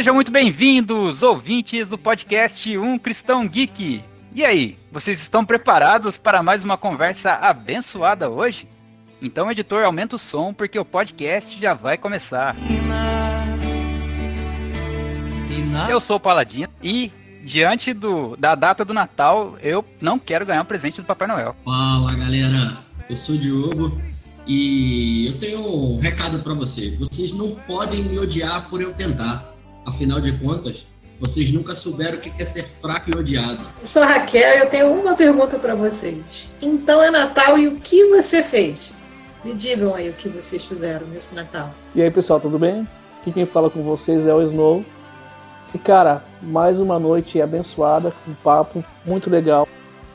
[0.00, 4.02] Sejam muito bem-vindos, ouvintes do podcast Um Cristão Geek.
[4.34, 8.66] E aí, vocês estão preparados para mais uma conversa abençoada hoje?
[9.20, 12.56] Então, editor, aumenta o som porque o podcast já vai começar.
[15.86, 17.12] Eu sou o Paladino e
[17.44, 21.54] diante do, da data do Natal, eu não quero ganhar um presente do Papai Noel.
[21.62, 22.78] Fala, galera.
[23.06, 24.00] Eu sou o Diogo
[24.46, 26.96] e eu tenho um recado para você.
[26.98, 29.59] Vocês não podem me odiar por eu tentar.
[29.86, 30.86] Afinal de contas,
[31.20, 33.62] vocês nunca souberam o que é ser fraco e odiado.
[33.80, 36.50] Eu sou a Raquel e eu tenho uma pergunta para vocês.
[36.62, 38.92] Então é Natal e o que você fez?
[39.44, 41.74] Me digam aí o que vocês fizeram nesse Natal.
[41.94, 42.86] E aí, pessoal, tudo bem?
[43.20, 44.84] Aqui quem fala com vocês é o Snow.
[45.74, 49.68] E cara, mais uma noite abençoada, um papo muito legal.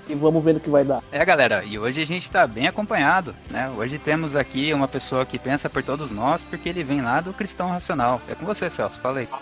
[0.07, 1.03] E vamos ver no que vai dar.
[1.11, 3.71] É, galera, e hoje a gente tá bem acompanhado, né?
[3.75, 7.33] Hoje temos aqui uma pessoa que pensa por todos nós, porque ele vem lá do
[7.33, 8.21] Cristão Racional.
[8.29, 9.25] É com você, Celso, fala aí.
[9.25, 9.41] Fala,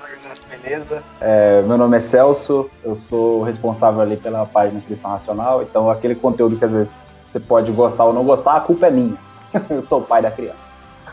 [0.49, 1.03] beleza?
[1.19, 6.15] É, meu nome é Celso, eu sou responsável ali pela página Cristão Racional, então aquele
[6.15, 9.17] conteúdo que às vezes você pode gostar ou não gostar, a culpa é minha.
[9.69, 10.57] eu sou o pai da criança.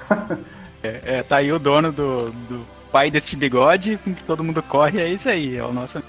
[0.83, 4.63] é, é, tá aí o dono do, do pai deste bigode, com que todo mundo
[4.63, 6.01] corre, é isso aí, é o nosso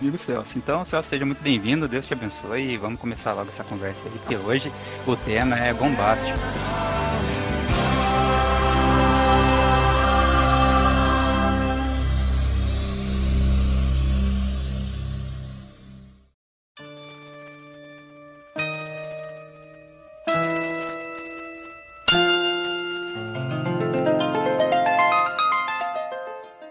[0.00, 0.58] amigo Celso.
[0.58, 4.18] Então, Celso, seja muito bem-vindo, Deus te abençoe e vamos começar logo essa conversa aí,
[4.18, 4.72] porque hoje
[5.06, 6.38] o tema é bombástico.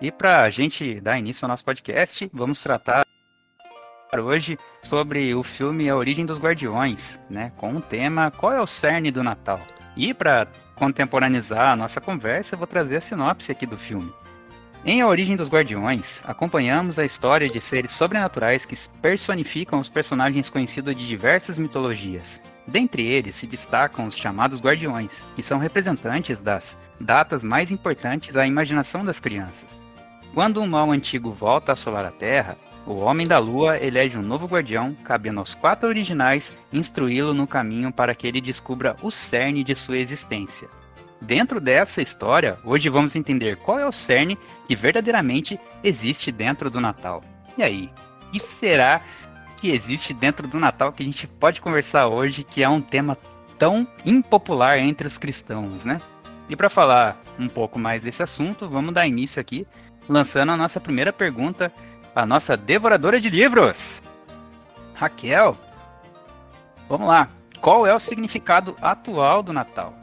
[0.01, 3.07] E para a gente dar início ao nosso podcast, vamos tratar
[4.13, 8.67] hoje sobre o filme A Origem dos Guardiões, né, com o tema Qual é o
[8.67, 9.59] cerne do Natal?
[9.97, 14.11] E para contemporaneizar a nossa conversa, eu vou trazer a sinopse aqui do filme.
[14.85, 20.47] Em A Origem dos Guardiões, acompanhamos a história de seres sobrenaturais que personificam os personagens
[20.47, 22.39] conhecidos de diversas mitologias.
[22.67, 28.45] Dentre eles se destacam os chamados Guardiões, que são representantes das datas mais importantes à
[28.45, 29.81] imaginação das crianças.
[30.35, 34.21] Quando um mal antigo volta a assolar a Terra, o Homem da Lua elege um
[34.21, 39.63] novo guardião, cabendo aos quatro originais instruí-lo no caminho para que ele descubra o cerne
[39.63, 40.67] de sua existência.
[41.19, 44.37] Dentro dessa história, hoje vamos entender qual é o cerne
[44.67, 47.21] que verdadeiramente existe dentro do Natal.
[47.57, 47.89] E aí,
[48.27, 49.01] o que será
[49.57, 53.17] que existe dentro do Natal que a gente pode conversar hoje, que é um tema
[53.57, 55.99] tão impopular entre os cristãos, né?
[56.47, 59.65] E para falar um pouco mais desse assunto, vamos dar início aqui
[60.07, 61.71] lançando a nossa primeira pergunta,
[62.15, 64.01] a nossa devoradora de livros,
[64.93, 65.57] Raquel.
[66.87, 67.27] Vamos lá.
[67.59, 69.93] Qual é o significado atual do Natal?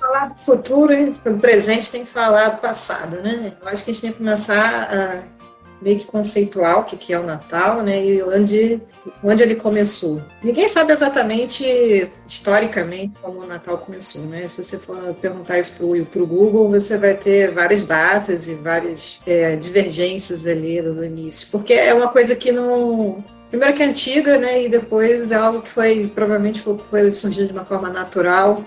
[0.00, 3.52] Falar do futuro e do presente tem que falar do passado, né?
[3.60, 5.37] Eu acho que a gente tem que começar a
[5.80, 8.04] meio que conceitual o que, que é o Natal, né?
[8.04, 8.80] E onde,
[9.22, 10.20] onde ele começou.
[10.42, 14.46] Ninguém sabe exatamente, historicamente, como o Natal começou, né?
[14.48, 15.86] Se você for perguntar isso para
[16.22, 21.72] o Google, você vai ter várias datas e várias é, divergências ali no início, porque
[21.72, 25.70] é uma coisa que não primeiro que é antiga, né, e depois é algo que
[25.70, 28.62] foi provavelmente foi, foi surgindo de uma forma natural.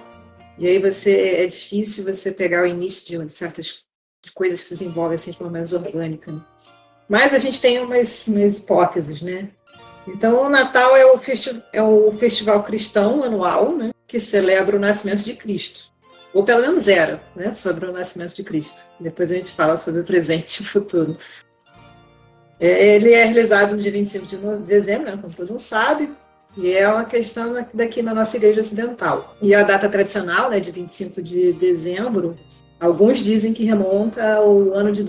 [0.57, 3.83] E aí você é difícil você pegar o início de, de certas
[4.23, 6.33] de coisas que se desenvolvem assim de forma mais orgânica.
[7.07, 9.49] Mas a gente tem umas, umas hipóteses, né?
[10.07, 11.19] Então, o Natal é o,
[11.73, 15.91] é o festival cristão anual, né, que celebra o nascimento de Cristo.
[16.33, 18.81] Ou pelo menos era, né, sobre o nascimento de Cristo.
[18.99, 21.17] Depois a gente fala sobre o presente e o futuro.
[22.59, 26.09] É, ele é realizado no dia 25 de dezembro, né, como todo mundo sabe,
[26.57, 29.35] e é uma questão daqui na nossa igreja ocidental.
[29.41, 32.35] E a data tradicional, né, de 25 de dezembro,
[32.79, 35.03] alguns dizem que remonta ao ano de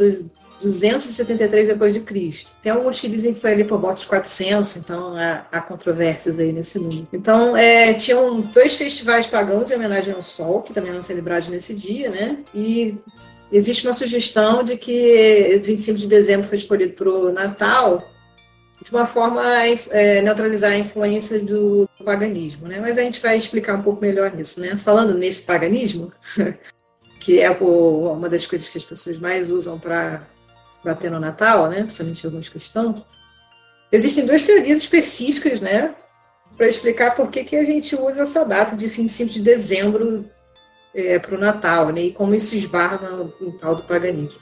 [0.63, 2.51] 273 depois de Cristo.
[2.63, 6.39] Tem alguns que dizem que foi ali por volta de 400, então há, há controvérsias
[6.39, 7.09] aí nesse número.
[7.13, 11.75] Então, é, tinham dois festivais pagãos em homenagem ao Sol, que também eram celebrados nesse
[11.75, 12.39] dia, né?
[12.55, 12.97] E
[13.51, 18.09] existe uma sugestão de que 25 de dezembro foi escolhido para o Natal
[18.83, 19.43] de uma forma
[19.91, 22.81] é, neutralizar a influência do paganismo, né?
[22.81, 24.77] Mas a gente vai explicar um pouco melhor nisso, né?
[24.77, 26.13] Falando nesse paganismo,
[27.21, 30.27] que é uma das coisas que as pessoas mais usam para
[30.85, 33.03] bater no Natal, né, principalmente alguns cristãos,
[33.91, 35.95] existem duas teorias específicas, né,
[36.57, 40.29] para explicar por que, que a gente usa essa data de 25 de dezembro
[40.95, 44.41] é, para o Natal, né, e como isso esbarra no, no tal do paganismo.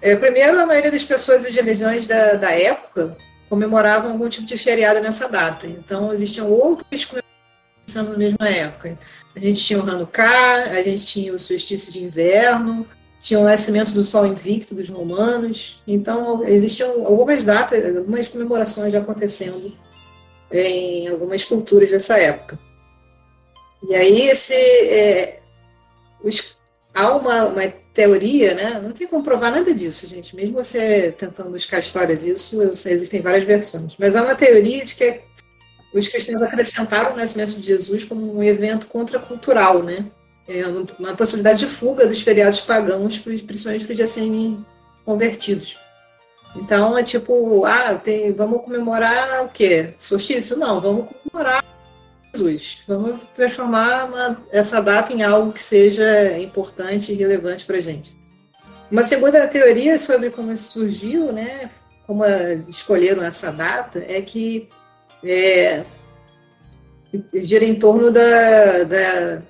[0.00, 3.16] É, primeiro, a maioria das pessoas e religiões da, da época
[3.48, 5.66] comemoravam algum tipo de feriado nessa data.
[5.66, 8.98] Então, existiam outras comemorações na mesma época.
[9.34, 12.86] A gente tinha o Hanukkah, a gente tinha o solstício de inverno,
[13.20, 15.82] tinha o nascimento do Sol Invicto dos romanos.
[15.86, 19.72] Então, existiam algumas datas, algumas comemorações já acontecendo
[20.52, 22.58] em algumas culturas dessa época.
[23.88, 25.40] E aí, esse, é,
[26.22, 26.56] os,
[26.94, 28.80] há uma, uma, teoria, né?
[28.82, 30.36] não tem como provar nada disso, gente.
[30.36, 33.94] Mesmo você tentando buscar a história disso, existem várias versões.
[33.98, 35.20] Mas há uma teoria de que
[35.94, 40.04] os cristãos acrescentaram o nascimento de Jesus como um evento contracultural, né?
[40.48, 40.64] É
[40.98, 44.64] uma possibilidade de fuga dos feriados pagãos, principalmente para os serem
[45.04, 45.76] convertidos.
[46.54, 49.94] Então é tipo, ah, tem, vamos comemorar o quê?
[49.98, 50.56] Solstício?
[50.56, 51.64] Não, vamos comemorar
[52.36, 52.78] Jesus.
[52.86, 58.14] Vamos transformar uma, essa data em algo que seja importante e relevante para a gente.
[58.90, 61.70] Uma segunda teoria sobre como isso surgiu, né,
[62.06, 62.24] como
[62.68, 64.68] escolheram essa data, é que
[65.24, 65.82] é,
[67.34, 69.42] gira em torno da, da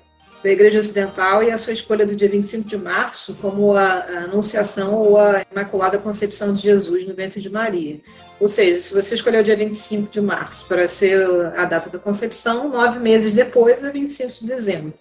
[0.43, 4.23] da Igreja Ocidental e a sua escolha do dia 25 de março como a, a
[4.23, 7.99] Anunciação ou a Imaculada Concepção de Jesus no ventre de Maria.
[8.39, 11.25] Ou seja, se você escolheu o dia 25 de março para ser
[11.55, 14.93] a data da concepção, nove meses depois é 25 de dezembro.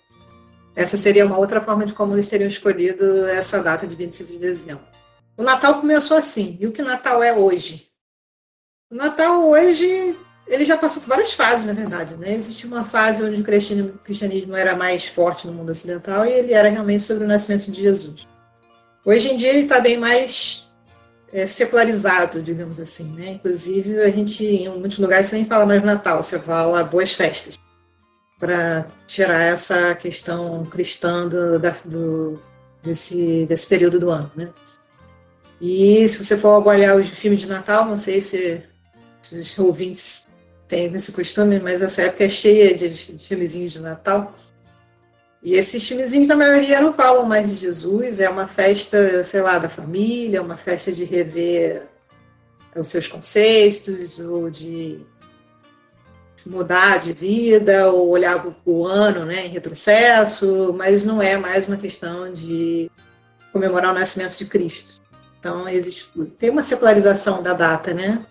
[0.75, 4.39] Essa seria uma outra forma de como eles teriam escolhido essa data de 25 de
[4.39, 4.85] dezembro.
[5.37, 6.57] O Natal começou assim.
[6.61, 7.89] E o que Natal é hoje?
[8.91, 10.17] O Natal hoje
[10.47, 12.17] ele já passou por várias fases, na verdade.
[12.17, 12.35] Né?
[12.35, 13.45] Existe uma fase onde o
[13.99, 17.83] cristianismo era mais forte no mundo ocidental e ele era realmente sobre o nascimento de
[17.83, 18.29] Jesus.
[19.05, 20.73] Hoje em dia ele está bem mais
[21.33, 23.13] é, secularizado, digamos assim.
[23.13, 23.31] Né?
[23.33, 27.57] Inclusive, a gente, em muitos lugares, você nem fala mais Natal, você fala boas festas,
[28.39, 32.41] para tirar essa questão cristã do, do,
[32.83, 34.31] desse, desse período do ano.
[34.37, 34.49] Né?
[35.61, 38.63] E se você for olhar os filmes de Natal, não sei se
[39.33, 40.27] os ouvintes
[40.69, 44.35] tem esse costume, mas essa época é cheia de, filmezinhos de Natal.
[45.43, 49.59] E esses filmezinhos, na maioria, não falam mais de Jesus, é uma festa, sei lá,
[49.59, 51.83] da família, uma festa de rever
[52.75, 55.01] os seus conceitos, ou de
[56.47, 61.77] mudar de vida, ou olhar o ano né, em retrocesso, mas não é mais uma
[61.77, 62.91] questão de
[63.53, 65.01] comemorar o nascimento de Cristo.
[65.39, 68.25] Então, existe, tem uma secularização da data, né?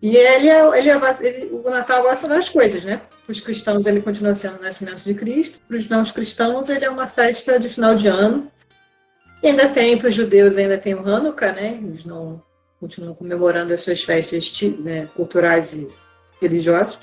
[0.00, 3.00] E ele, é, ele, é, ele, o Natal agora são várias coisas, né?
[3.24, 6.84] Para os cristãos ele continua sendo o nascimento de Cristo, para os não cristãos ele
[6.84, 8.50] é uma festa de final de ano.
[9.42, 11.78] E ainda tem, para os judeus ainda tem o Hanukkah, né?
[11.82, 12.42] Eles não
[12.78, 15.88] continuam comemorando as suas festas né, culturais e
[16.40, 16.98] religiosas.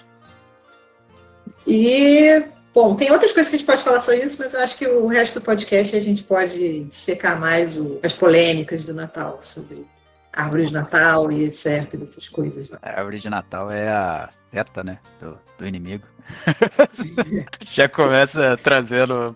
[1.65, 2.43] E,
[2.73, 4.87] bom, tem outras coisas que a gente pode falar sobre isso, mas eu acho que
[4.87, 9.83] o resto do podcast a gente pode secar mais o, as polêmicas do Natal sobre
[10.33, 11.93] árvore de Natal e etc.
[11.93, 12.71] E outras coisas.
[12.81, 14.99] A árvore de Natal é a seta, né?
[15.21, 16.05] Do, do inimigo.
[17.71, 19.35] Já começa trazendo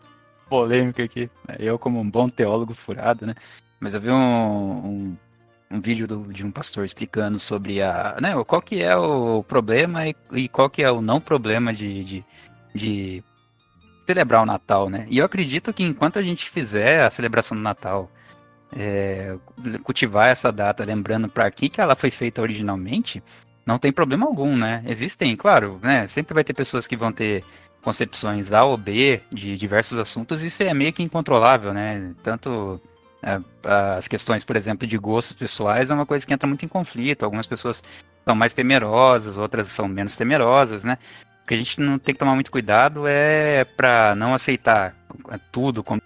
[0.49, 1.29] polêmica aqui.
[1.59, 3.35] Eu, como um bom teólogo furado, né?
[3.79, 5.17] Mas eu vi um, um,
[5.69, 10.07] um vídeo do, de um pastor explicando sobre a, né, qual que é o problema
[10.07, 12.25] e, e qual que é o não problema de, de,
[12.73, 13.23] de
[14.05, 15.05] celebrar o Natal, né?
[15.09, 18.09] E eu acredito que enquanto a gente fizer a celebração do Natal
[18.75, 19.35] é,
[19.83, 23.23] cultivar essa data, lembrando para que, que ela foi feita originalmente,
[23.65, 24.83] não tem problema algum, né?
[24.85, 26.07] Existem, claro, né?
[26.07, 27.43] Sempre vai ter pessoas que vão ter
[27.81, 32.13] concepções A ou B de diversos assuntos, e isso é meio que incontrolável, né?
[32.23, 32.81] Tanto
[33.21, 33.39] é,
[33.95, 37.23] as questões, por exemplo, de gostos pessoais é uma coisa que entra muito em conflito.
[37.23, 37.83] Algumas pessoas
[38.25, 40.97] são mais temerosas, outras são menos temerosas, né?
[41.43, 44.93] O que a gente não tem que tomar muito cuidado é para não aceitar
[45.51, 46.01] tudo como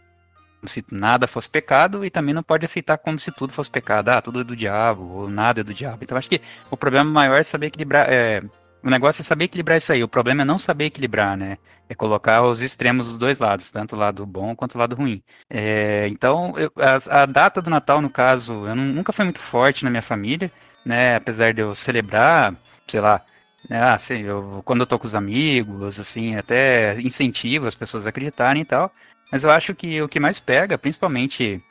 [0.65, 4.09] se nada fosse pecado e também não pode aceitar como se tudo fosse pecado.
[4.09, 6.03] Ah, tudo é do diabo, ou nada é do diabo.
[6.03, 8.07] Então acho que o problema maior é saber equilibrar.
[8.09, 8.41] É,
[8.83, 10.03] o negócio é saber equilibrar isso aí.
[10.03, 11.57] O problema é não saber equilibrar, né?
[11.89, 15.21] É colocar os extremos dos dois lados, tanto o lado bom quanto o lado ruim.
[15.49, 19.39] É, então, eu, a, a, data do Natal, no caso, eu não, nunca foi muito
[19.39, 20.51] forte na minha família,
[20.85, 21.15] né?
[21.15, 22.55] Apesar de eu celebrar,
[22.87, 23.23] sei lá,
[23.69, 23.79] né?
[23.81, 28.09] Ah, sei, eu, quando eu tô com os amigos, assim, até incentivo as pessoas a
[28.09, 28.91] acreditarem e tal.
[29.31, 31.63] Mas eu acho que o que mais pega, principalmente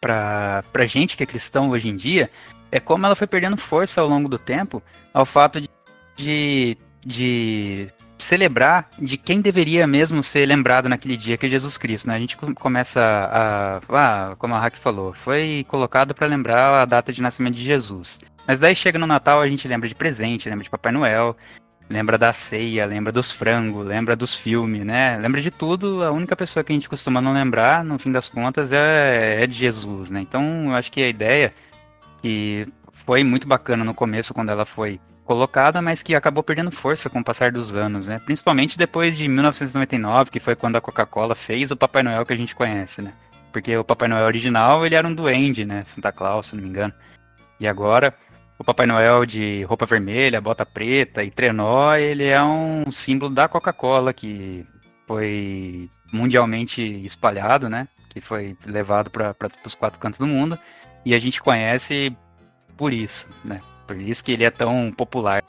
[0.00, 2.30] pra, pra gente que é cristão hoje em dia,
[2.72, 4.82] é como ela foi perdendo força ao longo do tempo
[5.12, 5.68] ao fato de,
[6.16, 12.08] de, de celebrar de quem deveria mesmo ser lembrado naquele dia, que é Jesus Cristo.
[12.08, 12.14] Né?
[12.14, 13.80] A gente começa a.
[13.88, 18.20] Ah, como a Hack falou, foi colocado para lembrar a data de nascimento de Jesus.
[18.46, 21.36] Mas daí chega no Natal, a gente lembra de presente, lembra de Papai Noel,
[21.90, 25.18] lembra da ceia, lembra dos frangos, lembra dos filmes, né?
[25.20, 26.04] Lembra de tudo.
[26.04, 29.46] A única pessoa que a gente costuma não lembrar, no fim das contas, é, é
[29.46, 30.20] de Jesus, né?
[30.20, 31.52] Então, eu acho que a ideia
[32.22, 32.68] que
[33.04, 37.20] foi muito bacana no começo, quando ela foi colocada, mas que acabou perdendo força com
[37.20, 38.18] o passar dos anos, né?
[38.24, 42.36] Principalmente depois de 1999, que foi quando a Coca-Cola fez o Papai Noel que a
[42.36, 43.12] gente conhece, né?
[43.52, 45.82] Porque o Papai Noel original, ele era um duende, né?
[45.84, 46.94] Santa Claus, se não me engano.
[47.58, 48.14] E agora,
[48.60, 53.48] o Papai Noel de roupa vermelha, bota preta e trenó, ele é um símbolo da
[53.48, 54.66] Coca-Cola, que
[55.06, 57.88] foi mundialmente espalhado, né?
[58.10, 60.58] Que foi levado para os quatro cantos do mundo.
[61.06, 62.14] E a gente conhece
[62.76, 63.60] por isso, né?
[63.86, 65.42] Por isso que ele é tão popular,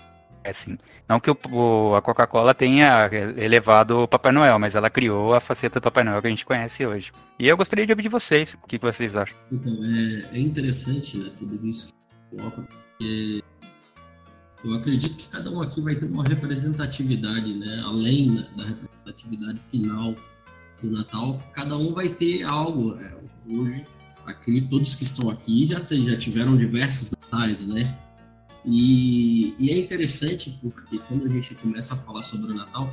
[0.46, 0.78] assim.
[1.06, 5.82] Não que o, a Coca-Cola tenha elevado o Papai Noel, mas ela criou a faceta
[5.82, 7.12] do Papai Noel que a gente conhece hoje.
[7.38, 8.54] E eu gostaria de ouvir de vocês.
[8.64, 9.36] O que, vocês acham?
[9.52, 11.30] Então, é, é interessante, né?
[11.38, 11.92] Tudo isso
[12.36, 13.44] coloca, porque
[14.64, 17.82] eu acredito que cada um aqui vai ter uma representatividade, né?
[17.84, 20.16] Além da, da representatividade final
[20.82, 22.96] do Natal, cada um vai ter algo.
[23.00, 23.18] É,
[23.50, 23.86] hoje,
[24.26, 27.98] aqui, todos que estão aqui já, já tiveram diversos natais, né?
[28.64, 32.88] E, e, é interessante porque quando a gente começa a falar sobre o Natal,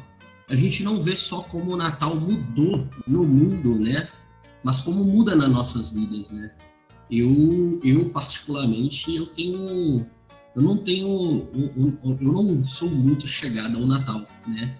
[0.48, 4.08] a gente não vê só como o Natal mudou no mundo, né?
[4.64, 6.50] Mas como muda nas nossas vidas, né?
[7.10, 10.06] Eu, eu particularmente, eu tenho,
[10.54, 14.76] eu não tenho, um, um, eu não sou muito chegado ao Natal, né?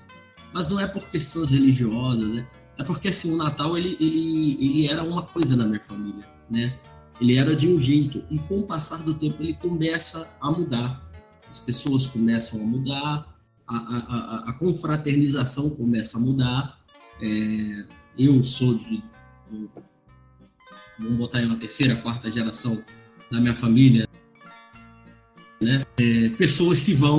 [0.53, 2.47] Mas não é por questões religiosas, né?
[2.77, 6.79] É porque assim o Natal ele, ele, ele era uma coisa na minha família, né?
[7.21, 11.05] ele era de um jeito e com o passar do tempo ele começa a mudar.
[11.51, 16.79] As pessoas começam a mudar, a, a, a, a confraternização começa a mudar.
[17.21, 17.85] É,
[18.17, 19.03] eu sou de,
[20.99, 22.83] vamos botar aí uma terceira, quarta geração
[23.31, 24.09] da minha família,
[25.61, 25.85] né?
[25.99, 27.19] É, pessoas se vão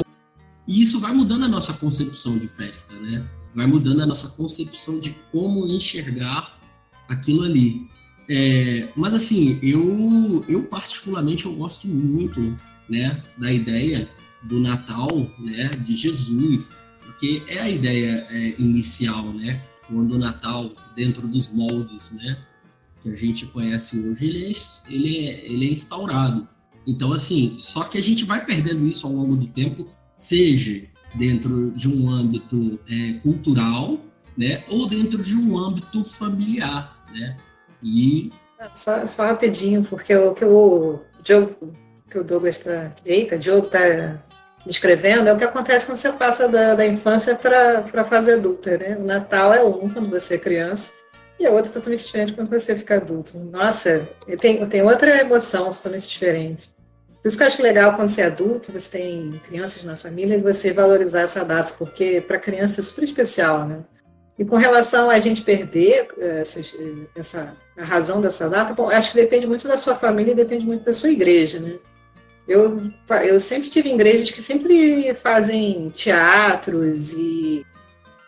[0.69, 3.27] e isso vai mudando a nossa concepção de festa, né?
[3.55, 6.59] Vai mudando a nossa concepção de como enxergar
[7.07, 7.89] aquilo ali.
[8.29, 12.55] É, mas assim, eu, eu particularmente eu gosto muito
[12.87, 14.07] né, da ideia
[14.43, 15.09] do Natal
[15.39, 19.59] né, de Jesus, porque é a ideia é, inicial, né?
[19.87, 22.37] Quando o Natal, dentro dos moldes né,
[23.01, 26.47] que a gente conhece hoje, ele é, ele é, ele é instaurado.
[26.85, 29.87] Então, assim, só que a gente vai perdendo isso ao longo do tempo,
[30.17, 30.83] seja
[31.15, 33.99] dentro de um âmbito é, cultural,
[34.37, 37.35] né, ou dentro de um âmbito familiar, né?
[37.83, 38.31] E.
[38.73, 41.73] Só, só rapidinho, porque o que o Diogo,
[42.09, 42.91] que o Douglas está.
[43.05, 44.23] Eita, Diogo está
[44.65, 48.77] descrevendo é o que acontece quando você passa da, da infância para a fase adulta,
[48.77, 48.97] né?
[48.97, 50.93] O Natal é um quando você é criança
[51.39, 53.39] e a outra totalmente diferente quando você fica adulto.
[53.39, 54.07] Nossa,
[54.39, 56.69] tem, tem outra emoção totalmente diferente.
[57.21, 60.35] Por isso que eu acho legal quando você é adulto, você tem crianças na família,
[60.35, 63.79] e você valorizar essa data, porque para criança é super especial, né?
[64.37, 66.61] E com relação a gente perder eh, essa,
[67.13, 70.65] essa a razão dessa data, bom, acho que depende muito da sua família e depende
[70.65, 71.75] muito da sua igreja, né?
[72.47, 72.81] Eu,
[73.25, 77.65] eu sempre tive igrejas que sempre fazem teatros e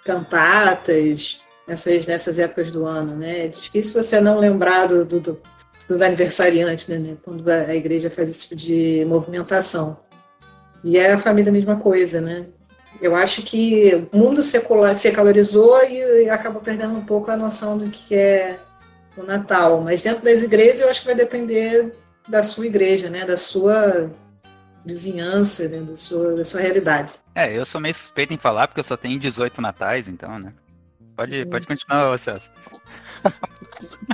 [0.03, 3.45] cantatas nessas, nessas épocas do ano, né?
[3.45, 7.17] É difícil você não lembrar do, do, do, aniversariante, né?
[7.23, 9.99] Quando a igreja faz esse tipo de movimentação.
[10.83, 12.45] E é a família a mesma coisa, né?
[13.01, 17.77] Eu acho que o mundo secular, secularizou e, e acaba perdendo um pouco a noção
[17.77, 18.59] do que é
[19.17, 19.81] o Natal.
[19.81, 21.93] Mas dentro das igrejas, eu acho que vai depender
[22.27, 23.25] da sua igreja, né?
[23.25, 24.11] Da sua
[24.85, 25.79] vizinhança, né?
[25.79, 27.13] da, sua, da sua realidade.
[27.35, 30.53] É, eu sou meio suspeito em falar porque eu só tenho 18 natais, então, né?
[31.21, 32.51] Pode, pode continuar, Celso.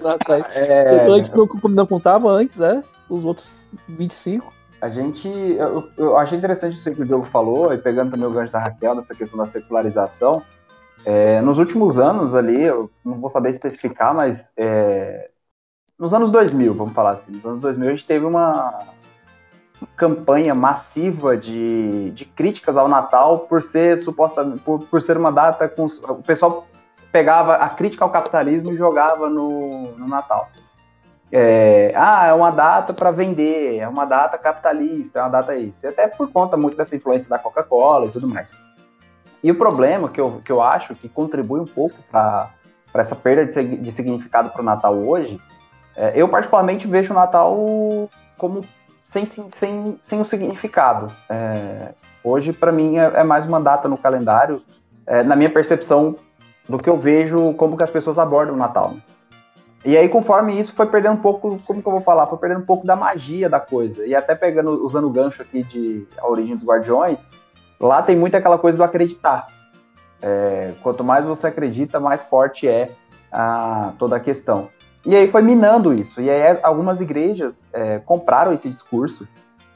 [0.03, 0.45] natais.
[0.53, 0.95] É...
[0.95, 2.81] Eu tô aí que se não contava antes, é?
[3.09, 4.53] Os outros 25.
[4.81, 5.29] A gente.
[5.29, 8.59] Eu, eu achei interessante isso que o Diogo falou, e pegando também o gancho da
[8.59, 10.43] Raquel nessa questão da secularização.
[11.05, 15.29] É, nos últimos anos ali, eu não vou saber especificar, mas é,
[15.97, 18.79] nos anos 2000, vamos falar assim, nos anos 2000 a gente teve uma
[19.95, 25.69] campanha massiva de, de críticas ao Natal por ser suposta, por, por ser uma data
[25.69, 26.67] com o pessoal
[27.17, 30.51] pegava a crítica ao capitalismo e jogava no, no Natal.
[31.31, 35.83] É, ah, é uma data para vender, é uma data capitalista, é uma data isso.
[35.83, 38.47] E até por conta muito dessa influência da Coca-Cola e tudo mais.
[39.43, 42.51] E o problema que eu, que eu acho que contribui um pouco para
[42.93, 45.39] essa perda de, de significado para o Natal hoje,
[45.95, 47.57] é, eu particularmente vejo o Natal
[48.37, 48.61] como
[49.11, 51.07] sem, sem, sem um significado.
[51.27, 51.93] É,
[52.23, 54.61] hoje, para mim, é, é, mais uma data no calendário,
[55.07, 56.15] é, na minha percepção
[56.67, 58.91] do que eu vejo como que as pessoas abordam o Natal.
[58.91, 59.01] Né?
[59.85, 62.25] E aí, conforme isso, foi perdendo um pouco, como que eu vou falar?
[62.27, 64.05] Foi perdendo um pouco da magia da coisa.
[64.05, 67.19] E até pegando, usando o gancho aqui de A Origem dos Guardiões,
[67.79, 69.47] lá tem muito aquela coisa do acreditar.
[70.21, 72.89] É, quanto mais você acredita, mais forte é
[73.31, 74.67] a, toda a questão.
[75.05, 76.19] E aí foi minando isso.
[76.19, 79.27] E aí algumas igrejas é, compraram esse discurso.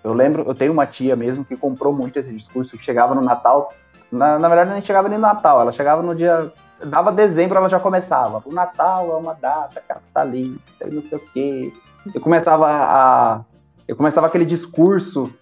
[0.04, 3.22] Eu lembro, eu tenho uma tia mesmo que comprou muito esse discurso, que chegava no
[3.22, 3.72] Natal.
[4.12, 6.52] Na, na verdade, não chegava nem no Natal, ela chegava no dia
[6.86, 8.42] dava dezembro, ela já começava.
[8.46, 11.74] O Natal é uma data capitalista e não sei o quê.
[12.14, 13.42] Eu começava a.
[13.88, 15.34] Eu começava aquele discurso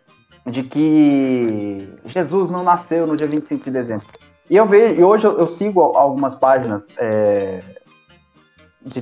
[0.46, 4.08] de que Jesus não nasceu no dia 25 de dezembro.
[4.50, 7.60] E eu vejo, e hoje eu, eu sigo algumas páginas é,
[8.84, 9.02] de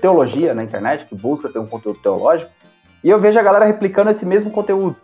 [0.00, 2.50] teologia na internet, que busca ter um conteúdo teológico,
[3.04, 4.96] e eu vejo a galera replicando esse mesmo conteúdo.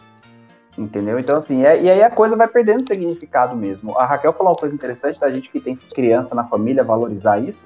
[0.76, 1.18] Entendeu?
[1.18, 3.96] Então, assim, é, e aí a coisa vai perdendo significado mesmo.
[3.96, 7.64] A Raquel falou uma coisa interessante da gente que tem criança na família valorizar isso.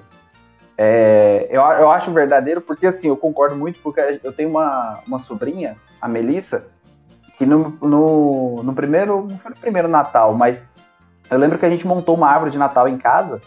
[0.77, 5.19] É, eu, eu acho verdadeiro, porque assim, eu concordo muito, porque eu tenho uma, uma
[5.19, 6.67] sobrinha, a Melissa,
[7.37, 10.63] que no, no, no primeiro, não foi no primeiro Natal, mas
[11.29, 13.41] eu lembro que a gente montou uma árvore de Natal em casa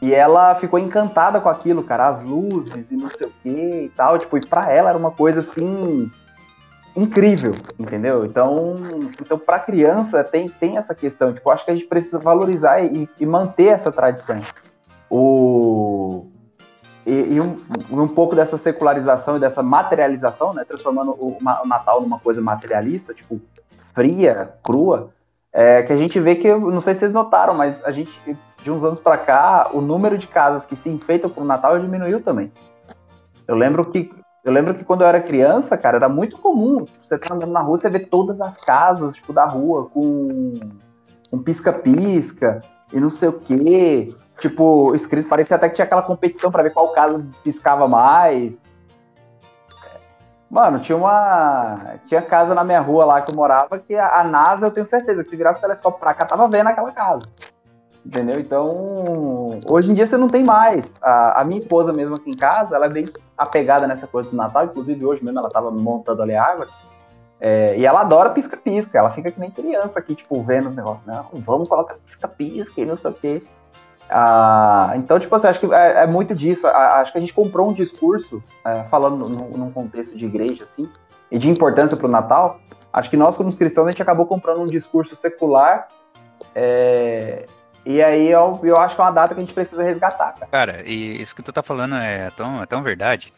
[0.00, 3.92] e ela ficou encantada com aquilo, cara, as luzes e não sei o que e
[3.94, 4.18] tal.
[4.18, 6.10] Tipo, e pra ela era uma coisa assim
[6.96, 8.24] incrível, entendeu?
[8.24, 8.74] Então,
[9.20, 11.32] então para criança tem, tem essa questão.
[11.32, 14.38] Tipo, acho que a gente precisa valorizar e, e manter essa tradição.
[15.10, 16.26] O
[17.04, 17.56] e, e um,
[17.90, 23.12] um, pouco dessa secularização e dessa materialização, né, transformando o, o Natal numa coisa materialista,
[23.12, 23.40] tipo
[23.92, 25.10] fria, crua,
[25.52, 28.12] é, que a gente vê que, não sei se vocês notaram, mas a gente,
[28.62, 31.78] de uns anos para cá, o número de casas que se enfeitam com o Natal
[31.78, 32.50] diminuiu também.
[33.46, 34.10] Eu lembro que
[34.44, 36.84] eu lembro que quando eu era criança, cara, era muito comum.
[37.02, 40.58] Você tá andando na rua, você vê todas as casas, tipo, da rua com
[41.32, 42.60] um pisca-pisca
[42.92, 44.14] e não sei o quê.
[44.38, 48.60] Tipo, escrito, parecia até que tinha aquela competição para ver qual casa piscava mais.
[50.50, 51.98] Mano, tinha uma.
[52.06, 54.86] Tinha casa na minha rua lá que eu morava que a, a NASA, eu tenho
[54.86, 57.22] certeza, que se virasse o telescópio pra cá, tava vendo aquela casa.
[58.04, 58.40] Entendeu?
[58.40, 60.92] Então, hoje em dia você não tem mais.
[61.00, 63.04] A, a, minha esposa mesmo aqui em casa, ela é bem
[63.38, 64.64] apegada nessa coisa do Natal.
[64.64, 66.68] Inclusive, hoje mesmo ela tava montando ali a árvore.
[67.40, 68.98] É, e ela adora pisca-pisca.
[68.98, 71.06] Ela fica que nem criança aqui, tipo, vendo os negócios.
[71.06, 73.42] Não, vamos colocar pisca-pisca e não sei o quê.
[74.10, 76.66] Ah, então, tipo assim, acho que é, é muito disso.
[76.66, 80.88] acho que a gente comprou um discurso, é, falando num, num, contexto de igreja, assim,
[81.30, 82.58] e de importância para o Natal.
[82.92, 85.86] Acho que nós, como cristãos, a gente acabou comprando um discurso secular.
[87.84, 90.32] E aí eu, eu acho que é uma data que a gente precisa resgatar.
[90.32, 93.32] Cara, cara e isso que tu tá falando é tão, é tão verdade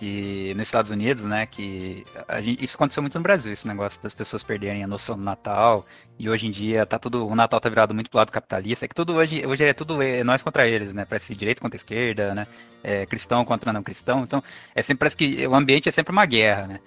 [0.00, 2.02] que nos Estados Unidos, né, que
[2.40, 5.84] gente, isso aconteceu muito no Brasil, esse negócio das pessoas perderem a noção do Natal,
[6.18, 8.88] e hoje em dia tá tudo, o Natal tá virado muito pro lado capitalista, é
[8.88, 12.34] que tudo hoje, hoje é tudo é nós contra eles, né, parece direito contra esquerda,
[12.34, 12.46] né,
[12.82, 14.42] é, cristão contra não cristão, então
[14.74, 16.80] é sempre, parece que o ambiente é sempre uma guerra, né,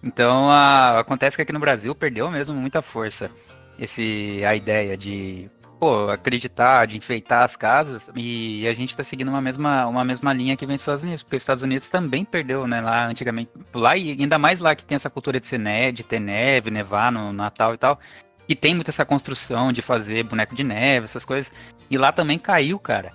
[0.00, 3.28] então a, acontece que aqui no Brasil perdeu mesmo muita força
[3.76, 5.50] esse, a ideia de
[5.82, 10.32] pô, acreditar, de enfeitar as casas, e a gente está seguindo uma mesma, uma mesma
[10.32, 13.50] linha que vem dos Estados Unidos, porque os Estados Unidos também perdeu, né, lá antigamente,
[13.74, 16.70] lá e ainda mais lá que tem essa cultura de ser neve, de ter neve,
[16.70, 17.98] nevar no Natal e tal,
[18.48, 21.52] e tem muita essa construção de fazer boneco de neve, essas coisas,
[21.90, 23.08] e lá também caiu, cara,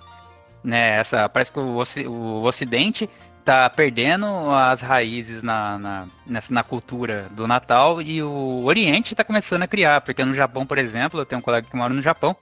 [0.62, 3.08] né, essa, parece que o, o Ocidente
[3.46, 9.24] tá perdendo as raízes na, na, nessa, na cultura do Natal e o Oriente está
[9.24, 12.02] começando a criar, porque no Japão, por exemplo, eu tenho um colega que mora no
[12.02, 12.36] Japão,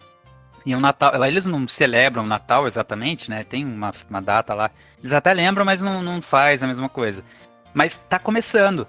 [0.66, 3.44] e o Natal, lá eles não celebram o Natal exatamente, né?
[3.44, 4.68] Tem uma, uma data lá.
[4.98, 7.22] Eles até lembram, mas não, não faz a mesma coisa.
[7.72, 8.84] Mas tá começando,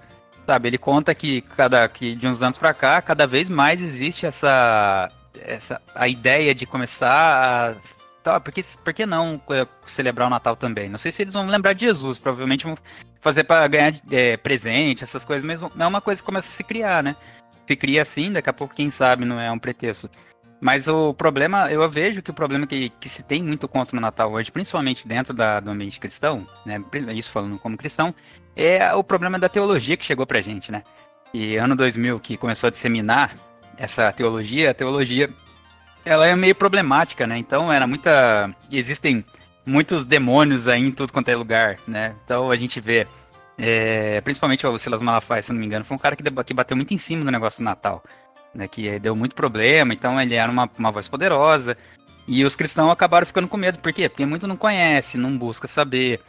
[0.48, 0.70] sabe?
[0.70, 5.12] Ele conta que cada que de uns anos para cá, cada vez mais existe essa
[5.40, 7.76] essa a ideia de começar a
[8.24, 10.90] tá, porque por que não é, celebrar o Natal também?
[10.90, 12.76] Não sei se eles vão lembrar de Jesus, provavelmente vão
[13.22, 16.64] fazer para ganhar é, presente, essas coisas, mesmo é uma coisa que começa a se
[16.64, 17.16] criar, né?
[17.68, 20.10] Se cria assim, daqui a pouco quem sabe não é um pretexto.
[20.60, 24.00] Mas o problema, eu vejo que o problema que, que se tem muito contra o
[24.00, 26.82] Natal hoje, principalmente dentro da, do ambiente cristão, né?
[27.14, 28.14] Isso falando como cristão,
[28.56, 30.84] é o problema da teologia que chegou pra gente, né?
[31.34, 33.36] E ano 2000 que começou a disseminar
[33.78, 35.30] essa teologia, a teologia
[36.04, 37.38] ela é meio problemática, né?
[37.38, 38.50] Então era muita.
[38.72, 39.24] Existem
[39.66, 42.16] muitos demônios aí em tudo quanto é lugar, né?
[42.24, 43.08] Então a gente vê.
[43.60, 46.78] É, principalmente o Silas Malafaia, se não me engano, foi um cara que, que bateu
[46.78, 48.04] muito em cima do negócio do Natal
[48.58, 51.78] né, que deu muito problema, então ele era uma, uma voz poderosa.
[52.28, 54.10] E os cristãos acabaram ficando com medo, por quê?
[54.10, 56.20] Porque muito não conhece, não busca saber,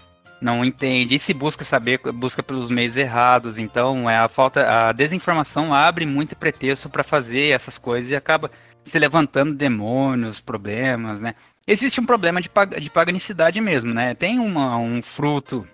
[0.40, 3.58] não entende, e se busca saber, busca pelos meios errados.
[3.58, 8.50] Então, é a falta, a desinformação abre muito pretexto para fazer essas coisas e acaba
[8.84, 11.34] se levantando demônios, problemas, né?
[11.66, 14.14] Existe um problema de, pag de paganicidade mesmo, né?
[14.14, 15.66] Tem uma, um fruto,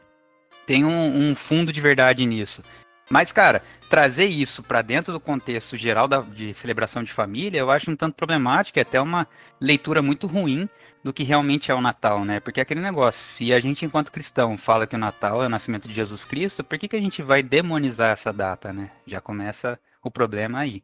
[0.66, 2.62] tem um, um fundo de verdade nisso.
[3.10, 7.70] Mas, cara, trazer isso para dentro do contexto geral da, de celebração de família, eu
[7.70, 9.26] acho um tanto problemático, é até uma
[9.60, 10.68] leitura muito ruim
[11.02, 12.40] do que realmente é o Natal, né?
[12.40, 15.50] Porque é aquele negócio, se a gente, enquanto cristão, fala que o Natal é o
[15.50, 18.90] nascimento de Jesus Cristo, por que, que a gente vai demonizar essa data, né?
[19.06, 20.82] Já começa o problema aí.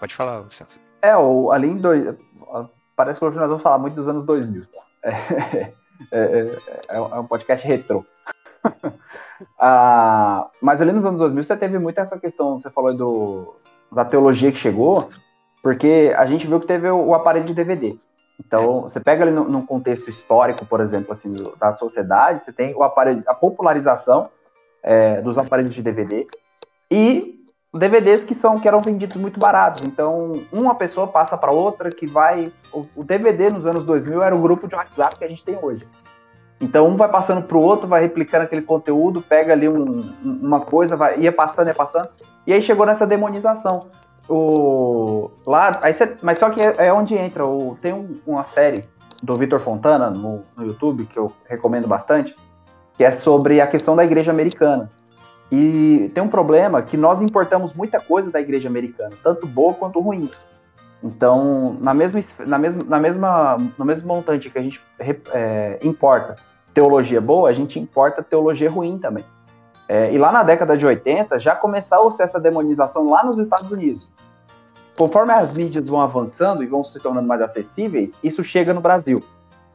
[0.00, 0.80] Pode falar, Celso.
[1.00, 2.16] É, o, ali em dois,
[2.96, 4.64] parece que hoje nós vamos falar muito dos anos 2000.
[6.10, 6.40] É, é,
[6.88, 8.06] é, é um podcast retrô.
[9.58, 13.54] ah, mas ali nos anos 2000 você teve muito essa questão, você falou do,
[13.90, 15.08] da teologia que chegou,
[15.62, 17.96] porque a gente viu que teve o, o aparelho de DVD.
[18.38, 22.74] Então, você pega ali no, num contexto histórico, por exemplo, assim, da sociedade, você tem
[22.74, 24.30] o aparelho, a popularização
[24.82, 26.26] é, dos aparelhos de DVD
[26.90, 27.38] e
[27.72, 29.82] DVDs que são que eram vendidos muito baratos.
[29.82, 32.52] Então, uma pessoa passa para outra que vai.
[32.72, 35.56] O, o, DVD nos anos 2000 era o grupo de WhatsApp que a gente tem
[35.62, 35.86] hoje.
[36.60, 40.60] Então, um vai passando para o outro, vai replicando aquele conteúdo, pega ali um, uma
[40.60, 42.08] coisa, vai, ia passando, ia passando,
[42.46, 43.86] e aí chegou nessa demonização.
[44.28, 47.46] O, lá, aí cê, mas só que é, é onde entra.
[47.46, 48.84] O, tem um, uma série
[49.22, 52.36] do Vitor Fontana no, no YouTube que eu recomendo bastante,
[52.94, 54.90] que é sobre a questão da igreja americana.
[55.50, 59.98] E tem um problema que nós importamos muita coisa da igreja americana, tanto boa quanto
[59.98, 60.30] ruim.
[61.02, 64.80] Então, na mesma, na mesma, na mesma, no mesmo montante que a gente
[65.32, 66.36] é, importa
[66.74, 69.24] teologia boa, a gente importa teologia ruim também.
[69.88, 74.08] É, e lá na década de 80 já começou essa demonização lá nos Estados Unidos.
[74.96, 79.18] Conforme as mídias vão avançando e vão se tornando mais acessíveis, isso chega no Brasil.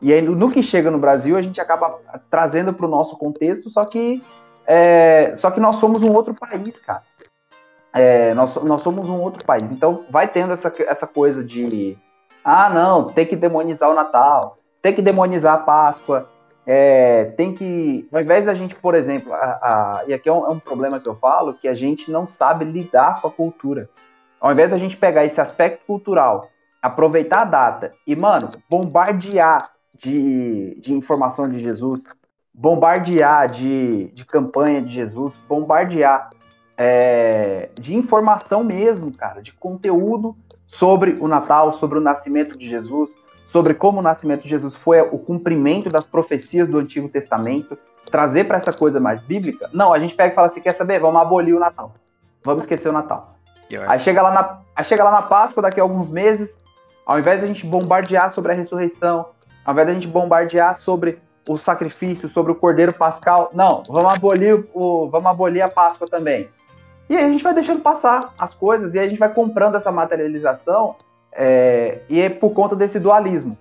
[0.02, 3.70] E aí, no que chega no Brasil, a gente acaba trazendo para o nosso contexto,
[3.70, 4.22] só que
[4.68, 7.04] é, só que nós somos um outro país, cara.
[7.96, 9.72] É, nós, nós somos um outro país.
[9.72, 11.98] Então vai tendo essa, essa coisa de
[12.44, 16.30] ah, não, tem que demonizar o Natal, tem que demonizar a Páscoa,
[16.66, 18.08] é, tem que.
[18.12, 21.00] Ao invés da gente, por exemplo, a, a, e aqui é um, é um, problema
[21.00, 23.90] que eu falo, que a gente não sabe lidar com a cultura.
[24.40, 26.50] Ao invés da gente pegar esse aspecto cultural,
[26.82, 32.02] aproveitar a data e, mano, bombardear de, de informação de Jesus,
[32.54, 36.30] bombardear de, de campanha de Jesus, bombardear
[36.78, 40.36] é, de informação mesmo, cara, de conteúdo
[40.68, 43.12] sobre o Natal, sobre o nascimento de Jesus,
[43.52, 47.78] sobre como o nascimento de Jesus foi o cumprimento das profecias do Antigo Testamento,
[48.12, 49.70] trazer para essa coisa mais bíblica.
[49.74, 51.00] Não, a gente pega e fala assim, quer saber?
[51.00, 51.94] Vamos abolir o Natal.
[52.44, 53.36] Vamos esquecer o Natal.
[53.88, 56.60] Aí chega, lá na, aí chega lá na Páscoa, daqui a alguns meses,
[57.06, 59.28] ao invés da gente bombardear sobre a ressurreição,
[59.64, 63.50] ao invés da gente bombardear sobre o sacrifício, sobre o cordeiro pascal.
[63.54, 66.50] Não, vamos abolir, o, vamos abolir a Páscoa também.
[67.10, 69.92] E aí a gente vai deixando passar as coisas e a gente vai comprando essa
[69.92, 70.96] materialização
[71.32, 73.58] é, e é por conta desse dualismo.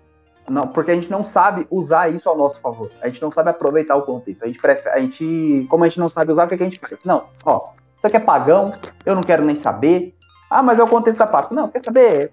[0.49, 2.91] Não, porque a gente não sabe usar isso ao nosso favor.
[3.01, 4.45] A gente não sabe aproveitar o contexto.
[4.45, 6.63] A gente prefere, a gente, como a gente não sabe usar, o que, é que
[6.63, 7.03] a gente faz?
[7.05, 8.73] Não, ó, isso aqui é pagão,
[9.07, 10.15] eu não quero nem saber.
[10.51, 11.57] Ah, mas é o contexto da Páscoa.
[11.57, 12.31] Não, quer saber?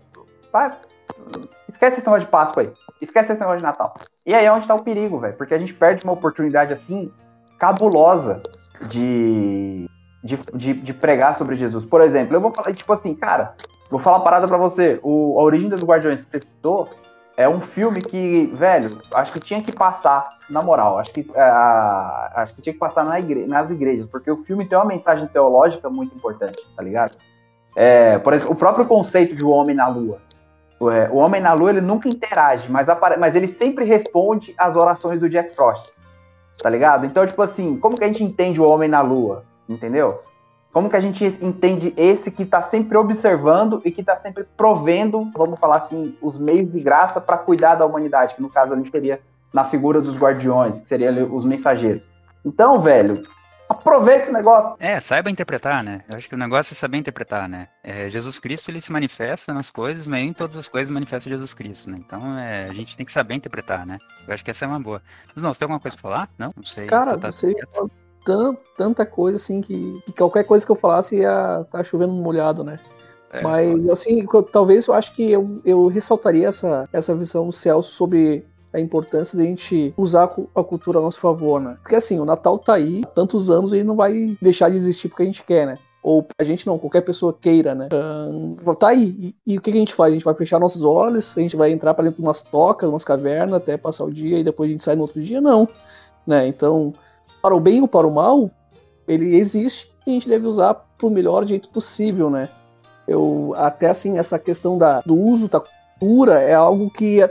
[0.51, 0.71] Vai,
[1.69, 2.73] esquece esse negócio de Páscoa aí.
[3.01, 3.95] Esquece esse negócio de Natal.
[4.25, 5.35] E aí é onde tá o perigo, velho.
[5.35, 7.11] Porque a gente perde uma oportunidade assim
[7.57, 8.41] cabulosa
[8.87, 9.87] de,
[10.23, 11.85] de, de, de, pregar sobre Jesus.
[11.85, 13.55] Por exemplo, eu vou falar, tipo assim, cara,
[13.89, 14.99] vou falar uma parada pra você.
[15.01, 16.89] O, a Origem dos Guardiões que você citou
[17.37, 21.41] é um filme que, velho, acho que tinha que passar, na moral, acho que, é,
[22.35, 25.27] acho que tinha que passar na igre nas igrejas, porque o filme tem uma mensagem
[25.27, 27.17] teológica muito importante, tá ligado?
[27.75, 30.19] É, por exemplo, o próprio conceito de o homem na lua.
[30.89, 32.87] É, o Homem na Lua ele nunca interage, mas,
[33.19, 35.91] mas ele sempre responde às orações do Jack Frost.
[36.57, 37.05] Tá ligado?
[37.05, 39.43] Então, tipo assim, como que a gente entende o Homem na Lua?
[39.67, 40.21] Entendeu?
[40.71, 45.29] Como que a gente entende esse que tá sempre observando e que tá sempre provendo,
[45.35, 48.77] vamos falar assim, os meios de graça para cuidar da humanidade, que no caso a
[48.77, 49.19] gente teria
[49.53, 52.07] na figura dos guardiões, que seriam os mensageiros.
[52.45, 53.21] Então, velho,
[53.69, 54.75] aproveita o negócio.
[54.79, 56.03] É, saiba interpretar, né?
[56.09, 57.67] Eu acho que o negócio é saber interpretar, né?
[57.83, 61.53] É, Jesus Cristo, ele se manifesta nas coisas, mas em todas as coisas manifesta Jesus
[61.53, 61.99] Cristo, né?
[61.99, 63.97] Então, é, a gente tem que saber interpretar, né?
[64.25, 65.01] Eu acho que essa é uma boa.
[65.35, 66.29] Mas não, você tem alguma coisa pra falar?
[66.37, 66.49] Não?
[66.55, 66.87] Não sei.
[66.87, 67.53] Cara, tá, você
[68.25, 72.13] tant, tanta coisa, assim, que, que, qualquer coisa que eu falasse ia estar tá chovendo
[72.13, 72.77] molhado, né?
[73.33, 77.93] É, Mas, assim, talvez eu acho que eu, eu ressaltaria essa, essa visão do Celso
[77.93, 80.23] sobre a importância de a gente usar
[80.55, 81.77] a cultura a nosso favor, né?
[81.81, 85.09] Porque assim, o Natal tá aí há tantos anos e não vai deixar de existir
[85.09, 85.77] porque a gente quer, né?
[86.03, 87.87] Ou a gente não, qualquer pessoa queira, né?
[87.93, 89.35] Uh, tá aí.
[89.45, 90.11] E, e, o que a gente faz?
[90.11, 92.89] A gente vai fechar nossos olhos, a gente vai entrar para dentro de umas tocas,
[92.89, 95.39] umas cavernas, até passar o dia e depois a gente sai no outro dia?
[95.39, 95.67] Não.
[96.25, 96.47] Né?
[96.47, 96.91] Então,
[97.41, 98.49] para o bem ou para o mal,
[99.07, 102.47] ele existe e a gente deve usar pro melhor jeito possível, né?
[103.07, 107.29] Eu, até assim, essa questão da, do uso da cultura é algo que a,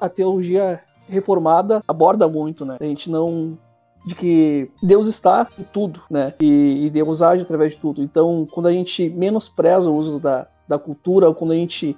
[0.00, 2.76] a teologia reformada aborda muito, né?
[2.80, 3.58] A gente não
[4.04, 6.32] de que Deus está em tudo, né?
[6.40, 8.02] E, e, Deus age através de tudo.
[8.02, 11.96] Então, quando a gente menospreza o uso da, da cultura, ou quando a gente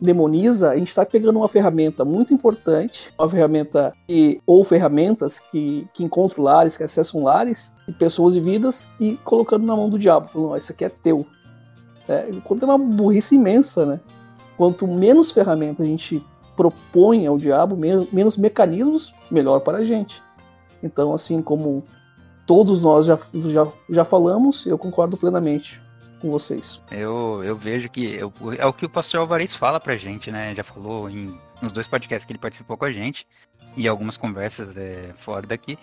[0.00, 5.88] demoniza, a gente está pegando uma ferramenta muito importante, uma ferramenta que, ou ferramentas que,
[5.92, 9.98] que encontram lares, que acessam lares, e pessoas e vidas, e colocando na mão do
[9.98, 11.26] diabo, falando, isso aqui é teu.
[12.08, 14.00] É, quando é uma burrice imensa, né?
[14.56, 16.24] Quanto menos ferramentas a gente
[16.56, 20.22] propõe ao diabo, menos, menos mecanismos, melhor para a gente.
[20.82, 21.84] Então, assim como
[22.46, 25.80] todos nós já, já, já falamos, eu concordo plenamente
[26.18, 26.82] com vocês.
[26.90, 30.54] Eu, eu vejo que eu, é o que o pastor Alvarez fala pra gente, né?
[30.54, 31.26] Já falou em,
[31.62, 33.26] nos dois podcasts que ele participou com a gente
[33.76, 35.78] e algumas conversas é, fora daqui.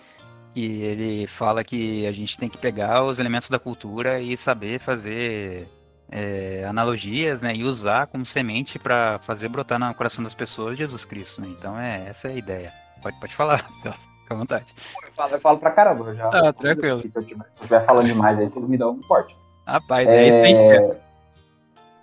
[0.54, 4.80] E ele fala que a gente tem que pegar os elementos da cultura e saber
[4.80, 5.68] fazer
[6.10, 11.04] é, analogias, né, e usar como semente para fazer brotar no coração das pessoas Jesus
[11.04, 11.40] Cristo.
[11.40, 11.48] Né?
[11.48, 12.72] Então é essa é a ideia.
[13.02, 13.96] Pode, pode falar, fica
[14.30, 14.66] à vontade.
[15.06, 16.28] Eu falo, eu falo pra caramba, já.
[16.28, 17.02] Ah, tranquilo.
[17.10, 19.36] Se eu estiver falando demais aí, vocês me dão um corte.
[19.66, 20.96] Rapaz, é, isso é...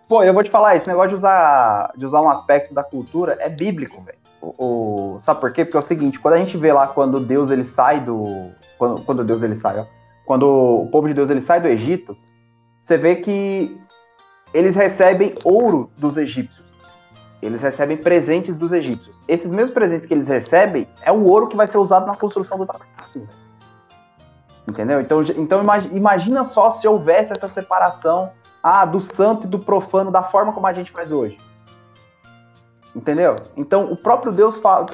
[0.08, 3.38] Pô, eu vou te falar, esse negócio de usar, de usar um aspecto da cultura
[3.39, 4.17] é bíblico, velho.
[4.41, 5.63] O, o, sabe por quê?
[5.63, 8.52] Porque é o seguinte, quando a gente vê lá quando Deus ele sai do.
[8.78, 9.86] Quando, quando Deus ele sai, ó.
[10.26, 12.17] Quando o povo de Deus ele sai do Egito,
[12.84, 13.80] você vê que
[14.54, 16.63] eles recebem ouro dos egípcios.
[17.41, 19.19] Eles recebem presentes dos egípcios.
[19.28, 22.58] Esses mesmos presentes que eles recebem é o ouro que vai ser usado na construção
[22.58, 23.28] do tabernáculo.
[24.67, 25.02] Entendeu?
[25.02, 30.23] Então, então imagina só se houvesse essa separação ah, do santo e do profano da
[30.23, 31.38] forma como a gente faz hoje.
[32.95, 33.36] Entendeu?
[33.58, 34.86] Então o próprio Deus fala,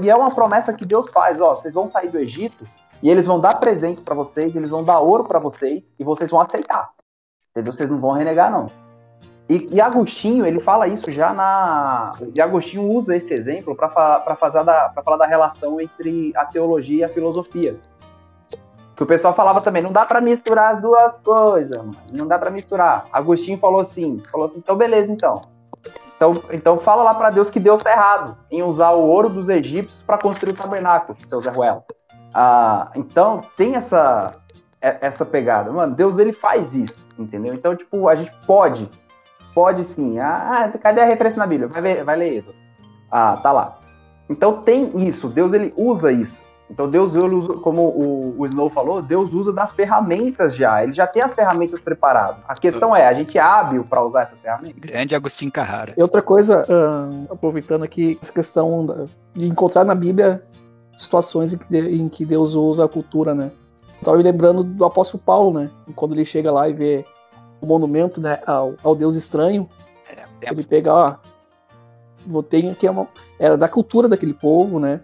[0.00, 2.64] e é uma promessa que Deus faz, ó, vocês vão sair do Egito
[3.02, 6.30] e eles vão dar presentes para vocês, eles vão dar ouro para vocês e vocês
[6.30, 6.90] vão aceitar.
[7.50, 7.72] Entendeu?
[7.72, 8.66] Vocês não vão renegar não.
[9.48, 12.12] E, e, Agostinho, ele fala isso já na.
[12.32, 17.76] E Agostinho usa esse exemplo para falar da relação entre a teologia e a filosofia.
[19.00, 21.96] Que o pessoal falava também, não dá para misturar as duas coisas, mano.
[22.12, 23.06] não dá para misturar.
[23.10, 25.40] Agostinho falou assim, falou assim, então beleza, então.
[26.14, 29.48] Então, então fala lá para Deus que Deus tá errado em usar o ouro dos
[29.48, 31.82] egípcios para construir o tabernáculo, seu Zé Ruela.
[32.34, 34.36] Ah, então tem essa
[34.82, 35.94] essa pegada, mano.
[35.94, 37.54] Deus ele faz isso, entendeu?
[37.54, 38.86] Então tipo a gente pode
[39.54, 40.18] Pode sim.
[40.18, 41.70] Ah, cadê a referência na Bíblia?
[41.72, 42.54] Vai, ver, vai ler isso.
[43.10, 43.78] Ah, tá lá.
[44.28, 45.26] Então tem isso.
[45.30, 46.34] Deus ele usa isso.
[46.70, 50.82] Então Deus, usa, como o, o Snow falou, Deus usa das ferramentas já.
[50.82, 52.36] Ele já tem as ferramentas preparadas.
[52.46, 54.78] A questão é, a gente é hábil para usar essas ferramentas?
[54.78, 55.92] Grande Agostinho Carrara.
[55.96, 60.42] E outra coisa, uh, aproveitando aqui essa questão de encontrar na Bíblia
[60.96, 63.50] situações em que, em que Deus usa a cultura, né?
[63.98, 65.70] Estava lembrando do apóstolo Paulo, né?
[65.96, 67.04] Quando ele chega lá e vê
[67.60, 69.68] o monumento né, ao, ao Deus estranho.
[70.08, 70.50] É, é.
[70.50, 71.16] Ele pega, ó,
[72.42, 75.00] tem aqui é uma, era da cultura daquele povo, né?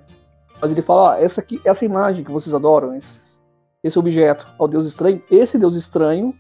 [0.61, 3.41] Mas ele fala, ó, essa aqui, essa imagem que vocês adoram, esse,
[3.83, 6.35] esse objeto ao Deus estranho, esse Deus estranho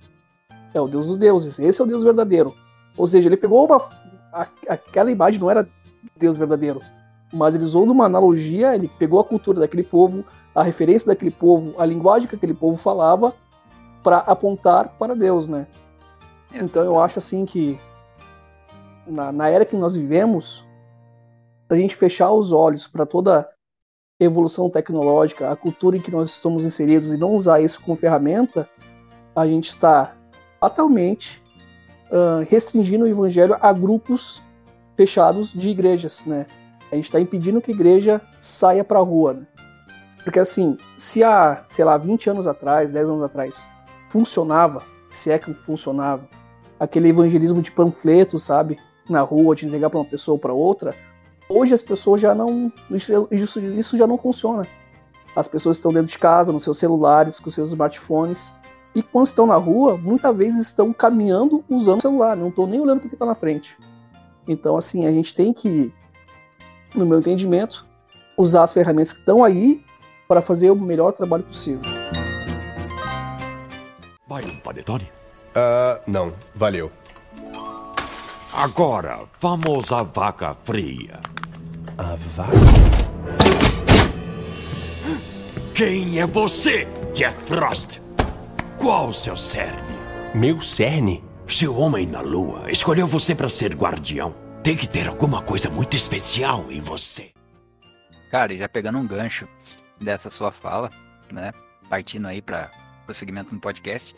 [0.73, 2.55] é o Deus dos deuses, esse é o Deus verdadeiro.
[2.97, 3.77] Ou seja, ele pegou uma,
[4.33, 5.69] a, aquela imagem não era
[6.17, 6.81] Deus verdadeiro,
[7.33, 10.25] mas ele usou uma analogia, ele pegou a cultura daquele povo,
[10.55, 13.35] a referência daquele povo, a linguagem que aquele povo falava
[14.03, 15.67] para apontar para Deus, né?
[16.55, 17.79] Então eu acho assim que
[19.07, 20.65] na, na era que nós vivemos,
[21.69, 23.49] a gente fechar os olhos para toda
[24.19, 28.69] evolução tecnológica, a cultura em que nós estamos inseridos e não usar isso como ferramenta,
[29.35, 30.13] a gente está
[30.59, 31.43] fatalmente
[32.11, 34.43] uh, restringindo o evangelho a grupos
[34.97, 36.47] fechados de igrejas, né?
[36.91, 39.47] A gente está impedindo que a igreja saia para a rua, né?
[40.25, 43.67] Porque assim, se há, sei lá, 20 anos atrás, 10 anos atrás,
[44.09, 44.83] funcionava
[45.17, 46.29] se é que funcionava,
[46.79, 48.79] aquele evangelismo de panfleto, sabe?
[49.09, 50.95] Na rua, de entregar para uma pessoa ou para outra.
[51.49, 52.73] Hoje as pessoas já não.
[52.91, 54.63] Isso, isso já não funciona.
[55.35, 58.53] As pessoas estão dentro de casa, nos seus celulares, com seus smartphones.
[58.95, 62.81] E quando estão na rua, muitas vezes estão caminhando usando o celular, não estão nem
[62.81, 63.77] olhando para o que está na frente.
[64.49, 65.93] Então, assim, a gente tem que,
[66.95, 67.85] no meu entendimento,
[68.39, 69.85] usar as ferramentas que estão aí
[70.27, 71.83] para fazer o melhor trabalho possível.
[74.27, 75.05] Vai um panetone?
[75.51, 76.91] Uh, não, valeu.
[78.59, 81.21] Agora, vamos à vaca fria.
[81.99, 82.51] A vaca?
[85.75, 88.01] Quem é você, Jack Frost?
[88.79, 89.99] Qual o seu cerne?
[90.35, 91.23] Meu cerne?
[91.47, 95.69] Se o homem na lua escolheu você para ser guardião, tem que ter alguma coisa
[95.69, 97.33] muito especial em você.
[98.31, 99.47] Cara, e já pegando um gancho
[100.01, 100.89] dessa sua fala,
[101.31, 101.53] né?
[101.91, 102.71] Partindo aí para
[103.05, 104.15] prosseguimento no podcast.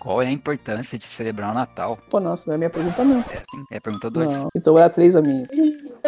[0.00, 1.98] Qual é a importância de celebrar o Natal?
[2.08, 3.20] Pô, nossa, não é minha pergunta, não.
[3.20, 4.28] É, sim, é a pergunta 2.
[4.56, 5.46] Então era três a minha.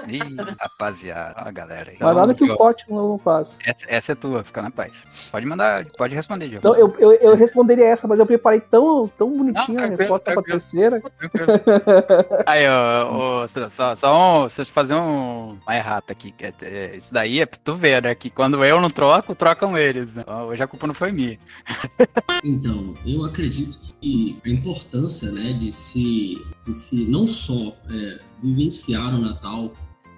[0.09, 1.97] Ih, rapaziada, a galera aí.
[2.01, 3.59] Mas nada que o corte não faça.
[3.65, 4.93] Essa, essa, é tua, fica na paz.
[5.31, 6.59] Pode mandar, pode responder, Diogo.
[6.59, 10.33] Então, eu, eu, eu, responderia essa, mas eu preparei tão, tão bonitinha não, a resposta
[10.33, 11.01] pra terceira.
[12.47, 16.35] aí, ó, ó, só, só um, se eu te fazer um, uma errata aqui.
[16.41, 18.15] É, é, isso daí é pra tu ver, né?
[18.15, 20.25] Que quando eu não troco, trocam eles, né?
[20.49, 21.39] Hoje a culpa não foi minha.
[22.45, 29.15] então, eu acredito que a importância, né, de se, de se não só é, vivenciar
[29.15, 29.73] o Natal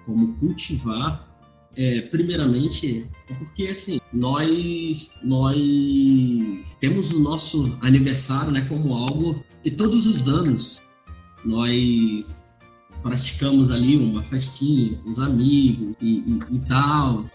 [0.05, 1.27] como cultivar,
[1.75, 3.05] é, primeiramente,
[3.37, 10.81] porque assim, nós, nós temos o nosso aniversário né, como algo e todos os anos
[11.43, 12.45] nós
[13.03, 17.29] praticamos ali uma festinha com os amigos e, e, e tal.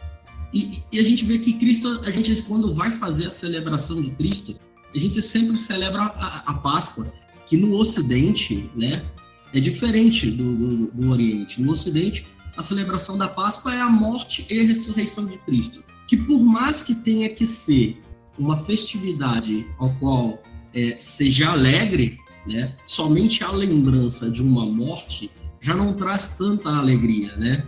[0.52, 4.11] E, e, a gente vê que Cristo, a gente quando vai fazer a celebração de
[4.12, 4.59] Cristo,
[4.92, 7.12] a gente sempre celebra a, a Páscoa,
[7.46, 9.04] que no Ocidente, né,
[9.52, 11.61] é diferente do, do, do Oriente.
[11.61, 12.26] No Ocidente,
[12.61, 15.83] a celebração da Páscoa é a morte e a ressurreição de Cristo.
[16.07, 18.01] Que por mais que tenha que ser
[18.38, 20.42] uma festividade ao qual
[20.75, 27.35] é, seja alegre, né, somente a lembrança de uma morte já não traz tanta alegria,
[27.37, 27.66] né?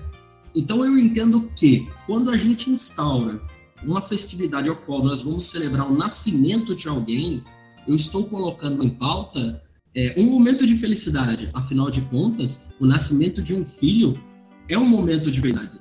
[0.54, 3.40] Então eu entendo que quando a gente instaura
[3.82, 7.42] uma festividade ao qual nós vamos celebrar o nascimento de alguém,
[7.88, 9.62] eu estou colocando em pauta
[9.94, 11.48] é, um momento de felicidade.
[11.54, 14.14] Afinal de contas, o nascimento de um filho
[14.72, 15.78] é um momento de verdade.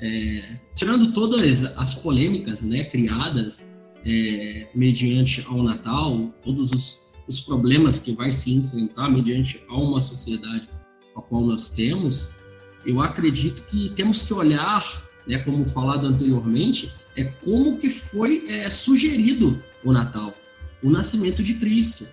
[0.00, 3.64] É, tirando todas as polêmicas né, criadas
[4.04, 10.00] é, mediante ao Natal, todos os, os, problemas que vai se enfrentar mediante a uma
[10.00, 10.68] sociedade
[11.16, 12.30] a qual nós temos,
[12.86, 18.70] eu acredito que temos que olhar, né, como falado anteriormente, é como que foi é,
[18.70, 20.32] sugerido o Natal,
[20.82, 22.06] o nascimento de Cristo,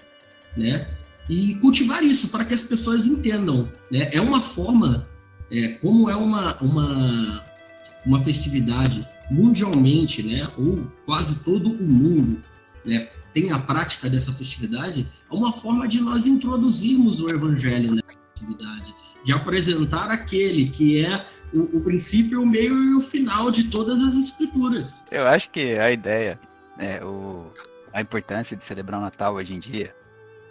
[0.58, 0.88] né?
[1.30, 4.10] E cultivar isso para que as pessoas entendam, né?
[4.12, 5.08] É uma forma
[5.63, 7.44] é, como é uma, uma,
[8.06, 12.41] uma festividade mundialmente, né, ou quase todo o mundo
[12.86, 18.18] né, tem a prática dessa festividade, é uma forma de nós introduzirmos o evangelho nessa
[18.34, 23.65] festividade, de apresentar aquele que é o, o princípio, o meio e o final de
[23.65, 25.06] todas as escrituras.
[25.12, 26.39] Eu acho que a ideia,
[26.78, 27.52] é, o,
[27.94, 29.96] a importância de celebrar o Natal hoje em dia,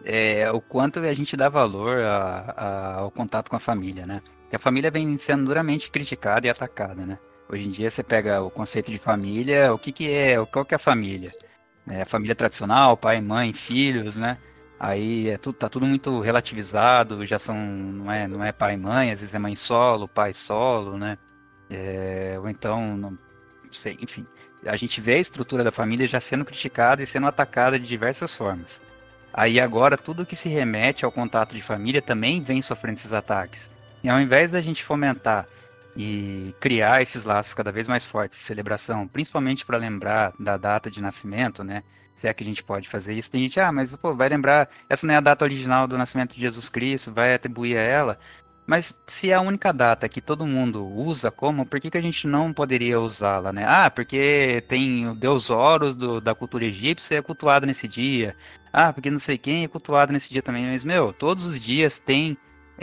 [0.05, 4.21] é o quanto a gente dá valor a, a, ao contato com a família, né?
[4.55, 7.19] Que a família vem sendo duramente criticada e atacada, né?
[7.49, 10.73] Hoje em dia você pega o conceito de família, o que que é, qual que
[10.73, 11.33] é a família?
[11.91, 14.39] É a família tradicional, pai, mãe, filhos, né?
[14.79, 18.77] Aí é tudo, tá tudo muito relativizado, já são, não é, não é pai e
[18.77, 21.19] mãe, às vezes é mãe solo, pai solo, né?
[21.69, 23.19] É, ou então, não
[23.73, 24.25] sei, enfim.
[24.65, 28.37] A gente vê a estrutura da família já sendo criticada e sendo atacada de diversas
[28.37, 28.81] formas.
[29.33, 33.74] Aí agora tudo que se remete ao contato de família também vem sofrendo esses ataques.
[34.05, 35.49] E ao invés da gente fomentar
[35.97, 40.91] e criar esses laços cada vez mais fortes de celebração, principalmente para lembrar da data
[40.91, 41.83] de nascimento, né?
[42.15, 43.31] Se é que a gente pode fazer isso.
[43.31, 46.35] Tem gente, ah, mas pô, vai lembrar, essa não é a data original do nascimento
[46.35, 48.19] de Jesus Cristo, vai atribuir a ela.
[48.67, 52.03] Mas se é a única data que todo mundo usa como, por que, que a
[52.03, 53.65] gente não poderia usá-la, né?
[53.67, 58.37] Ah, porque tem o deus Horus do, da cultura egípcia é cultuado nesse dia.
[58.71, 60.67] Ah, porque não sei quem é cultuado nesse dia também.
[60.71, 62.37] Mas, meu, todos os dias tem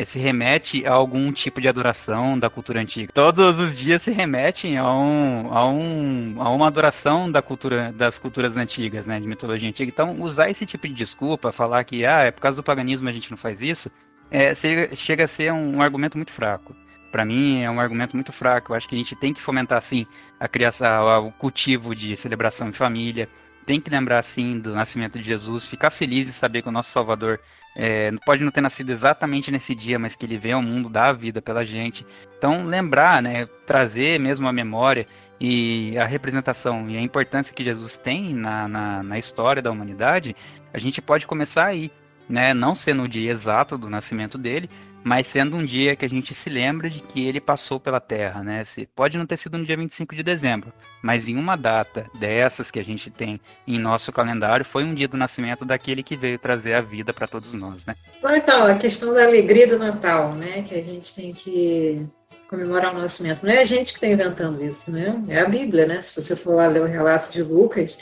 [0.05, 3.11] se remete a algum tipo de adoração da cultura antiga.
[3.13, 8.17] Todos os dias se remetem a, um, a, um, a uma adoração da cultura, das
[8.17, 9.91] culturas antigas, né, de mitologia antiga.
[9.91, 13.11] Então, usar esse tipo de desculpa, falar que ah, é por causa do paganismo a
[13.11, 13.91] gente não faz isso,
[14.29, 14.53] é,
[14.95, 16.75] chega a ser um, um argumento muito fraco.
[17.11, 18.71] Para mim, é um argumento muito fraco.
[18.71, 20.07] Eu acho que a gente tem que fomentar, sim,
[20.39, 23.27] a criação, o cultivo de celebração em família,
[23.65, 26.89] tem que lembrar, sim, do nascimento de Jesus, ficar feliz e saber que o nosso
[26.89, 27.39] Salvador
[27.75, 31.07] é, pode não ter nascido exatamente nesse dia, mas que ele veio ao mundo dar
[31.07, 32.05] a vida pela gente.
[32.37, 35.05] Então, lembrar, né, trazer mesmo a memória
[35.39, 40.35] e a representação e a importância que Jesus tem na, na, na história da humanidade,
[40.73, 41.91] a gente pode começar aí,
[42.27, 44.69] né, não sendo o dia exato do nascimento dele,
[45.03, 48.43] mas sendo um dia que a gente se lembra de que ele passou pela Terra,
[48.43, 48.63] né?
[48.63, 52.69] Se, pode não ter sido no dia 25 de dezembro, mas em uma data dessas
[52.69, 56.37] que a gente tem em nosso calendário, foi um dia do nascimento daquele que veio
[56.37, 57.95] trazer a vida para todos nós, né?
[58.23, 60.61] Então, a questão da alegria do Natal, né?
[60.61, 62.05] Que a gente tem que
[62.47, 63.43] comemorar o nascimento.
[63.43, 65.23] Não é a gente que está inventando isso, né?
[65.29, 66.01] É a Bíblia, né?
[66.01, 67.97] Se você for lá ler o relato de Lucas,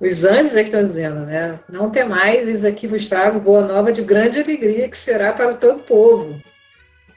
[0.00, 1.58] os anjos é que estão dizendo, né?
[1.68, 5.54] Não tem mais, eis aqui vos trago boa nova de grande alegria que será para
[5.54, 6.40] todo o povo.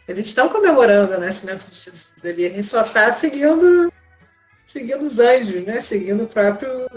[0.07, 2.45] Eles estão comemorando o nascimento de Jesus ali.
[2.47, 3.91] A gente só está seguindo,
[4.65, 5.79] seguindo os anjos, né?
[5.79, 6.87] Seguindo o próprio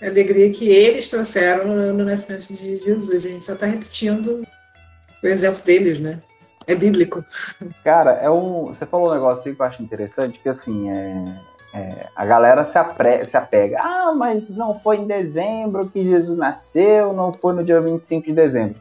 [0.00, 3.26] alegria que eles trouxeram no, no nascimento de Jesus.
[3.26, 4.42] A gente só está repetindo
[5.22, 6.20] o exemplo deles, né?
[6.66, 7.22] É bíblico.
[7.84, 8.66] Cara, é um.
[8.66, 11.34] Você falou um negócio que eu acho interessante, que assim, é
[11.72, 13.78] é, a galera se, apre, se apega.
[13.80, 18.32] Ah, mas não foi em dezembro que Jesus nasceu, não foi no dia 25 de
[18.32, 18.76] dezembro.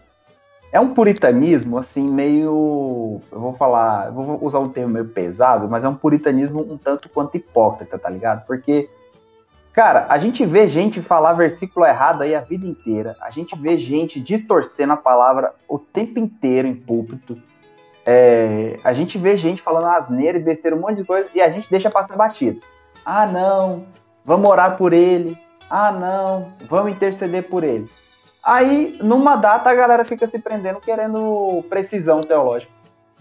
[0.72, 3.22] É um puritanismo, assim, meio.
[3.32, 6.78] Eu vou falar, eu vou usar um termo meio pesado, mas é um puritanismo um
[6.78, 8.46] tanto quanto hipócrita, tá ligado?
[8.46, 8.90] Porque,
[9.72, 13.16] cara, a gente vê gente falar versículo errado aí a vida inteira.
[13.22, 17.38] A gente vê gente distorcendo a palavra o tempo inteiro em púlpito
[18.10, 21.50] é, a gente vê gente falando asneira e besteira, um monte de coisa, e a
[21.50, 22.62] gente deixa passar batido.
[23.10, 23.86] Ah, não,
[24.26, 25.38] vamos orar por ele.
[25.70, 27.90] Ah, não, vamos interceder por ele.
[28.44, 32.70] Aí, numa data, a galera fica se prendendo querendo precisão teológica.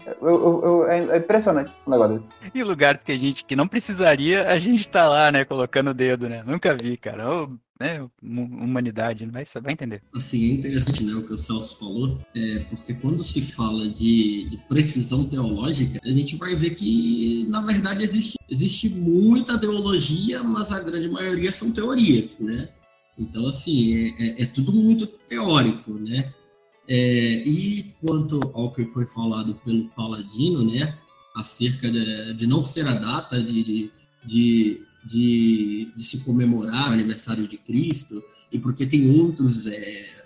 [0.05, 2.57] Eu, eu, eu, é impressionante o negócio desse.
[2.57, 5.93] E lugar que a gente que não precisaria, a gente tá lá, né, colocando o
[5.93, 6.43] dedo, né?
[6.45, 7.29] Nunca vi, cara.
[7.29, 10.01] Oh, né, humanidade, não vai, vai entender.
[10.13, 14.49] Assim, é interessante, né, o que o Celso falou, é, porque quando se fala de,
[14.49, 20.71] de, precisão teológica, a gente vai ver que, na verdade, existe, existe muita teologia, mas
[20.71, 22.69] a grande maioria são teorias, né?
[23.17, 26.33] Então, assim, é, é, é tudo muito teórico, né?
[26.89, 30.97] É, e quanto ao que foi falado pelo Paladino, né,
[31.35, 33.91] acerca de, de não ser a data de,
[34.23, 40.23] de, de, de, se comemorar o aniversário de Cristo, e porque tem outros, é,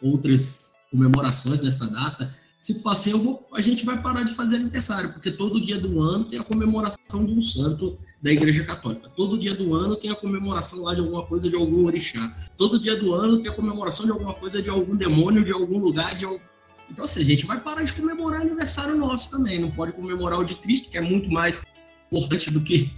[0.00, 5.12] outras comemorações dessa data, se for assim, vou, a gente vai parar de fazer aniversário,
[5.12, 9.08] porque todo dia do ano tem a comemoração de um santo da Igreja Católica.
[9.10, 12.34] Todo dia do ano tem a comemoração lá de alguma coisa de algum orixá.
[12.56, 15.78] Todo dia do ano tem a comemoração de alguma coisa de algum demônio, de algum
[15.78, 16.40] lugar, de algum...
[16.90, 19.60] Então, assim, a gente vai parar de comemorar aniversário nosso também.
[19.60, 21.60] Não pode comemorar o de Cristo, que é muito mais
[22.10, 22.90] importante do que,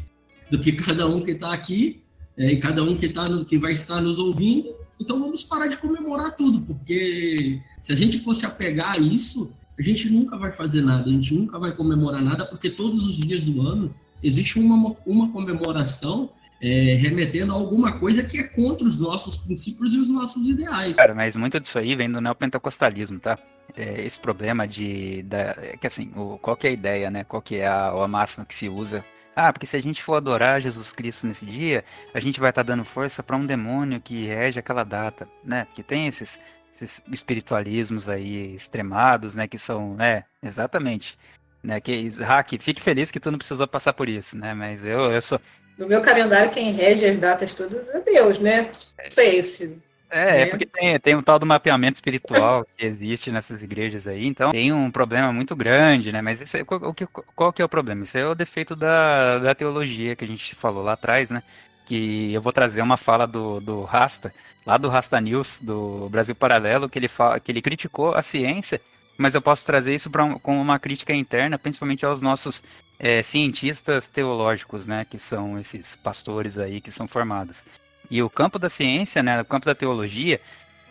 [0.50, 2.02] do que cada um que está aqui
[2.36, 4.74] é, e cada um que, tá no, que vai estar nos ouvindo.
[5.00, 9.82] Então vamos parar de comemorar tudo, porque se a gente fosse apegar a isso, a
[9.82, 13.42] gente nunca vai fazer nada, a gente nunca vai comemorar nada, porque todos os dias
[13.42, 16.30] do ano existe uma, uma comemoração
[16.60, 20.96] é, remetendo a alguma coisa que é contra os nossos princípios e os nossos ideais.
[20.96, 23.38] Cara, mas muito disso aí vem do neopentecostalismo, tá?
[23.74, 25.22] É, esse problema de.
[25.22, 27.24] Da, é que assim, o, qual que é a ideia, né?
[27.24, 29.02] Qual que é a, a máxima que se usa
[29.34, 32.64] ah, porque se a gente for adorar Jesus Cristo nesse dia, a gente vai estar
[32.64, 35.66] tá dando força para um demônio que rege aquela data, né?
[35.74, 36.40] Que tem esses,
[36.74, 39.46] esses espiritualismos aí extremados, né?
[39.46, 40.24] Que são, né?
[40.42, 41.18] Exatamente.
[41.62, 44.54] Né, que, Hack, fique feliz que tu não precisou passar por isso, né?
[44.54, 45.38] Mas eu, eu sou.
[45.76, 48.70] No meu calendário, quem rege as datas todas é Deus, né?
[49.02, 49.78] Não sei se
[50.10, 54.26] é, é porque tem, tem um tal do mapeamento espiritual que existe nessas igrejas aí,
[54.26, 56.20] então tem um problema muito grande, né?
[56.20, 56.94] Mas esse, qual,
[57.34, 58.04] qual que é o problema?
[58.04, 61.42] Isso é o defeito da, da teologia que a gente falou lá atrás, né?
[61.86, 64.32] Que eu vou trazer uma fala do, do Rasta,
[64.66, 68.80] lá do Rasta News, do Brasil Paralelo, que ele, fala, que ele criticou a ciência,
[69.16, 72.62] mas eu posso trazer isso pra, com uma crítica interna, principalmente aos nossos
[72.98, 75.04] é, cientistas teológicos, né?
[75.04, 77.64] Que são esses pastores aí que são formados.
[78.10, 80.40] E o campo da ciência, né, o campo da teologia,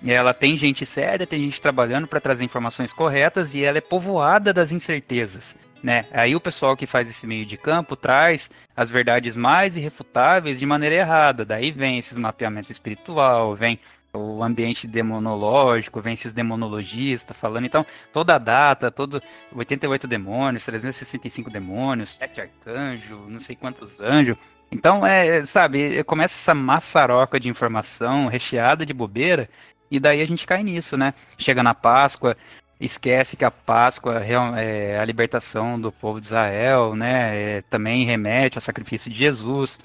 [0.06, 4.54] ela tem gente séria, tem gente trabalhando para trazer informações corretas e ela é povoada
[4.54, 5.56] das incertezas.
[5.84, 6.06] Né?
[6.12, 10.66] Aí o pessoal que faz esse meio de campo traz as verdades mais irrefutáveis de
[10.66, 11.46] maneira errada.
[11.46, 13.80] Daí vem esses mapeamento espiritual, vem
[14.14, 17.66] o ambiente demonológico, vem esses demonologistas falando.
[17.66, 19.22] Então, toda a data, todo
[19.54, 24.38] 88 demônios, 365 demônios, sete arcanjos, não sei quantos anjos.
[24.72, 29.50] Então, é, sabe, começa essa maçaroca de informação recheada de bobeira,
[29.90, 31.14] e daí a gente cai nisso, né?
[31.38, 32.38] Chega na Páscoa,
[32.80, 37.58] esquece que a Páscoa é a libertação do povo de Israel, né?
[37.58, 39.80] É, também remete ao sacrifício de Jesus.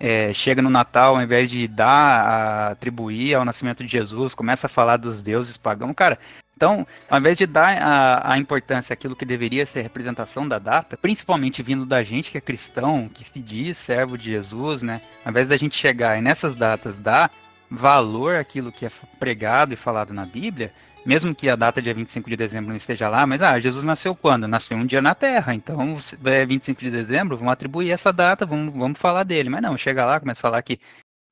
[0.00, 4.70] É, chega no Natal, ao invés de dar, atribuir ao nascimento de Jesus, começa a
[4.70, 5.92] falar dos deuses pagãos.
[5.96, 6.18] Cara,
[6.58, 10.96] então, ao invés de dar a, a importância àquilo que deveria ser representação da data,
[10.96, 15.00] principalmente vindo da gente que é cristão, que se diz servo de Jesus, né?
[15.24, 17.30] Ao invés da gente chegar e nessas datas dar
[17.70, 18.90] valor àquilo que é
[19.20, 20.72] pregado e falado na Bíblia,
[21.06, 24.16] mesmo que a data dia 25 de dezembro não esteja lá, mas ah, Jesus nasceu
[24.16, 24.48] quando?
[24.48, 28.74] Nasceu um dia na Terra, então é 25 de dezembro, vamos atribuir essa data, vamos,
[28.74, 29.48] vamos falar dele.
[29.48, 30.80] Mas não, chega lá, começa a falar que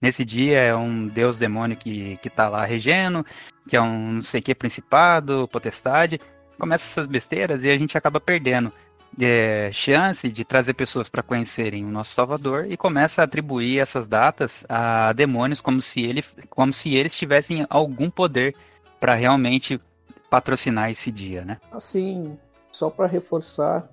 [0.01, 3.25] nesse dia é um deus demônio que, que tá lá regendo,
[3.69, 6.21] que é um não sei que principado, potestade.
[6.59, 8.73] Começa essas besteiras e a gente acaba perdendo
[9.21, 14.07] é, chance de trazer pessoas para conhecerem o nosso Salvador e começa a atribuir essas
[14.07, 18.55] datas a demônios como se, ele, como se eles tivessem algum poder
[19.01, 19.81] para realmente
[20.29, 21.59] patrocinar esse dia, né?
[21.71, 22.37] Assim,
[22.73, 23.89] só para reforçar,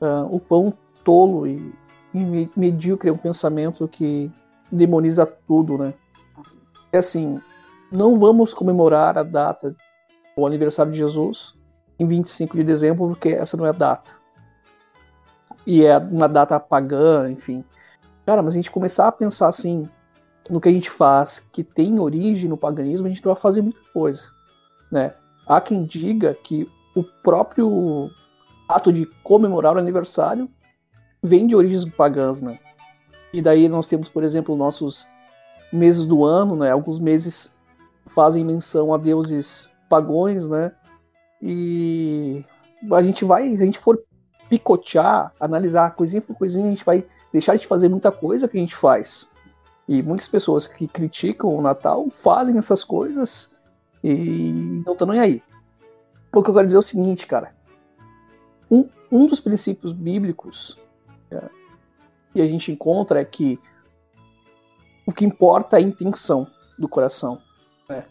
[0.00, 1.72] uh, o pão tolo e,
[2.12, 4.30] e medíocre é um pensamento que
[4.70, 5.94] demoniza tudo, né?
[6.92, 7.40] É assim,
[7.92, 9.74] não vamos comemorar a data,
[10.36, 11.54] o aniversário de Jesus,
[11.98, 14.10] em 25 de dezembro, porque essa não é a data.
[15.66, 17.64] E é uma data pagã, enfim.
[18.24, 19.88] Cara, mas a gente começar a pensar assim,
[20.48, 23.80] no que a gente faz, que tem origem no paganismo, a gente vai fazer muita
[23.92, 24.22] coisa,
[24.90, 25.14] né?
[25.46, 28.10] Há quem diga que o próprio
[28.68, 30.48] ato de comemorar o aniversário
[31.22, 32.58] vem de origens pagãs, né?
[33.32, 35.06] E daí nós temos, por exemplo, nossos
[35.72, 36.70] meses do ano, né?
[36.70, 37.54] Alguns meses
[38.06, 40.72] fazem menção a deuses pagões, né?
[41.40, 42.44] E
[42.92, 44.02] a gente vai, se a gente for
[44.48, 48.60] picotear, analisar coisinha por coisinha, a gente vai deixar de fazer muita coisa que a
[48.60, 49.28] gente faz.
[49.88, 53.50] E muitas pessoas que criticam o Natal fazem essas coisas
[54.02, 55.42] e não estão nem aí.
[56.32, 57.54] O que eu quero dizer é o seguinte, cara.
[58.70, 60.78] Um, um dos princípios bíblicos
[61.30, 61.50] é,
[62.32, 63.58] que a gente encontra é que
[65.06, 66.46] o que importa é a intenção
[66.78, 67.40] do coração.
[67.88, 68.06] Né?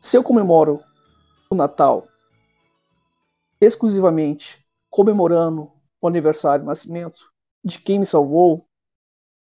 [0.00, 0.80] Se eu comemoro
[1.50, 2.06] o Natal
[3.60, 7.30] exclusivamente comemorando o aniversário, o nascimento
[7.64, 8.66] de quem me salvou,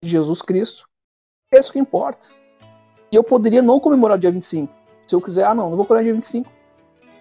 [0.04, 0.88] Jesus Cristo,
[1.52, 2.28] é isso que importa.
[3.12, 4.74] E eu poderia não comemorar dia 25.
[5.08, 6.52] Se eu quiser, ah não, não vou comemorar dia 25.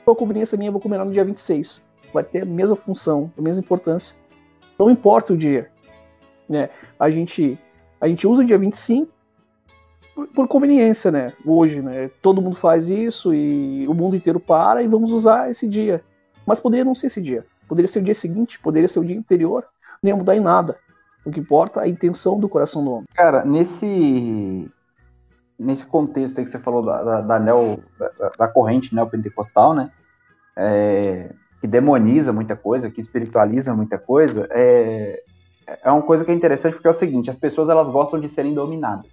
[0.05, 1.85] Por conveniência minha, vou comemorar no dia 26.
[2.13, 4.15] Vai ter a mesma função, a mesma importância.
[4.79, 5.72] Não importa o dia.
[6.53, 6.69] Né?
[6.99, 7.59] A, gente,
[7.99, 9.11] a gente usa o dia 25
[10.15, 11.33] por, por conveniência, né?
[11.45, 12.11] Hoje, né?
[12.21, 16.05] Todo mundo faz isso e o mundo inteiro para e vamos usar esse dia.
[16.47, 17.47] Mas poderia não ser esse dia.
[17.67, 19.65] Poderia ser o dia seguinte, poderia ser o dia anterior.
[20.03, 20.77] Não ia mudar em nada.
[21.25, 23.07] O que importa é a intenção do coração do homem.
[23.15, 24.71] Cara, nesse
[25.59, 29.91] nesse contexto aí que você falou da, da, da, neo, da, da corrente neopentecostal, né?
[30.57, 35.23] É, que demoniza muita coisa, que espiritualiza muita coisa, é,
[35.67, 38.29] é uma coisa que é interessante porque é o seguinte, as pessoas elas gostam de
[38.29, 39.11] serem dominadas.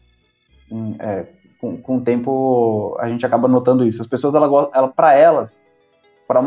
[0.72, 1.26] Hum, é,
[1.60, 4.02] com, com o tempo a gente acaba notando isso.
[4.02, 5.56] As pessoas, ela, ela, para elas,
[6.28, 6.41] para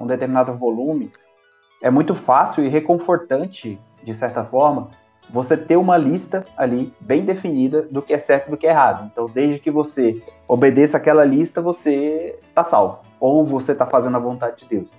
[0.00, 1.10] um determinado volume,
[1.82, 4.88] é muito fácil e reconfortante, de certa forma,
[5.28, 8.70] você ter uma lista ali bem definida do que é certo e do que é
[8.70, 9.08] errado.
[9.12, 12.98] Então, desde que você obedeça aquela lista, você está salvo.
[13.20, 14.90] Ou você está fazendo a vontade de Deus.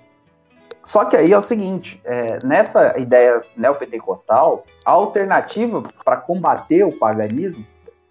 [0.84, 6.92] Só que aí é o seguinte, é, nessa ideia neopentecostal, a alternativa para combater o
[6.92, 7.64] paganismo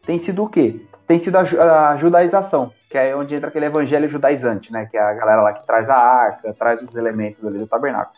[0.04, 0.80] tem sido o quê?
[1.06, 4.86] Tem sido a, a judaização que é onde entra aquele evangelho judaizante, né?
[4.86, 8.14] Que é a galera lá que traz a arca, traz os elementos ali do tabernáculo.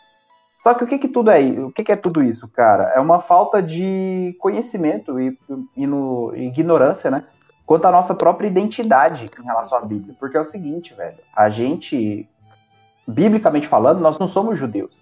[0.64, 2.92] Só que o que que tudo é, o que que é tudo isso, cara?
[2.94, 5.38] É uma falta de conhecimento e,
[5.76, 7.22] e no, ignorância, né?
[7.64, 10.14] Quanto à nossa própria identidade em relação à Bíblia.
[10.18, 12.28] Porque é o seguinte, velho, a gente,
[13.06, 15.00] biblicamente falando, nós não somos judeus.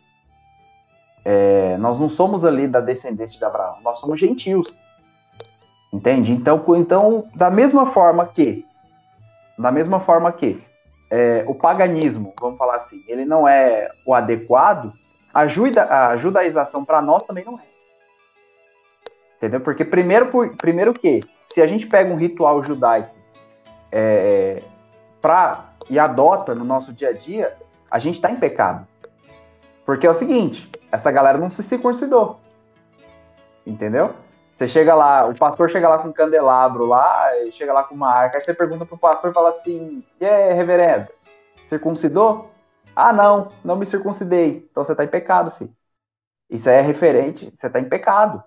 [1.25, 4.77] É, nós não somos ali da descendência de Abraão, nós somos gentios.
[5.93, 6.33] Entende?
[6.33, 8.67] Então, então, da mesma forma que
[9.59, 10.63] da mesma forma que
[11.11, 14.93] é, o paganismo, vamos falar assim, ele não é o adequado,
[15.33, 17.63] a, juda, a judaização para nós também não é.
[19.37, 19.61] Entendeu?
[19.61, 23.15] Porque primeiro, por, primeiro que, se a gente pega um ritual judaico
[23.91, 24.63] é,
[25.21, 27.55] pra, e adota no nosso dia a dia,
[27.93, 28.89] a gente está em pecado.
[29.85, 32.41] Porque é o seguinte, essa galera não se circuncidou.
[33.67, 34.15] Entendeu?
[34.57, 38.09] Você chega lá, o pastor chega lá com um candelabro lá, chega lá com uma
[38.09, 41.09] arca, aí você pergunta pro pastor e fala assim: E aí, reverendo,
[41.69, 42.51] circuncidou?
[42.97, 44.67] Ah, não, não me circuncidei.
[44.71, 45.75] Então você tá em pecado, filho.
[46.49, 48.43] Isso é referente, você tá em pecado.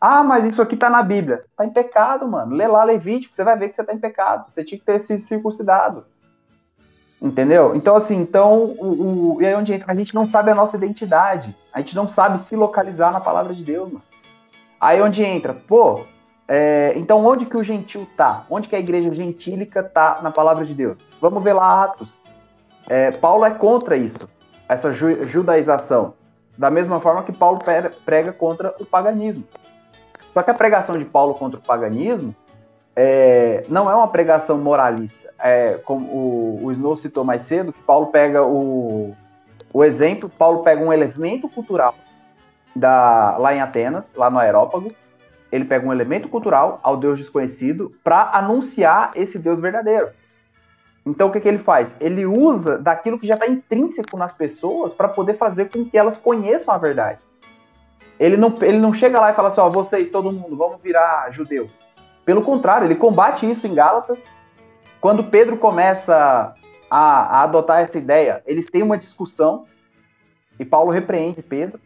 [0.00, 1.44] Ah, mas isso aqui tá na Bíblia.
[1.56, 2.54] Tá em pecado, mano.
[2.54, 4.52] Lê lá Levítico, você vai ver que você tá em pecado.
[4.52, 6.06] Você tinha que ter se circuncidado.
[7.24, 7.74] Entendeu?
[7.74, 9.90] Então, assim, então, o, o, e aí onde entra?
[9.90, 11.56] A gente não sabe a nossa identidade.
[11.72, 14.02] A gente não sabe se localizar na palavra de Deus, mano.
[14.78, 16.02] Aí onde entra, pô,
[16.46, 18.44] é, então onde que o gentil tá?
[18.50, 20.98] Onde que a igreja gentílica tá na palavra de Deus?
[21.18, 22.12] Vamos ver lá Atos.
[22.86, 24.28] É, Paulo é contra isso,
[24.68, 26.12] essa ju judaização.
[26.58, 27.58] Da mesma forma que Paulo
[28.04, 29.44] prega contra o paganismo.
[30.34, 32.36] Só que a pregação de Paulo contra o paganismo
[32.96, 35.32] é, não é uma pregação moralista.
[35.38, 39.14] É, como o, o Snow citou mais cedo, que Paulo pega o,
[39.72, 41.94] o exemplo, Paulo pega um elemento cultural
[42.74, 44.88] da, lá em Atenas, lá no Aerópago.
[45.50, 50.08] Ele pega um elemento cultural ao Deus desconhecido para anunciar esse Deus verdadeiro.
[51.06, 51.96] Então o que, que ele faz?
[52.00, 56.16] Ele usa daquilo que já está intrínseco nas pessoas para poder fazer com que elas
[56.16, 57.18] conheçam a verdade.
[58.18, 61.30] Ele não, ele não chega lá e fala assim: ó, vocês, todo mundo, vamos virar
[61.30, 61.68] judeu.
[62.24, 64.22] Pelo contrário, ele combate isso em Gálatas.
[65.00, 66.54] Quando Pedro começa
[66.90, 69.66] a, a adotar essa ideia, eles têm uma discussão
[70.58, 71.80] e Paulo repreende Pedro.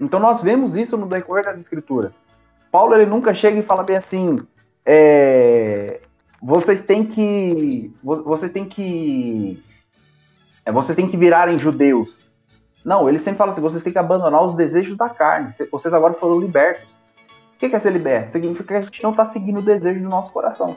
[0.00, 2.14] Então nós vemos isso no decorrer das escrituras.
[2.70, 4.38] Paulo ele nunca chega e fala bem assim,
[4.84, 6.00] é,
[6.42, 9.62] vocês têm que, vocês têm que,
[10.64, 12.22] é, vocês têm que virarem judeus.
[12.84, 15.52] Não, ele sempre fala assim, vocês têm que abandonar os desejos da carne.
[15.70, 16.94] Vocês agora foram libertos.
[17.54, 18.32] O que é ser liberto?
[18.32, 20.76] Significa que a gente não está seguindo o desejo do nosso coração.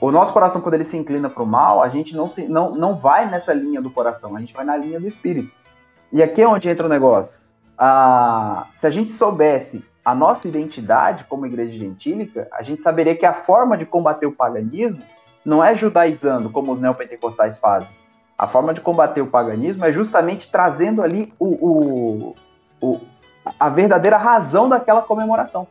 [0.00, 2.74] O nosso coração, quando ele se inclina para o mal, a gente não, se, não,
[2.74, 5.50] não vai nessa linha do coração, a gente vai na linha do espírito.
[6.12, 7.34] E aqui é onde entra o negócio
[7.80, 13.24] a, se a gente soubesse a nossa identidade como igreja gentílica, a gente saberia que
[13.24, 15.02] a forma de combater o paganismo
[15.42, 17.88] não é judaizando, como os neopentecostais fazem.
[18.36, 22.34] A forma de combater o paganismo é justamente trazendo ali o, o,
[22.82, 23.00] o,
[23.58, 25.66] a verdadeira razão daquela comemoração.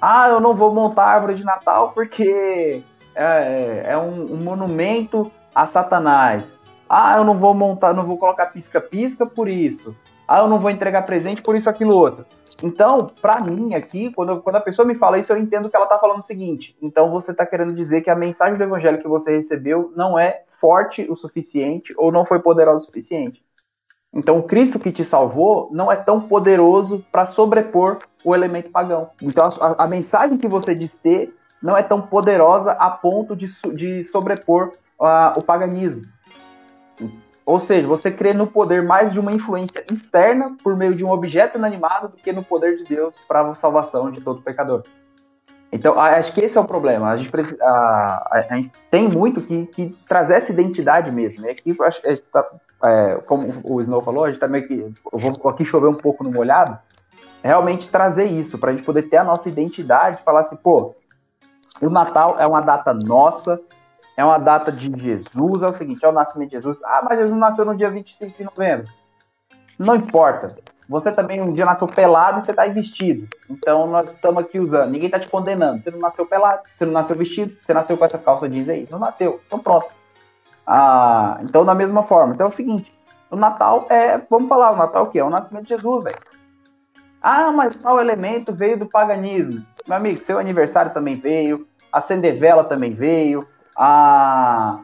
[0.00, 2.82] Ah, eu não vou montar árvore de Natal porque
[3.14, 6.52] é, é um, um, monumento a Satanás.
[6.88, 9.94] Ah, eu não vou montar, não vou colocar pisca-pisca por isso.
[10.26, 12.24] Ah, eu não vou entregar presente por isso, aquilo, outro.
[12.62, 15.86] Então, para mim aqui, quando, quando a pessoa me fala isso, eu entendo que ela
[15.86, 16.76] está falando o seguinte.
[16.80, 20.42] Então, você está querendo dizer que a mensagem do evangelho que você recebeu não é
[20.60, 23.42] forte o suficiente ou não foi poderosa o suficiente.
[24.12, 29.10] Então, o Cristo que te salvou não é tão poderoso para sobrepor o elemento pagão.
[29.22, 31.32] Então, a, a, mensagem que você diz ter
[31.62, 36.02] não é tão poderosa a ponto de, de sobrepor uh, o paganismo.
[37.46, 41.10] Ou seja, você crê no poder mais de uma influência externa por meio de um
[41.10, 44.84] objeto inanimado do que no poder de Deus para a salvação de todo pecador.
[45.72, 47.10] Então, acho que esse é o problema.
[47.10, 51.46] A gente, precisa, a, a gente tem muito que, que, trazer essa identidade mesmo.
[51.46, 52.02] E aqui, acho,
[52.32, 52.44] tá,
[52.82, 54.74] é, como o Snow falou, a gente tá meio que.
[55.12, 56.78] Eu vou aqui chover um pouco no molhado.
[57.42, 60.94] Realmente trazer isso, para a gente poder ter a nossa identidade, falar assim, pô,
[61.80, 63.60] o Natal é uma data nossa,
[64.16, 66.80] é uma data de Jesus, é o seguinte, é o nascimento de Jesus.
[66.84, 68.86] Ah, mas Jesus nasceu no dia 25 de novembro.
[69.78, 70.54] Não importa.
[70.90, 73.28] Você também um dia nasceu pelado e você está vestido.
[73.48, 74.90] Então nós estamos aqui usando.
[74.90, 75.82] Ninguém está te condenando.
[75.82, 78.88] Você não nasceu pelado, você não nasceu vestido, você nasceu com essa calça jeans aí.
[78.90, 79.40] Não nasceu.
[79.46, 79.88] Então pronto.
[80.72, 82.32] Ah, então da mesma forma.
[82.32, 82.94] Então é o seguinte,
[83.28, 85.18] o Natal é, vamos falar, o Natal o quê?
[85.18, 86.16] É o nascimento de Jesus, velho.
[87.20, 89.66] Ah, mas tal elemento veio do paganismo.
[89.88, 93.44] Meu amigo, seu aniversário também veio, acender vela também veio,
[93.76, 94.78] a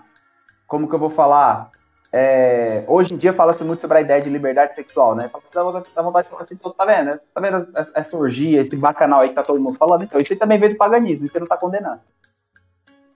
[0.67, 1.71] como que eu vou falar?
[2.13, 5.31] É, hoje em dia fala-se muito sobre a ideia de liberdade sexual, né?
[5.53, 7.21] Fala, dá vontade de falar assim, tá vendo?
[7.33, 10.03] Tá vendo essa orgia, esse bacanal aí que tá todo mundo falando?
[10.03, 12.01] Então, isso aí também veio do paganismo, isso você não tá condenando.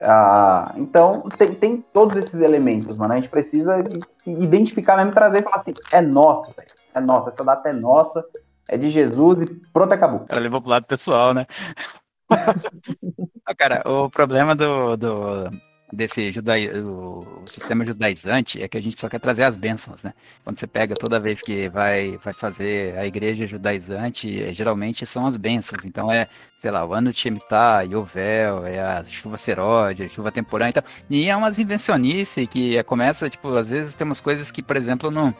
[0.01, 3.13] Ah, então, tem, tem todos esses elementos, mano.
[3.13, 3.83] A gente precisa
[4.25, 6.69] identificar mesmo, trazer e falar assim: é nosso, véio.
[6.95, 8.25] é nosso, essa data é nossa,
[8.67, 10.25] é de Jesus e pronto, acabou.
[10.27, 11.45] Ela levou pro lado pessoal, né?
[13.45, 15.51] ah, cara, o problema do, do
[15.91, 20.13] desse judai, o, sistema judaizante é que a gente só quer trazer as bênçãos, né?
[20.43, 25.25] Quando você pega toda vez que vai, vai fazer a igreja judaizante, é, geralmente são
[25.25, 25.83] as bênçãos.
[25.83, 26.27] Então é,
[26.57, 30.83] sei lá, o ano Shemitah, Yovel, é a chuva seródia, chuva temporânea e tal.
[31.09, 34.77] E é umas invencionices que é, começa, tipo, às vezes tem umas coisas que, por
[34.77, 35.33] exemplo, não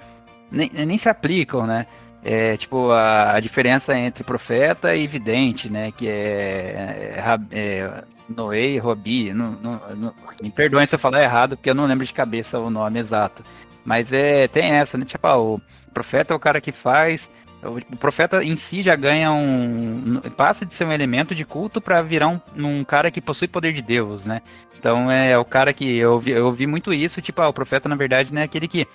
[0.51, 1.85] nem, nem se aplicam, né?
[2.23, 5.91] É, tipo, a, a, diferença entre profeta e vidente, né?
[5.91, 8.03] Que é, é, é
[8.35, 9.33] Noé e Robi.
[9.33, 12.59] Não, não, não, me perdoem se eu falar errado, porque eu não lembro de cabeça
[12.59, 13.43] o nome exato.
[13.85, 15.05] Mas é, tem essa, né?
[15.05, 15.61] Tipo, ah, o
[15.93, 17.29] profeta é o cara que faz.
[17.63, 20.19] O profeta em si já ganha um.
[20.35, 23.71] passa de ser um elemento de culto para virar um, um, cara que possui poder
[23.73, 24.41] de Deus, né?
[24.79, 25.97] Então é, o cara que.
[25.97, 28.67] Eu ouvi, eu ouvi muito isso, tipo, ah, o profeta na verdade não é aquele
[28.67, 28.87] que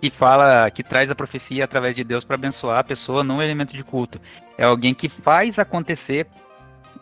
[0.00, 3.74] que fala, que traz a profecia através de Deus para abençoar a pessoa num elemento
[3.74, 4.20] de culto.
[4.58, 6.26] É alguém que faz acontecer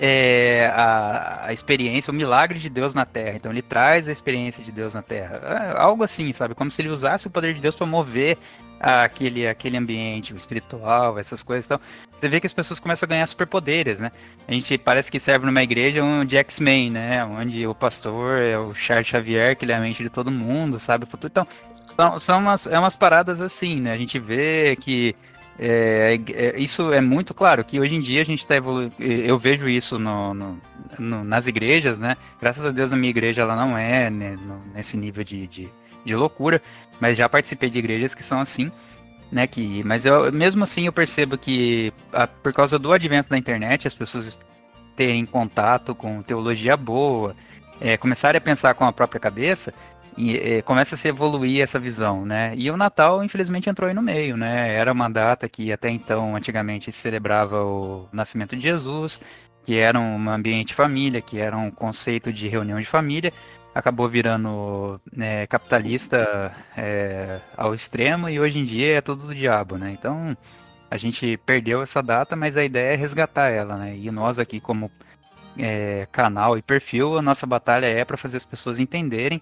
[0.04, 3.36] é, a, a, experiência, o milagre de Deus na Terra.
[3.36, 5.40] Então ele traz a experiência de Deus na Terra.
[5.44, 6.56] É, algo assim, sabe?
[6.56, 8.36] Como se ele usasse o poder de Deus para mover
[8.80, 11.66] aquele, aquele ambiente espiritual, essas coisas.
[11.66, 11.80] Então,
[12.18, 14.10] você vê que as pessoas começam a ganhar superpoderes, né?
[14.48, 17.24] A gente parece que serve numa igreja um de X-Men, né?
[17.24, 20.80] Onde o pastor é o Charles Xavier, que ele é a mente de todo mundo,
[20.80, 21.06] sabe?
[21.24, 21.46] Então,
[21.96, 23.92] são, são umas, é umas paradas assim, né?
[23.92, 25.14] A gente vê que
[25.64, 28.92] é, é, isso é muito claro que hoje em dia a gente está evoluindo.
[28.98, 30.60] Eu vejo isso no, no,
[30.98, 32.16] no, nas igrejas, né?
[32.40, 34.36] Graças a Deus na minha igreja ela não é né,
[34.74, 35.68] nesse nível de, de,
[36.04, 36.60] de, loucura,
[37.00, 38.72] mas já participei de igrejas que são assim,
[39.30, 39.46] né?
[39.46, 43.86] Que, mas eu, mesmo assim eu percebo que a, por causa do advento da internet
[43.86, 44.40] as pessoas
[44.96, 47.36] terem contato com teologia boa,
[47.80, 49.72] é, começarem a pensar com a própria cabeça,
[50.16, 52.54] e, e, começa a se evoluir essa visão, né?
[52.56, 54.74] E o Natal, infelizmente, entrou aí no meio, né?
[54.74, 59.20] Era uma data que até então, antigamente, se celebrava o nascimento de Jesus,
[59.64, 63.32] que era um ambiente família, que era um conceito de reunião de família,
[63.74, 69.78] acabou virando né, capitalista é, ao extremo e hoje em dia é tudo do diabo,
[69.78, 69.90] né?
[69.92, 70.36] Então
[70.90, 73.96] a gente perdeu essa data, mas a ideia é resgatar ela, né?
[73.96, 74.90] E nós aqui como
[75.58, 79.40] é, canal e perfil, a nossa batalha é para fazer as pessoas entenderem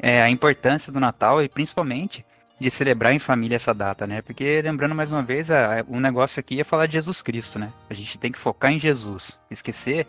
[0.00, 2.24] é, a importância do Natal e principalmente
[2.58, 4.20] de celebrar em família essa data, né?
[4.20, 7.72] Porque lembrando mais uma vez, a, o negócio aqui é falar de Jesus Cristo, né?
[7.88, 10.06] A gente tem que focar em Jesus, esquecer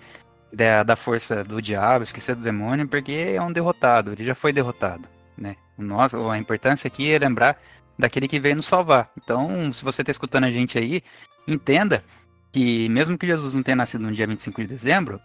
[0.52, 4.52] da, da força do diabo, esquecer do demônio, porque é um derrotado, ele já foi
[4.52, 5.56] derrotado, né?
[5.78, 7.58] Nossa, a importância aqui é lembrar
[7.98, 9.10] daquele que veio nos salvar.
[9.18, 11.02] Então, se você está escutando a gente aí,
[11.48, 12.04] entenda
[12.52, 15.22] que mesmo que Jesus não tenha nascido no dia 25 de dezembro,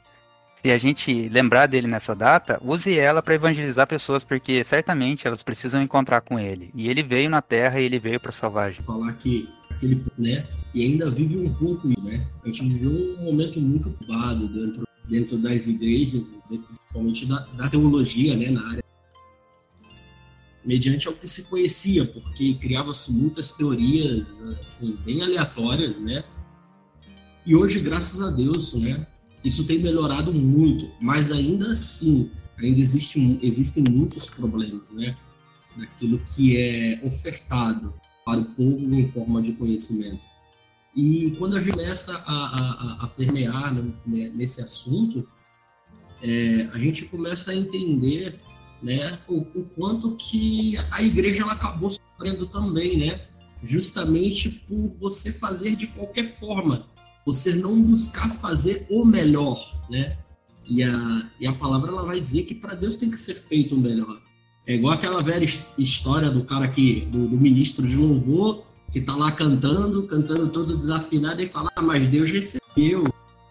[0.63, 5.43] se a gente lembrar dele nessa data, use ela para evangelizar pessoas, porque certamente elas
[5.43, 6.71] precisam encontrar com ele.
[6.75, 8.85] E ele veio na Terra e ele veio para salvar a gente.
[8.85, 10.45] Falar que aquele, né,
[10.75, 12.27] e ainda vive um pouco isso, né?
[12.43, 18.37] A gente viveu um momento muito ocupado dentro, dentro das igrejas, principalmente da, da teologia,
[18.37, 18.87] né, na área
[20.65, 26.25] mediante ao que se conhecia, porque criava-se muitas teorias assim bem aleatórias, né?
[27.47, 29.07] E hoje, graças a Deus, né,
[29.47, 35.15] isso tem melhorado muito, mas ainda assim, ainda existe, existem muitos problemas, né?
[35.77, 37.95] Daquilo que é ofertado
[38.25, 40.21] para o povo em forma de conhecimento.
[40.97, 45.29] E quando a gente começa a, a, a permear né, nesse assunto,
[46.23, 48.41] é, a gente começa a entender
[48.83, 53.29] né, o, o, quanto que a igreja ela acabou sofrendo também, né?
[53.63, 56.89] Justamente por você fazer de qualquer forma,
[57.27, 59.59] você não buscar fazer o melhor,
[59.91, 60.17] né?
[60.65, 63.75] E a, e a palavra ela vai dizer que para Deus tem que ser feito
[63.75, 64.23] o melhor.
[64.65, 69.15] É igual aquela velha história do cara que, do, do ministro de louvor, que tá
[69.17, 73.05] lá cantando, cantando todo desafinado e fala, ah, mas Deus recebeu.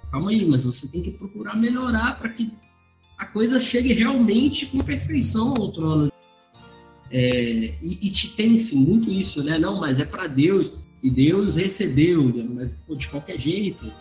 [0.10, 2.52] Calma aí, mas você tem que procurar melhorar para que
[3.18, 6.12] a coisa chegue realmente com perfeição ao trono.
[7.12, 9.58] É, e, e te tem-se muito isso, né?
[9.60, 12.24] Não, mas é para Deus e Deus recebeu,
[12.54, 13.92] mas pô, de qualquer jeito.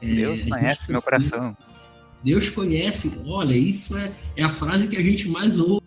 [0.00, 1.56] É, Deus conhece meu coração.
[2.22, 5.86] Deus conhece, olha, isso é, é a frase que a gente mais ouve.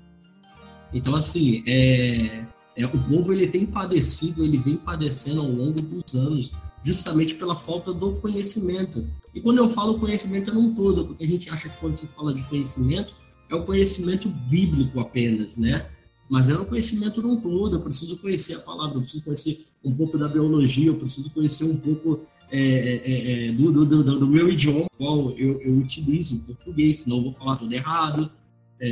[0.94, 2.46] Então, assim, é,
[2.76, 6.52] é, o povo ele tem padecido, ele vem padecendo ao longo dos anos,
[6.84, 9.08] justamente pela falta do conhecimento.
[9.34, 12.08] E quando eu falo conhecimento, é não todo, porque a gente acha que quando se
[12.08, 13.14] fala de conhecimento,
[13.50, 15.86] é o conhecimento bíblico apenas, né?
[16.32, 19.94] Mas é um conhecimento não todo, eu preciso conhecer a palavra, eu preciso conhecer um
[19.94, 24.28] pouco da biologia, eu preciso conhecer um pouco é, é, é do, do, do, do,
[24.28, 28.32] meu idioma, qual eu, eu utilizo, o português, senão eu vou falar tudo errado.
[28.80, 28.90] É,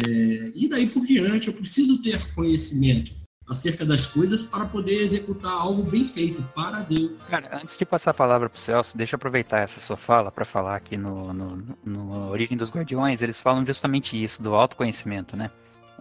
[0.53, 3.13] e daí por diante, eu preciso ter conhecimento
[3.47, 7.13] acerca das coisas para poder executar algo bem feito para Deus.
[7.29, 10.29] Cara, antes de passar a palavra para o Celso, deixa eu aproveitar essa sua fala
[10.29, 15.37] para falar aqui no, no, no Origem dos Guardiões, eles falam justamente isso, do autoconhecimento,
[15.37, 15.49] né?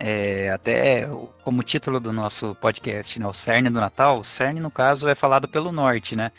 [0.00, 1.08] É, até
[1.42, 5.14] como título do nosso podcast, né, o cerne do Natal, o cerne no caso é
[5.14, 6.30] falado pelo norte, né?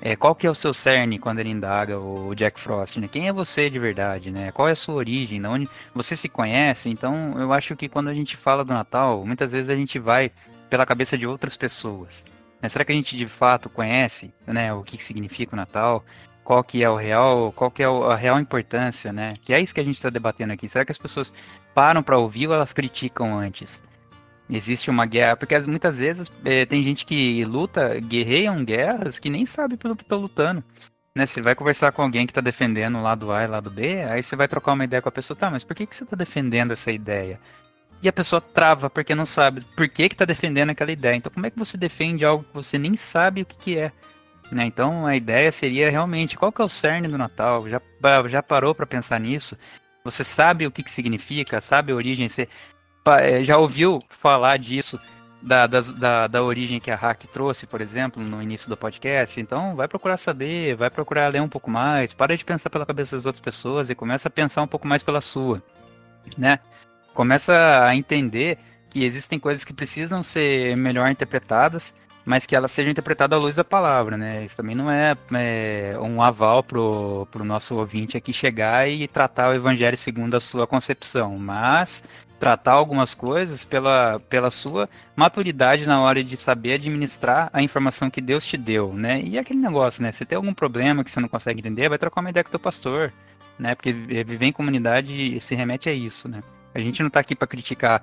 [0.00, 3.08] É, qual que é o seu cerne quando ele indaga o Jack Frost, né?
[3.08, 4.52] Quem é você de verdade, né?
[4.52, 6.90] Qual é a sua origem, de onde você se conhece?
[6.90, 10.30] Então, eu acho que quando a gente fala do Natal, muitas vezes a gente vai
[10.68, 12.24] pela cabeça de outras pessoas.
[12.60, 12.68] Né?
[12.68, 16.04] Será que a gente de fato conhece, né, o que significa o Natal?
[16.46, 19.34] Qual que é o real, qual que é a real importância, né?
[19.42, 20.68] Que é isso que a gente está debatendo aqui.
[20.68, 21.34] Será que as pessoas
[21.74, 23.82] param para ouvir ou elas criticam antes?
[24.48, 29.44] Existe uma guerra, porque muitas vezes é, tem gente que luta, guerreiam guerras que nem
[29.44, 30.62] sabe pelo que está lutando.
[31.16, 33.68] Né, você vai conversar com alguém que está defendendo o lado A e o lado
[33.68, 35.96] B, aí você vai trocar uma ideia com a pessoa, tá, mas por que, que
[35.96, 37.40] você está defendendo essa ideia?
[38.00, 41.16] E a pessoa trava porque não sabe por que está defendendo aquela ideia.
[41.16, 43.90] Então, como é que você defende algo que você nem sabe o que, que é?
[44.50, 44.66] Né?
[44.66, 47.68] Então a ideia seria realmente qual que é o cerne do Natal?
[47.68, 47.80] Já,
[48.28, 49.56] já parou para pensar nisso?
[50.04, 51.60] Você sabe o que, que significa?
[51.60, 52.28] Sabe a origem?
[52.28, 52.48] Você
[53.18, 54.98] eh, já ouviu falar disso?
[55.42, 59.38] Da, da, da origem que a Hack trouxe, por exemplo, no início do podcast.
[59.38, 62.12] Então, vai procurar saber, vai procurar ler um pouco mais.
[62.12, 65.04] Para de pensar pela cabeça das outras pessoas e começa a pensar um pouco mais
[65.04, 65.62] pela sua,
[66.36, 66.58] né?
[67.14, 68.58] Começa a entender
[68.90, 71.94] que existem coisas que precisam ser melhor interpretadas
[72.26, 74.44] mas que ela seja interpretada à luz da palavra, né?
[74.44, 79.50] Isso também não é, é um aval pro, pro nosso ouvinte aqui chegar e tratar
[79.50, 82.02] o evangelho segundo a sua concepção, mas
[82.40, 88.20] tratar algumas coisas pela, pela sua maturidade na hora de saber administrar a informação que
[88.20, 89.22] Deus te deu, né?
[89.22, 90.10] E aquele negócio, né?
[90.10, 92.50] Se tem algum problema que você não consegue entender, vai trocar uma ideia com o
[92.50, 93.12] teu pastor,
[93.56, 93.76] né?
[93.76, 96.40] Porque viver em comunidade se remete a isso, né?
[96.74, 98.02] A gente não está aqui para criticar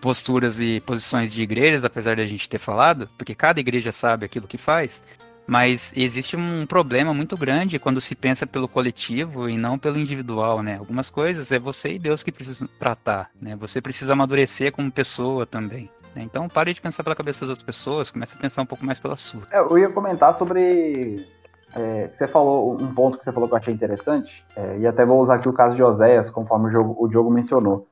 [0.00, 4.24] posturas e posições de igrejas, apesar de a gente ter falado, porque cada igreja sabe
[4.24, 5.02] aquilo que faz,
[5.46, 10.62] mas existe um problema muito grande quando se pensa pelo coletivo e não pelo individual,
[10.62, 10.76] né?
[10.78, 13.56] Algumas coisas é você e Deus que precisam tratar, né?
[13.56, 15.90] Você precisa amadurecer como pessoa também.
[16.14, 16.22] Né?
[16.22, 18.98] Então pare de pensar pela cabeça das outras pessoas, comece a pensar um pouco mais
[18.98, 19.42] pela sua.
[19.50, 21.16] É, eu ia comentar sobre
[21.74, 25.04] é, você falou um ponto que você falou que eu achei interessante, é, e até
[25.04, 27.86] vou usar aqui o caso de Oséias, conforme o jogo, o Diogo mencionou.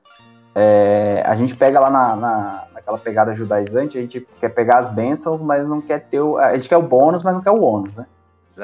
[0.55, 4.89] É, a gente pega lá na, na, naquela pegada judaizante, a gente quer pegar as
[4.93, 6.37] bênçãos, mas não quer ter o.
[6.37, 8.05] A gente quer o bônus, mas não quer o ônus, né?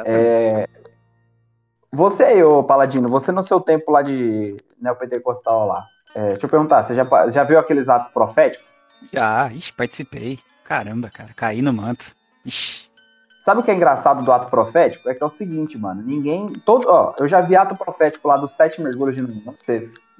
[0.04, 0.68] É,
[1.92, 6.84] você, ô Paladino, você no seu tempo lá de neopentecostal lá, é, deixa eu perguntar,
[6.84, 8.66] você já, já viu aqueles atos proféticos?
[9.14, 10.40] Já, ixi, participei.
[10.66, 12.14] Caramba, cara, caí no manto.
[12.44, 12.90] Ixi.
[13.46, 15.08] Sabe o que é engraçado do ato profético?
[15.08, 16.02] É que é o seguinte, mano.
[16.02, 16.52] Ninguém.
[16.66, 19.54] Todo, ó, eu já vi ato profético lá dos sete mergulhos de Numa.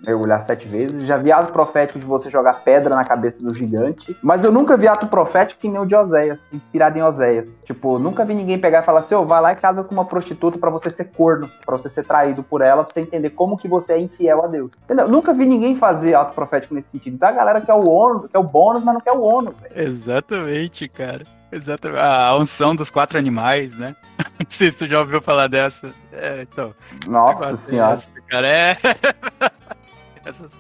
[0.04, 1.04] Mergulhar sete vezes.
[1.04, 4.16] Já vi ato profético de você jogar pedra na cabeça do gigante.
[4.22, 7.50] Mas eu nunca vi ato profético que nem o de Oséias, inspirado em Oséias.
[7.66, 9.94] Tipo, nunca vi ninguém pegar e falar assim: ô, oh, vai lá e casa com
[9.94, 13.30] uma prostituta para você ser corno, para você ser traído por ela, pra você entender
[13.32, 14.72] como que você é infiel a Deus.
[14.84, 15.08] Entendeu?
[15.08, 17.16] Nunca vi ninguém fazer ato profético nesse sentido.
[17.16, 19.88] Então a galera quer o ônus, quer o bônus, mas não quer o ônus, velho.
[19.90, 21.24] Exatamente, cara.
[21.52, 22.02] Exatamente.
[22.02, 23.96] A unção dos quatro animais, né?
[24.38, 25.88] Não sei se tu já ouviu falar dessa.
[26.12, 26.74] É, então.
[27.08, 27.96] Nossa senhora.
[27.96, 28.78] Esse, cara, é.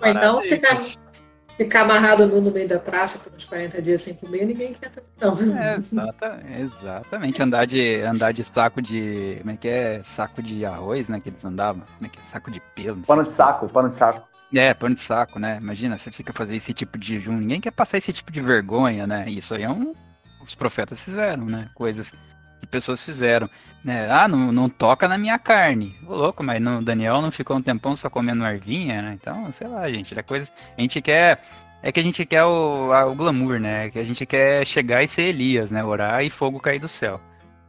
[0.01, 0.83] Ou então ficar,
[1.57, 4.91] ficar amarrado no, no meio da praça por uns 40 dias sem comer, ninguém quer
[5.19, 5.35] não.
[5.57, 7.41] É, exata, exatamente.
[7.41, 9.37] Andar de, andar de saco de.
[9.39, 10.03] Como é que é?
[10.03, 11.19] Saco de arroz, né?
[11.19, 11.83] Que eles andavam.
[11.95, 12.23] Como é que é?
[12.23, 13.01] Saco de pelo.
[13.01, 14.27] Pano de saco, pano de saco.
[14.53, 15.57] É, pano de saco, né?
[15.61, 17.37] Imagina, você fica fazendo esse tipo de jejum.
[17.37, 19.25] Ninguém quer passar esse tipo de vergonha, né?
[19.27, 19.93] Isso aí é um.
[20.45, 21.69] Os profetas fizeram, né?
[21.73, 22.13] Coisas
[22.65, 23.49] que pessoas fizeram.
[23.83, 24.09] Né?
[24.09, 25.95] Ah, não, não toca na minha carne.
[26.07, 29.17] Ô, louco, mas no Daniel não ficou um tempão só comendo ervinha, né?
[29.21, 30.51] Então, sei lá, gente, é coisa.
[30.77, 31.43] A gente quer.
[31.83, 33.91] É que a gente quer o, a, o glamour, né?
[33.91, 35.83] Que a gente quer chegar e ser Elias, né?
[35.83, 37.21] Orar e fogo cair do céu.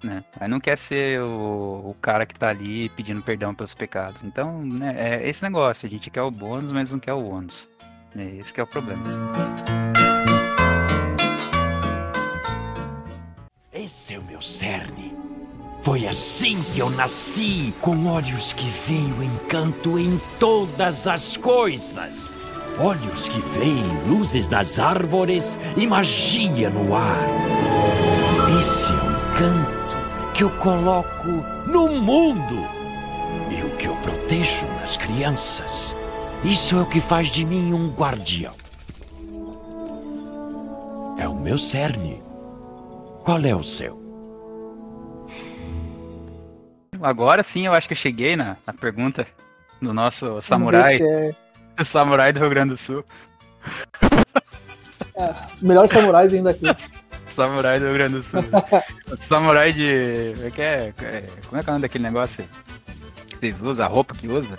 [0.02, 0.24] Né?
[0.40, 4.22] Aí não quer ser o, o cara que tá ali pedindo perdão pelos pecados.
[4.24, 5.86] Então, né, é esse negócio.
[5.86, 7.68] A gente quer o bônus, mas não quer o ônus.
[8.16, 9.02] É esse é o problema.
[13.86, 15.16] Esse é o meu cerne.
[15.80, 22.28] Foi assim que eu nasci, com olhos que veem o encanto em todas as coisas.
[22.80, 27.28] Olhos que veem luzes das árvores e magia no ar.
[28.58, 31.28] Esse é o encanto que eu coloco
[31.70, 32.66] no mundo
[33.52, 35.94] e o que eu protejo nas crianças.
[36.42, 38.54] Isso é o que faz de mim um guardião.
[41.16, 42.25] É o meu cerne.
[43.26, 44.00] Qual é o seu?
[47.02, 49.26] Agora sim eu acho que eu cheguei na, na pergunta
[49.82, 51.02] do nosso samurai.
[51.02, 51.34] É...
[51.84, 53.04] Samurai do Rio Grande do Sul.
[55.16, 56.66] É, os melhores samurais ainda aqui.
[57.34, 58.40] samurai do Rio Grande do Sul.
[59.28, 60.32] samurai de.
[60.36, 60.94] Como é que é?
[61.02, 62.48] é como é que é o nome daquele negócio
[63.26, 63.84] que vocês usam?
[63.84, 64.56] A roupa que usa?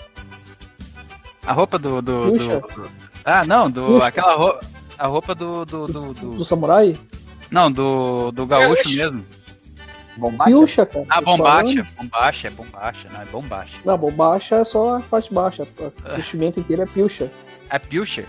[1.48, 2.02] A roupa do.
[2.02, 2.92] do, do, do...
[3.24, 3.94] Ah, não, do.
[3.94, 4.08] Puxa.
[4.08, 4.60] Aquela roupa.
[4.98, 5.66] A roupa do.
[5.66, 6.32] Do, do, do...
[6.36, 6.96] do samurai?
[7.50, 9.26] Não, do, do gaúcho mesmo.
[10.18, 10.50] Bombacha?
[10.52, 11.06] Pilcha, cara.
[11.10, 11.88] Ah, bombacha.
[11.96, 13.78] Bombacha, é bombacha, não é bombacha.
[13.86, 15.64] Não, bombacha é só a parte baixa.
[15.64, 17.32] O vestimento inteiro é pilcha.
[17.70, 18.26] É pilcha?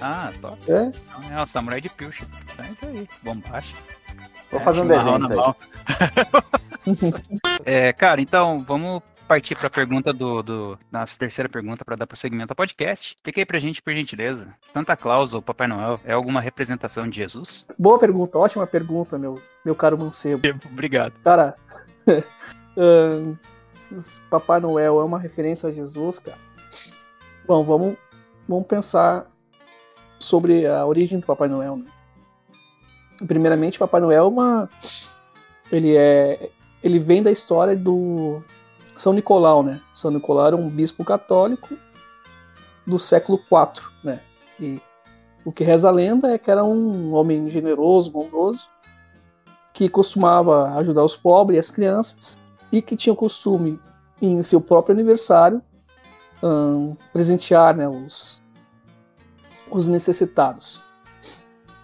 [0.00, 0.56] Ah, top.
[0.68, 0.90] É?
[1.30, 2.26] Não, é o samurai de pilcha.
[2.52, 3.74] Então é isso aí, bombacha.
[4.50, 5.56] Vou é, fazer um desenho
[7.64, 9.02] é, cara, então, vamos
[9.32, 13.14] partir para a pergunta do, do nossa terceira pergunta para dar prosseguimento ao podcast.
[13.16, 14.54] Explica aí pra gente, por gentileza.
[14.60, 17.64] Santa Claus ou Papai Noel é alguma representação de Jesus?
[17.78, 20.42] Boa pergunta, ótima pergunta, meu, meu caro mancebo.
[20.70, 21.14] Obrigado.
[21.24, 21.56] Cara,
[24.28, 26.38] Papai Noel é uma referência a Jesus, cara.
[27.46, 27.96] Bom, vamos,
[28.46, 29.26] vamos pensar
[30.18, 31.78] sobre a origem do Papai Noel.
[31.78, 31.86] Né?
[33.26, 34.68] Primeiramente, Papai Noel é uma
[35.70, 36.50] ele é
[36.84, 38.42] ele vem da história do
[39.02, 39.80] são Nicolau, né?
[39.92, 41.76] São Nicolau era um bispo católico
[42.86, 44.20] do século IV, né?
[44.60, 44.80] E
[45.44, 48.68] o que reza a lenda é que era um homem generoso, bondoso,
[49.72, 52.38] que costumava ajudar os pobres e as crianças
[52.70, 53.80] e que tinha o costume,
[54.20, 55.60] em seu próprio aniversário,
[56.40, 58.40] um, presentear né, os,
[59.68, 60.80] os necessitados.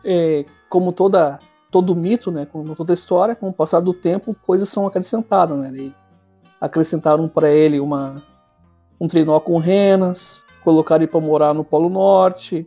[0.04, 4.68] É, como toda todo mito, né, como toda história, com o passar do tempo, coisas
[4.68, 5.70] são acrescentadas, né?
[5.76, 5.94] E
[6.60, 8.16] acrescentaram para ele uma,
[9.00, 12.66] um trenó com renas, colocaram ele para morar no Polo Norte,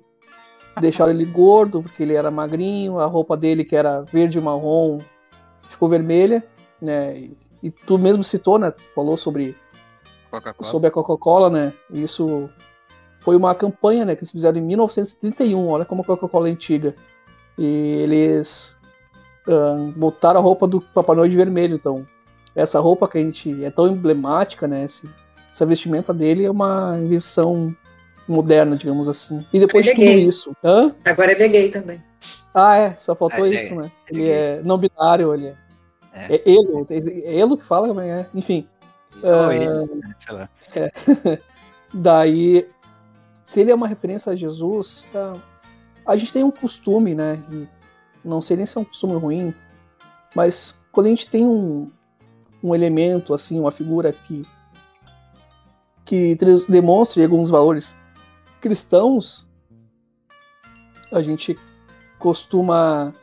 [0.79, 4.99] deixaram ele gordo porque ele era magrinho, a roupa dele que era verde e marrom
[5.69, 6.43] ficou vermelha,
[6.81, 7.17] né?
[7.17, 8.73] E, e tu mesmo citou, né?
[8.95, 9.55] Falou sobre
[10.61, 11.73] sobre a Coca-Cola, né?
[11.91, 12.49] Isso
[13.19, 15.67] foi uma campanha, né, que eles fizeram em 1931.
[15.67, 16.95] Olha como a Coca-Cola é antiga.
[17.57, 17.65] E
[17.99, 18.77] eles
[19.47, 22.05] uh, botaram a roupa do Papai Noel de vermelho, então
[22.55, 24.85] essa roupa que a gente é tão emblemática, né?
[24.85, 25.09] Esse,
[25.51, 27.73] essa vestimenta dele é uma invenção
[28.27, 29.45] moderna, digamos assim.
[29.51, 30.27] E depois de tudo gay.
[30.27, 30.55] isso.
[30.63, 30.93] Hã?
[31.05, 32.03] Agora ele é gay também.
[32.53, 33.91] Ah, é, só faltou é, isso, né?
[34.09, 35.55] Ele, ele é, é não binário, ele é.
[36.13, 38.25] É, é Elo, é Elo que fala também, é.
[38.33, 38.67] Enfim.
[39.23, 40.49] Uh, ele, sei lá.
[40.75, 40.91] É.
[41.93, 42.67] Daí,
[43.43, 45.39] se ele é uma referência a Jesus, uh,
[46.05, 47.39] a gente tem um costume, né?
[47.51, 47.67] E
[48.23, 49.53] não sei nem se é um costume ruim,
[50.35, 51.89] mas quando a gente tem um,
[52.63, 54.43] um elemento, assim, uma figura que,
[56.05, 56.37] que
[56.67, 57.95] demonstre alguns valores
[58.59, 59.47] cristãos,
[61.11, 61.57] a gente
[62.19, 63.13] costuma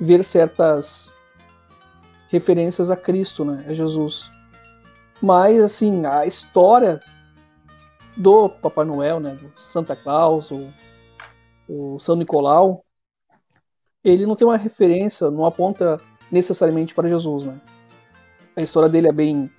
[0.00, 1.14] ver certas
[2.28, 3.64] referências a Cristo, né?
[3.68, 4.28] A Jesus.
[5.22, 7.00] Mas, assim, a história
[8.16, 9.34] do Papai Noel, né?
[9.34, 10.72] Do Santa Claus, o,
[11.68, 12.84] o São Nicolau,
[14.02, 16.00] ele não tem uma referência, não aponta
[16.30, 17.60] necessariamente para Jesus, né?
[18.56, 19.50] A história dele é bem,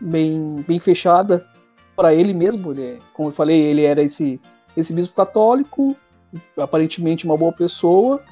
[0.00, 1.46] bem, bem fechada
[1.94, 2.72] para ele mesmo.
[2.72, 4.40] Ele, é, como eu falei, ele era esse,
[4.76, 5.96] esse bispo católico,
[6.56, 8.22] aparentemente uma boa pessoa.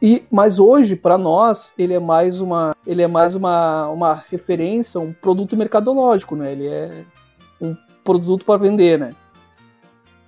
[0.00, 5.00] E, mas hoje, para nós, ele é mais uma, ele é mais uma, uma referência,
[5.00, 6.52] um produto mercadológico, né?
[6.52, 7.04] Ele é
[7.60, 9.10] um produto para vender, né?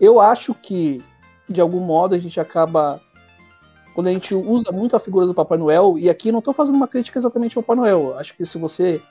[0.01, 1.01] Eu acho que,
[1.49, 3.01] de algum modo, a gente acaba
[3.95, 6.77] quando a gente usa muito a figura do Papai Noel, e aqui não estou fazendo
[6.77, 9.03] uma crítica exatamente ao Papai Noel, acho que se você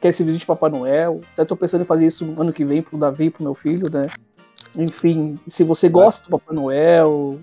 [0.00, 2.82] quer esse vídeo de Papai Noel, até estou pensando em fazer isso ano que vem
[2.82, 4.08] pro Davi pro meu filho, né?
[4.76, 7.38] Enfim, se você gosta do Papai Noel,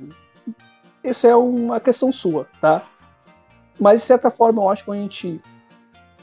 [1.04, 2.84] isso é uma questão sua, tá?
[3.80, 5.42] Mas de certa forma eu acho que a gente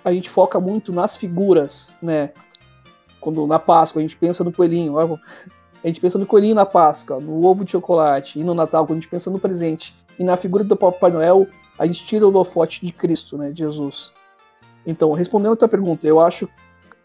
[0.05, 2.31] a gente foca muito nas figuras, né?
[3.21, 4.95] Quando na Páscoa a gente pensa no coelhinho,
[5.83, 8.99] a gente pensa no coelhinho na Páscoa, no ovo de chocolate e no Natal, quando
[8.99, 11.47] a gente pensa no presente e na figura do Papai Noel,
[11.78, 14.12] a gente tira o lofote de Cristo, né, de Jesus.
[14.87, 16.49] Então, respondendo a tua pergunta, eu acho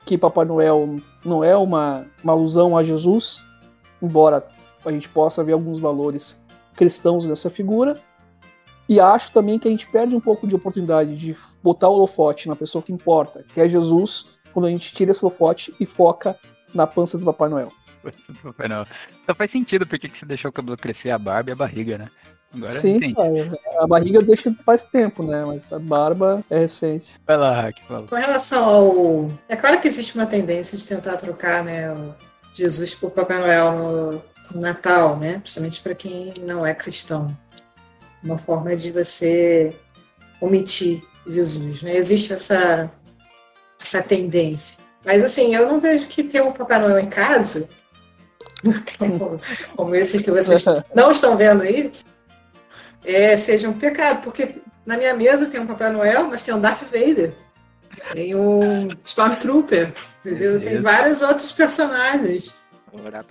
[0.06, 3.44] que Papai Noel não é uma, uma alusão a Jesus,
[4.02, 4.46] embora
[4.86, 6.40] a gente possa ver alguns valores
[6.76, 8.00] cristãos nessa figura.
[8.88, 12.48] E acho também que a gente perde um pouco de oportunidade de botar o holofote
[12.48, 16.38] na pessoa que importa, que é Jesus, quando a gente tira esse holofote e foca
[16.74, 17.72] na pança do Papai Noel.
[18.44, 18.86] Papai Noel.
[19.26, 21.98] Só faz sentido porque que você deixou o cabelo crescer a barba e a barriga,
[21.98, 22.08] né?
[22.54, 23.14] Agora Sim,
[23.80, 25.44] a barriga deixa faz tempo, né?
[25.44, 27.20] Mas a barba é recente.
[27.28, 28.08] Vai lá, Raque, fala.
[28.08, 29.28] Com relação ao.
[29.50, 32.16] É claro que existe uma tendência de tentar trocar né, o
[32.54, 34.12] Jesus por Papai Noel no,
[34.54, 35.40] no Natal, né?
[35.40, 37.36] Principalmente para quem não é cristão.
[38.24, 39.76] Uma forma de você
[40.40, 41.96] omitir Jesus, né?
[41.98, 42.90] Existe essa,
[43.80, 44.84] essa tendência.
[45.04, 47.68] Mas assim, eu não vejo que ter um Papai Noel em casa,
[48.98, 49.40] como,
[49.76, 50.64] como esses que vocês
[50.94, 51.92] não estão vendo aí,
[53.04, 54.56] é, seja um pecado, porque
[54.86, 57.34] na minha mesa tem um Papai Noel, mas tem um Darth Vader,
[58.14, 59.94] tem um Stormtrooper,
[60.26, 60.60] entendeu?
[60.60, 62.54] Tem vários outros personagens.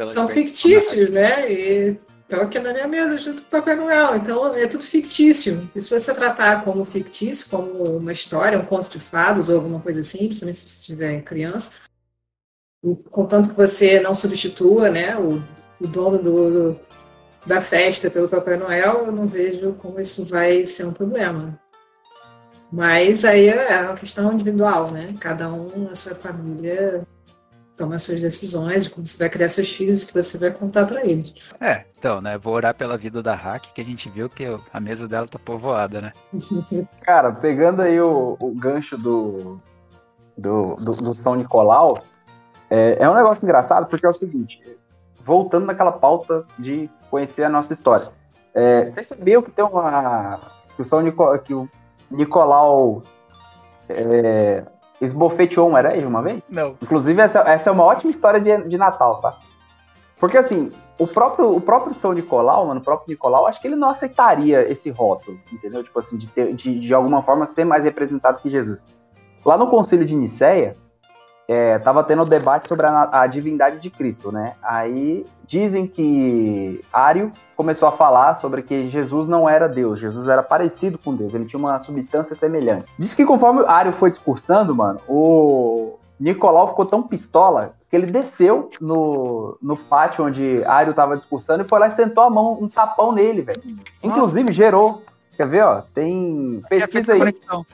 [0.09, 1.51] São fictícios, né?
[1.51, 4.17] E estão aqui na minha mesa junto com o Papai Noel.
[4.17, 5.71] Então é tudo fictício.
[5.75, 9.81] E se você tratar como fictício, como uma história, um conto de fadas ou alguma
[9.81, 11.73] coisa assim, principalmente se você tiver criança,
[13.11, 15.43] contanto que você não substitua né, o,
[15.81, 16.81] o dono do,
[17.47, 21.59] da festa pelo Papai Noel, eu não vejo como isso vai ser um problema.
[22.73, 25.15] Mas aí é uma questão individual, né?
[25.21, 27.07] Cada um na sua família
[27.77, 30.85] toma suas decisões de como você vai criar seus filhos e que você vai contar
[30.85, 31.35] para eles.
[31.61, 32.37] É, então, né?
[32.37, 35.39] Vou orar pela vida da Hack, que a gente viu que a mesa dela tá
[35.39, 36.13] povoada, né?
[37.03, 39.61] Cara, pegando aí o, o gancho do,
[40.37, 42.03] do, do, do São Nicolau,
[42.75, 44.61] é, é um negócio engraçado porque é o seguinte:
[45.25, 48.09] voltando naquela pauta de conhecer a nossa história.
[48.53, 50.41] É, vocês sabiam que tem uma.
[50.75, 51.69] que o São Nicolau, que o
[52.11, 53.03] Nicolau
[53.89, 54.65] é,
[55.01, 56.43] esbofeteou um herege uma vez?
[56.49, 56.75] Não.
[56.83, 59.39] Inclusive, essa, essa é uma ótima história de, de Natal, tá?
[60.19, 63.77] Porque assim, o próprio, o próprio São Nicolau, mano, o próprio Nicolau, acho que ele
[63.77, 65.85] não aceitaria esse rótulo, entendeu?
[65.85, 68.81] Tipo assim, de, ter, de, de alguma forma ser mais representado que Jesus.
[69.45, 70.75] Lá no concílio de Nicéia,
[71.47, 74.55] é, tava tendo um debate sobre a, a, divindade de Cristo, né?
[74.63, 80.43] Aí dizem que Ário começou a falar sobre que Jesus não era Deus, Jesus era
[80.43, 82.87] parecido com Deus, ele tinha uma substância semelhante.
[82.99, 88.71] Diz que conforme Ário foi discursando, mano, o Nicolau ficou tão pistola que ele desceu
[88.81, 92.69] no, no pátio onde Ário tava discursando e foi lá e sentou a mão, um
[92.69, 93.63] tapão nele, velho.
[94.03, 95.03] Inclusive gerou.
[95.37, 95.83] Quer ver, ó?
[95.93, 97.19] Tem pesquisa aí.
[97.19, 97.67] Conexão.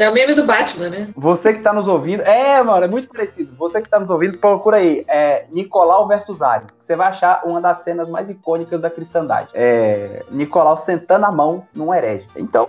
[0.00, 1.08] É o meme do Batman, né?
[1.14, 2.22] Você que tá nos ouvindo.
[2.22, 3.54] É, mano, é muito parecido.
[3.56, 5.04] Você que tá nos ouvindo, procura aí.
[5.06, 6.64] É Nicolau versus Ari.
[6.80, 9.50] Você vai achar uma das cenas mais icônicas da cristandade.
[9.52, 12.24] É Nicolau sentando a mão num herege.
[12.34, 12.66] Então,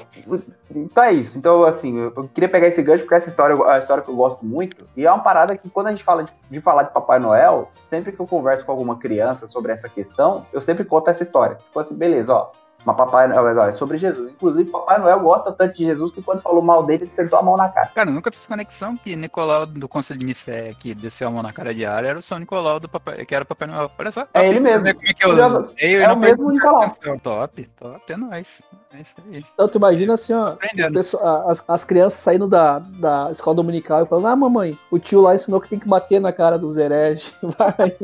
[0.75, 1.37] então é isso.
[1.37, 4.15] Então, assim, eu queria pegar esse gancho porque essa história é a história que eu
[4.15, 4.85] gosto muito.
[4.97, 7.69] E é uma parada que quando a gente fala de, de falar de Papai Noel,
[7.89, 11.55] sempre que eu converso com alguma criança sobre essa questão, eu sempre conto essa história.
[11.55, 12.51] Tipo assim, beleza, ó
[12.85, 14.31] mas Papai Noel é sobre Jesus.
[14.31, 17.43] Inclusive, Papai Noel gosta tanto de Jesus que quando falou mal dele, ele acertou a
[17.43, 17.87] mão na cara.
[17.87, 21.43] Cara, eu nunca fiz conexão que Nicolau do Conselho de Nicéia que desceu a mão
[21.43, 23.91] na cara de Ara era o São Nicolau do Papai, que era o Papai Noel.
[23.97, 24.27] Olha só.
[24.33, 24.93] É ele mesmo.
[24.93, 26.89] Como é que eu, eu, eu é o mesmo Nicolau.
[27.21, 28.61] Top, top, é nóis.
[28.93, 29.45] É isso aí.
[29.53, 30.55] Então, tu imagina assim, ó,
[31.47, 35.35] as, as crianças saindo da, da escola dominical e falando, ah, mamãe, o tio lá
[35.35, 37.33] ensinou que tem que bater na cara dos hereges.
[37.41, 37.95] Vai.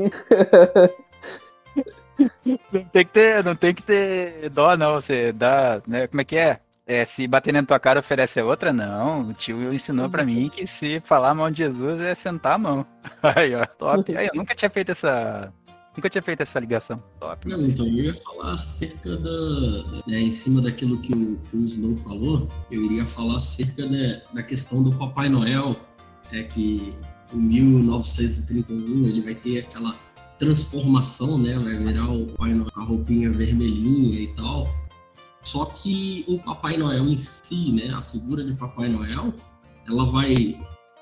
[2.74, 4.96] Não tem que ter, não tem que ter dó, não.
[4.96, 6.08] Você dá, né?
[6.08, 6.60] Como é que é?
[6.88, 9.22] é, se bater na tua cara oferece a outra, não.
[9.22, 12.86] O tio ensinou pra mim que se falar mal de Jesus é sentar a mão.
[13.22, 14.16] Aí, ó, top.
[14.16, 15.54] Aí, eu nunca tinha feito essa.
[15.96, 17.04] Nunca tinha feito essa ligação.
[17.20, 17.50] Top.
[17.50, 20.02] Não, então eu ia falar acerca da.
[20.08, 24.44] Né, em cima daquilo que o, o Snow falou, eu iria falar acerca da, da
[24.44, 25.76] questão do Papai Noel,
[26.32, 26.96] é que
[27.34, 29.94] em 1931 ele vai ter aquela
[30.40, 31.58] transformação, né?
[31.58, 34.68] Vai virar o Papai Noel com a roupinha vermelhinha e tal.
[35.44, 39.34] Só que o Papai Noel em si, né, a figura de Papai Noel,
[39.88, 40.60] ela vai,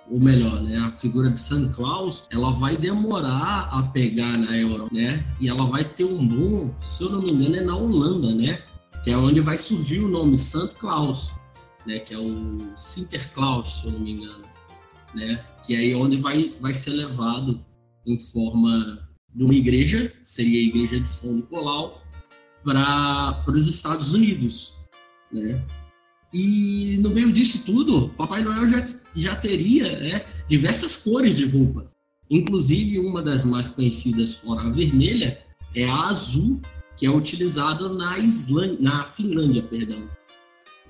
[0.07, 4.89] ou melhor, né, a figura de Santa Claus, ela vai demorar a pegar na Europa,
[4.93, 5.25] né?
[5.39, 8.61] E ela vai ter um boom, se eu não me engano, é na Holanda, né?
[9.03, 11.33] Que é onde vai surgir o nome Santa Claus,
[11.87, 11.97] né?
[11.97, 14.43] Que é o Sinterklaas, se eu não me engano,
[15.15, 15.43] né?
[15.65, 17.65] Que é aí onde vai, vai ser levado
[18.05, 19.04] em forma
[19.35, 22.01] de uma igreja, seria a igreja de São Nicolau,
[22.63, 24.77] para os Estados Unidos,
[25.31, 25.63] né?
[26.33, 31.93] E no meio disso tudo, Papai Noel já, já teria né, diversas cores de roupas.
[32.29, 35.39] Inclusive, uma das mais conhecidas fora a vermelha
[35.75, 36.59] é a azul,
[36.97, 38.15] que é utilizada na
[38.79, 40.09] na Finlândia, perdão.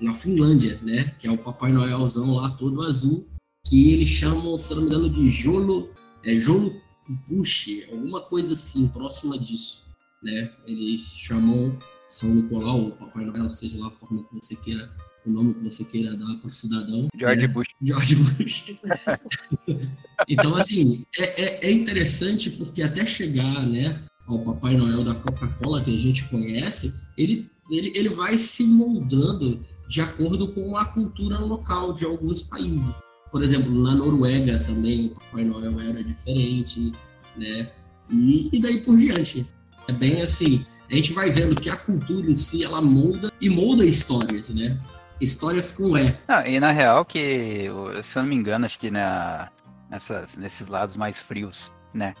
[0.00, 1.14] Na Finlândia, né?
[1.18, 3.28] Que é o Papai Noelzão lá todo azul,
[3.66, 5.90] que eles chamam, se não me engano, de Jolo,
[6.24, 6.80] é Jolo
[7.26, 9.86] Puxe, alguma coisa assim, próxima disso
[10.22, 10.50] né?
[10.66, 11.76] Eles chamam
[12.08, 14.90] São Nicolau, ou Papai Noel, seja lá a forma que você queira,
[15.24, 17.08] o nome que você queira dar para o cidadão.
[17.16, 17.52] George né?
[17.52, 17.68] Bush.
[17.82, 18.74] George Bush.
[20.28, 25.82] então, assim, é, é, é, interessante porque até chegar, né, ao Papai Noel da Coca-Cola
[25.82, 31.38] que a gente conhece, ele, ele, ele vai se moldando de acordo com a cultura
[31.38, 33.00] local de alguns países.
[33.30, 36.92] Por exemplo, na Noruega também o Papai Noel era diferente,
[37.36, 37.70] né?
[38.10, 39.46] E, e daí por diante.
[39.88, 43.48] É bem assim, a gente vai vendo que a cultura em si, ela molda e
[43.48, 44.78] molda histórias, né?
[45.20, 46.16] Histórias com E.
[46.28, 47.64] Não, e na real que,
[48.02, 49.48] se eu não me engano, acho que na,
[49.90, 52.14] nessas, nesses lados mais frios, né?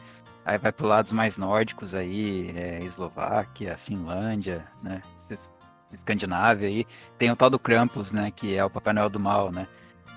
[0.44, 5.02] Aí vai para lados mais nórdicos aí, é, Eslováquia, Finlândia, né?
[5.92, 6.86] Escandinávia aí,
[7.18, 8.32] tem o tal do Krampus, né?
[8.34, 9.66] Que é o Papai Noel do Mal, né?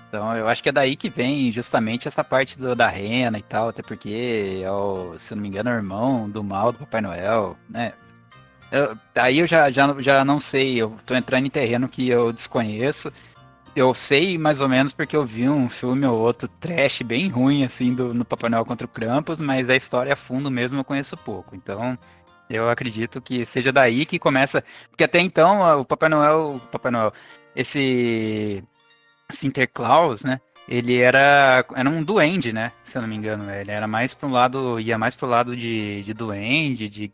[0.08, 3.42] Então eu acho que é daí que vem justamente essa parte do, da rena e
[3.42, 6.78] tal, até porque é o, se não me engano, é o irmão do mal do
[6.80, 7.92] Papai Noel, né?
[8.72, 12.32] Eu, aí eu já, já, já não sei, eu tô entrando em terreno que eu
[12.32, 13.12] desconheço.
[13.74, 17.64] Eu sei mais ou menos porque eu vi um filme ou outro trash bem ruim,
[17.64, 20.84] assim, do, no Papai Noel contra o Krampus, mas a história a fundo mesmo eu
[20.84, 21.54] conheço pouco.
[21.54, 21.96] Então,
[22.48, 24.64] eu acredito que seja daí que começa.
[24.90, 26.56] Porque até então, o Papai Noel.
[26.56, 27.12] O Papai Noel.
[27.54, 28.64] Esse
[29.32, 30.40] Sinterklaas, né?
[30.68, 32.72] Ele era, era um duende, né?
[32.84, 33.50] Se eu não me engano.
[33.50, 37.10] Ele era mais para um lado, ia mais pro lado de, de duende, de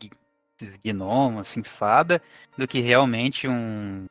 [0.83, 2.21] gnomo, assim, fada,
[2.57, 4.05] do que realmente um,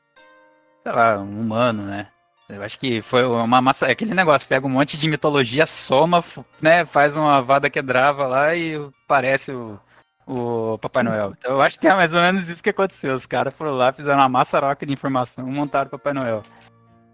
[0.83, 2.09] sei lá, um humano, né?
[2.49, 3.91] Eu acho que foi uma massa.
[3.91, 6.25] Aquele negócio, pega um monte de mitologia, soma,
[6.61, 6.85] né?
[6.87, 8.79] Faz uma vada quebrava lá e
[9.09, 9.81] parece o,
[10.27, 11.35] o Papai Noel.
[11.37, 13.15] Então eu acho que é mais ou menos isso que aconteceu.
[13.15, 16.45] Os caras foram lá, fizeram uma maçaroca de informação, montaram o Papai Noel.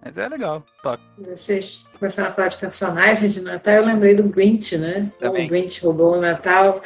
[0.04, 1.02] Mas é legal, top.
[1.18, 5.10] Vocês começaram a falar de personagens de Natal, eu lembrei do Grinch, né?
[5.18, 5.46] Também.
[5.46, 6.82] O Grinch roubou o Natal.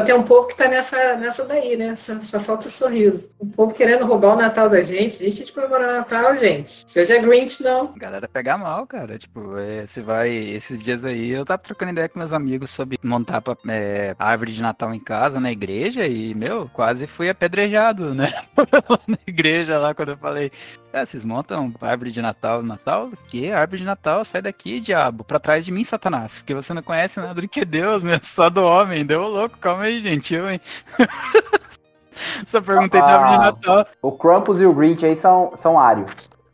[0.00, 1.94] Tem um povo que tá nessa, nessa daí, né?
[1.96, 3.28] Só, só falta o sorriso.
[3.38, 5.18] Um povo querendo roubar o Natal da gente.
[5.18, 6.82] Deixa de comemorar o Natal, gente.
[6.86, 7.92] Seja Grinch, não.
[7.98, 9.18] galera pega mal, cara.
[9.18, 10.30] Tipo, é, você vai.
[10.32, 14.62] Esses dias aí, eu tava trocando ideia com meus amigos sobre montar é, árvore de
[14.62, 18.42] Natal em casa, na igreja, e, meu, quase fui apedrejado, né?
[19.06, 20.50] na igreja lá, quando eu falei.
[20.92, 23.10] É, vocês montam árvore de Natal Natal?
[23.30, 24.22] Que árvore de Natal?
[24.26, 26.40] Sai daqui, diabo, pra trás de mim, Satanás.
[26.40, 28.20] Porque você não conhece nada do que Deus, né?
[28.22, 29.06] Só do homem.
[29.06, 30.60] Deu louco, calma aí, gentil, hein?
[32.46, 33.86] Só perguntei ah, da árvore de Natal.
[34.02, 36.04] O Krampus e o Grinch aí são, são Ário.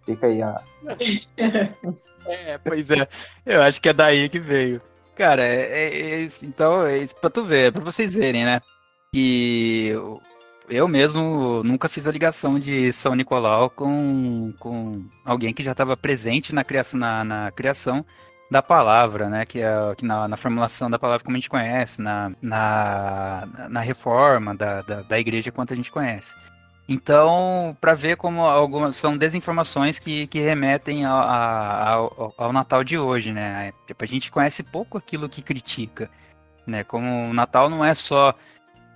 [0.06, 0.54] Fica aí, ó.
[2.26, 3.08] é, pois é.
[3.44, 4.80] Eu acho que é daí que veio.
[5.16, 8.60] Cara, é, é, é então, é pra tu ver, é pra vocês verem, né?
[9.12, 9.94] Que
[10.68, 15.96] eu mesmo nunca fiz a ligação de São Nicolau com, com alguém que já estava
[15.96, 18.04] presente na criação, na, na, criação
[18.50, 19.44] da palavra, né?
[19.44, 23.80] Que é que na, na, formulação da palavra como a gente conhece, na, na, na
[23.80, 26.34] reforma da, da, da igreja quanto a gente conhece.
[26.88, 32.96] Então, para ver como algumas são desinformações que, que remetem ao, ao, ao, Natal de
[32.96, 33.72] hoje, né?
[33.86, 36.10] Tipo, a gente conhece pouco aquilo que critica,
[36.66, 36.82] né?
[36.84, 38.34] Como o Natal não é só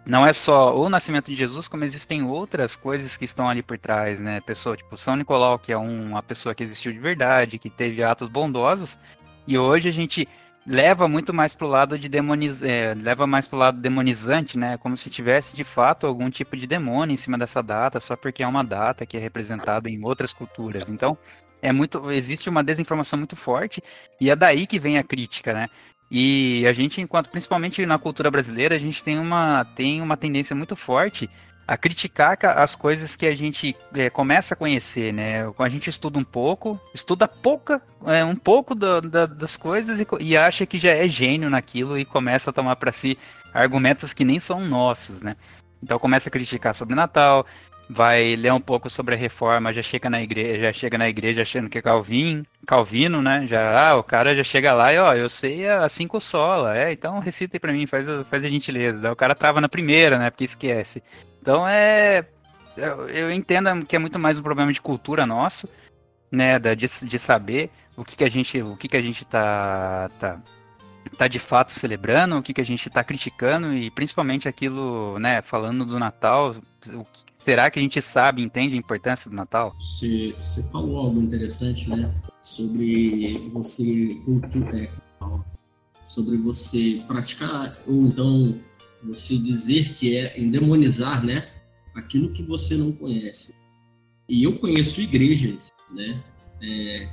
[0.04, 3.78] não é só o nascimento de Jesus, como existem outras coisas que estão ali por
[3.78, 4.40] trás, né?
[4.40, 8.02] Pessoa tipo São Nicolau, que é um, uma pessoa que existiu de verdade, que teve
[8.02, 8.98] atos bondosos,
[9.46, 10.26] e hoje a gente
[10.66, 12.62] leva muito mais pro lado de demoniz...
[12.62, 14.76] É, leva mais pro lado demonizante, né?
[14.78, 18.42] Como se tivesse de fato algum tipo de demônio em cima dessa data, só porque
[18.42, 20.88] é uma data que é representada em outras culturas.
[20.88, 21.16] Então,
[21.60, 23.82] é muito existe uma desinformação muito forte
[24.20, 25.68] e é daí que vem a crítica, né?
[26.14, 30.54] E a gente, enquanto principalmente na cultura brasileira, a gente tem uma tem uma tendência
[30.54, 31.30] muito forte
[31.66, 35.50] a criticar as coisas que a gente é, começa a conhecer, né?
[35.58, 40.06] A gente estuda um pouco, estuda pouca, é, um pouco do, da, das coisas e,
[40.20, 43.16] e, acha que já é gênio naquilo e começa a tomar para si
[43.54, 45.34] argumentos que nem são nossos, né?
[45.82, 47.46] Então começa a criticar sobre Natal,
[47.88, 51.42] vai ler um pouco sobre a reforma, já chega na igreja, já chega na igreja
[51.42, 53.46] achando que é Calvin, Calvino, né?
[53.46, 56.92] Já, ah, o cara já chega lá e ó, eu sei a cinco sola, é,
[56.92, 59.12] então recita aí pra mim, faz, faz a gentileza.
[59.12, 60.30] O cara trava na primeira, né?
[60.30, 61.02] Porque esquece.
[61.40, 62.24] Então é.
[63.12, 65.68] Eu entendo que é muito mais um problema de cultura nosso,
[66.30, 66.58] né?
[66.58, 68.62] De, de saber o que, que a gente.
[68.62, 70.40] O que, que a gente tá, tá,
[71.10, 75.42] tá de fato celebrando, o que, que a gente tá criticando, e principalmente aquilo, né,
[75.42, 76.56] falando do Natal,
[76.86, 79.74] o que, será que a gente sabe, entende a importância do Natal?
[79.78, 82.14] Você, você falou algo interessante, né?
[82.40, 84.88] Sobre você cultura, é,
[86.04, 88.58] sobre você praticar, ou então
[89.02, 91.48] você dizer que é endemonizar, né,
[91.94, 93.54] aquilo que você não conhece.
[94.28, 96.20] E eu conheço igrejas, né,
[96.62, 97.08] é,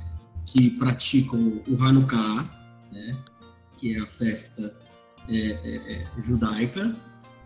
[0.46, 2.48] que praticam o Hanukkah,
[2.92, 3.16] né,
[3.80, 4.72] que é a festa
[5.28, 6.92] é, é, é judaica,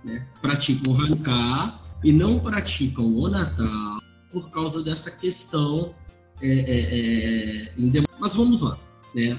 [0.05, 3.99] né, praticam o Hanukkah e não praticam o Natal
[4.31, 5.95] por causa dessa questão.
[6.43, 8.77] É, é, Mas vamos lá,
[9.15, 9.39] né?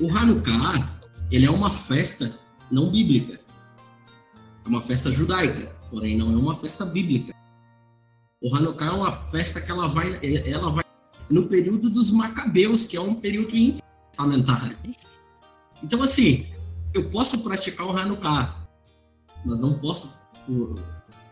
[0.00, 0.98] o Hanukkah
[1.30, 2.34] ele é uma festa
[2.70, 3.38] não bíblica
[4.64, 7.34] é uma festa judaica, porém não é uma festa bíblica.
[8.40, 10.84] O Hanukkah é uma festa que ela vai, ela vai
[11.30, 14.76] no período dos Macabeus, que é um período intertestamentário.
[15.82, 16.46] Então, assim,
[16.92, 18.66] eu posso praticar o Hanukkah,
[19.44, 20.12] mas não posso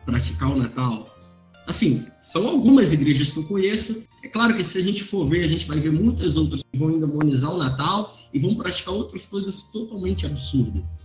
[0.05, 1.05] praticar o Natal.
[1.66, 4.05] Assim, são algumas igrejas que eu conheço.
[4.23, 6.78] É claro que se a gente for ver, a gente vai ver muitas outras que
[6.78, 10.98] vão endemonizar o Natal e vão praticar outras coisas totalmente absurdas.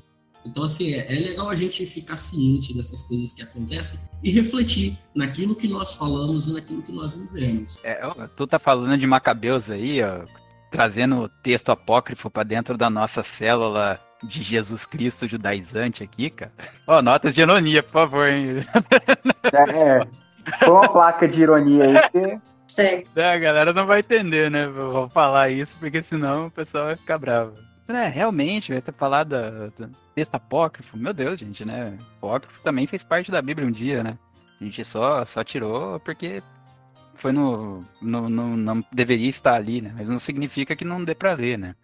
[0.45, 4.97] Então, assim, é, é, legal a gente ficar ciente dessas coisas que acontecem e refletir
[5.13, 7.77] naquilo que nós falamos e naquilo que nós vivemos.
[7.83, 8.01] É,
[8.35, 10.23] tu tá falando de Macabeus aí, ó,
[10.71, 16.51] trazendo o texto apócrifo para dentro da nossa célula de Jesus Cristo judaizante aqui, cara.
[16.87, 18.29] Ó, oh, notas de ironia, por favor.
[18.29, 18.57] Hein?
[19.43, 20.07] É, é.
[20.65, 22.41] Põe uma placa de ironia aí que...
[23.17, 24.65] É, a galera não vai entender, né?
[24.65, 27.53] Vou falar isso, porque senão o pessoal vai ficar bravo.
[27.87, 29.35] É, realmente, vai ter falado
[29.77, 30.97] do texto apócrifo.
[30.97, 31.97] Meu Deus, gente, né?
[32.17, 34.17] Apócrifo também fez parte da Bíblia um dia, né?
[34.59, 36.41] A gente só, só tirou porque
[37.21, 39.93] foi no, no, no, Não deveria estar ali, né?
[39.95, 41.75] Mas não significa que não dê pra ler, né?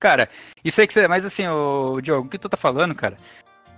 [0.00, 0.28] Cara,
[0.64, 1.06] isso aí que você.
[1.06, 3.16] Mas assim, o Diogo, o que tu tá falando, cara?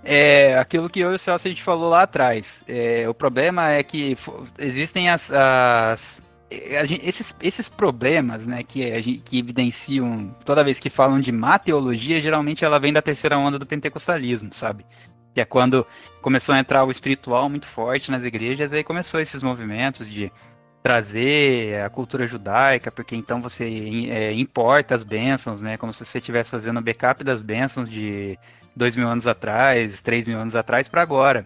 [0.03, 2.63] É aquilo que eu e o Celso a gente falou lá atrás.
[2.67, 4.17] É, o problema é que
[4.57, 10.89] existem as, as Gente, esses, esses problemas, né, que, gente, que evidenciam toda vez que
[10.89, 14.85] falam de má teologia, geralmente ela vem da terceira onda do pentecostalismo, sabe?
[15.33, 15.85] Que é quando
[16.21, 20.31] começou a entrar o espiritual muito forte nas igrejas, aí começou esses movimentos de
[20.81, 23.65] trazer a cultura judaica, porque então você
[24.09, 25.77] é, importa as bênçãos, né?
[25.77, 28.37] Como se você estivesse fazendo backup das bênçãos de
[28.75, 31.45] dois mil anos atrás, três mil anos atrás para agora.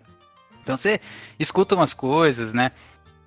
[0.61, 0.99] Então você
[1.39, 2.71] escuta umas coisas, né?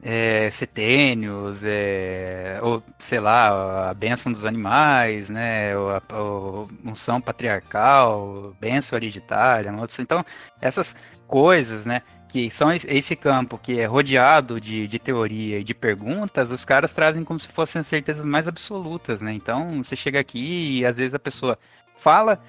[0.04, 7.22] é, setênios, é, ou sei lá, a benção dos animais, né, ou a, a unção
[7.22, 10.22] patriarcal, benção hereditária, então
[10.60, 10.94] essas
[11.26, 12.02] coisas, né,
[12.34, 16.92] que são esse campo que é rodeado de, de teoria e de perguntas, os caras
[16.92, 21.14] trazem como se fossem certezas mais absolutas, né, então você chega aqui e às vezes
[21.14, 21.56] a pessoa
[22.00, 22.42] fala,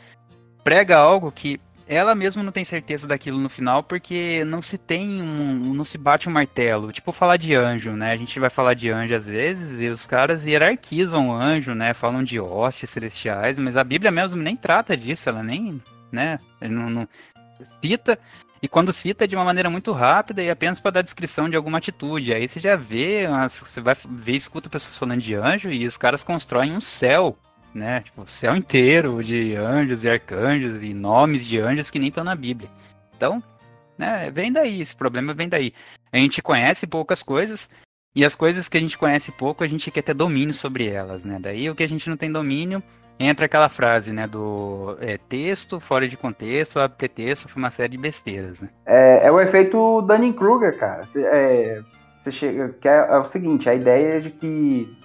[0.64, 5.22] prega algo que ela mesma não tem certeza daquilo no final, porque não se tem
[5.22, 5.72] um.
[5.76, 6.92] não se bate um martelo.
[6.92, 8.12] Tipo falar de anjo, né?
[8.12, 11.94] A gente vai falar de anjo às vezes, e os caras hierarquizam o anjo, né?
[11.94, 15.80] Falam de hostes celestiais, mas a Bíblia mesmo nem trata disso, ela nem.
[16.12, 16.40] né?
[16.60, 17.08] Não, não
[17.80, 18.18] cita.
[18.62, 21.78] E quando cita de uma maneira muito rápida e apenas para dar descrição de alguma
[21.78, 22.34] atitude.
[22.34, 26.24] Aí você já vê, você vai ver, escuta pessoas falando de anjo e os caras
[26.24, 27.38] constroem um céu
[27.76, 28.02] né?
[28.02, 32.34] Tipo, céu inteiro de anjos e arcanjos e nomes de anjos que nem estão na
[32.34, 32.70] Bíblia.
[33.16, 33.44] Então,
[33.98, 35.74] né, vem daí, esse problema vem daí.
[36.12, 37.70] A gente conhece poucas coisas
[38.16, 41.26] e as coisas que a gente conhece pouco, a gente quer ter domínio sobre elas,
[41.26, 41.38] né?
[41.40, 42.82] Daí o que a gente não tem domínio,
[43.20, 47.96] entra aquela frase, né, do é, texto fora de contexto, a pretexto, foi uma série
[47.96, 48.70] de besteiras, né?
[48.86, 51.04] É, é o efeito Dunning-Kruger, cara.
[51.04, 51.82] Você, é,
[52.22, 54.98] você chega, que é, é o seguinte, a ideia é de que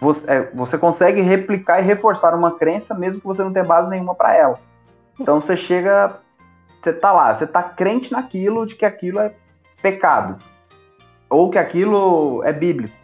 [0.00, 3.88] você, é, você consegue replicar e reforçar uma crença mesmo que você não tenha base
[3.88, 4.58] nenhuma para ela.
[5.18, 6.18] Então você chega,
[6.82, 9.32] você tá lá, você tá crente naquilo de que aquilo é
[9.80, 10.36] pecado
[11.28, 12.94] ou que aquilo é bíblico.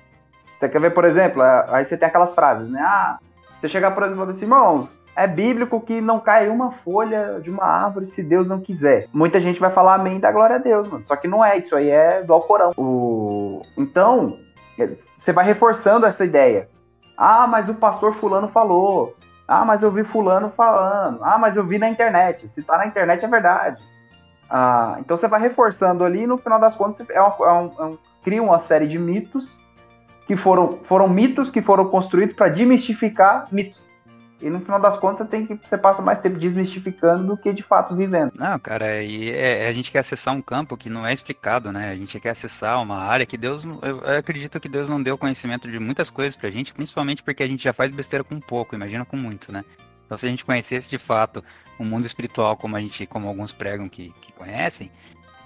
[0.59, 2.81] Você quer ver, por exemplo, aí você tem aquelas frases, né?
[2.83, 3.19] Ah,
[3.63, 7.41] você chegar, por exemplo, e falar assim, irmãos, é bíblico que não cai uma folha
[7.41, 9.07] de uma árvore se Deus não quiser.
[9.13, 11.05] Muita gente vai falar amém da glória a Deus, mano.
[11.05, 12.73] Só que não é, isso aí é do Alcorão.
[12.77, 13.63] O...
[13.79, 14.37] Então,
[14.77, 16.69] é, você vai reforçando essa ideia.
[17.17, 19.15] Ah, mas o pastor fulano falou.
[19.47, 21.21] Ah, mas eu vi fulano falando.
[21.23, 22.49] Ah, mas eu vi na internet.
[22.49, 23.81] Se tá na internet é verdade.
[24.51, 27.71] Ah, então você vai reforçando ali e no final das contas é, uma, é, um,
[27.79, 29.57] é um, cria uma série de mitos
[30.27, 33.83] que foram, foram mitos que foram construídos para desmistificar mitos.
[34.43, 37.63] E no final das contas, tem que, você passa mais tempo desmistificando do que de
[37.63, 38.33] fato vivendo.
[38.35, 41.91] Não, cara, e é, a gente quer acessar um campo que não é explicado, né?
[41.91, 43.65] A gente quer acessar uma área que Deus.
[43.65, 47.41] Eu, eu acredito que Deus não deu conhecimento de muitas coisas pra gente, principalmente porque
[47.41, 49.65] a gente já faz besteira com pouco, imagina com muito, né?
[50.05, 51.43] Então, se a gente conhecesse de fato
[51.79, 54.91] o mundo espiritual como a gente, como alguns pregam que, que conhecem,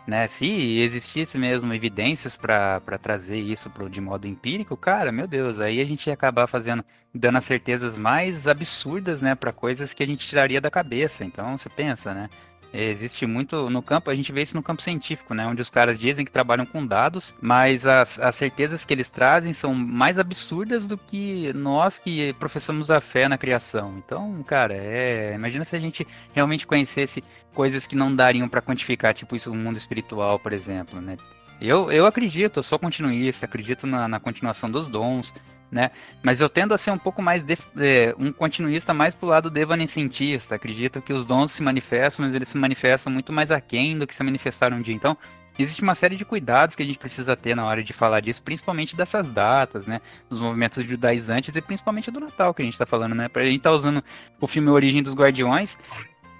[0.07, 0.29] né?
[0.29, 5.81] Se existisse mesmo evidências para trazer isso pro, de modo empírico, cara, meu Deus, aí
[5.81, 6.85] a gente ia acabar fazendo,
[7.15, 11.25] dando as certezas mais absurdas, né, para coisas que a gente tiraria da cabeça.
[11.25, 12.29] Então, você pensa, né?
[12.73, 15.47] Existe muito no campo, a gente vê isso no campo científico, né?
[15.47, 19.53] Onde os caras dizem que trabalham com dados, mas as, as certezas que eles trazem
[19.53, 23.97] são mais absurdas do que nós que professamos a fé na criação.
[23.99, 25.35] Então, cara, é.
[25.35, 27.25] Imagina se a gente realmente conhecesse
[27.57, 31.17] coisas que não dariam para quantificar, tipo isso, o mundo espiritual, por exemplo, né?
[31.59, 35.33] Eu, eu acredito, eu sou continuista, acredito na, na continuação dos dons,
[35.73, 35.91] né?
[36.23, 39.49] Mas eu tendo a ser um pouco mais de, é, um continuista mais pro lado
[39.51, 40.55] devanescentista.
[40.55, 44.15] Acredito que os dons se manifestam, mas eles se manifestam muito mais aquém do que
[44.15, 44.95] se manifestaram um dia.
[44.95, 45.17] Então,
[45.59, 48.43] existe uma série de cuidados que a gente precisa ter na hora de falar disso,
[48.43, 50.03] principalmente dessas datas, né?
[50.29, 53.31] Dos movimentos judaizantes e principalmente do Natal que a gente está falando, né?
[53.35, 54.05] A gente tá usando
[54.39, 55.79] o filme Origem dos Guardiões.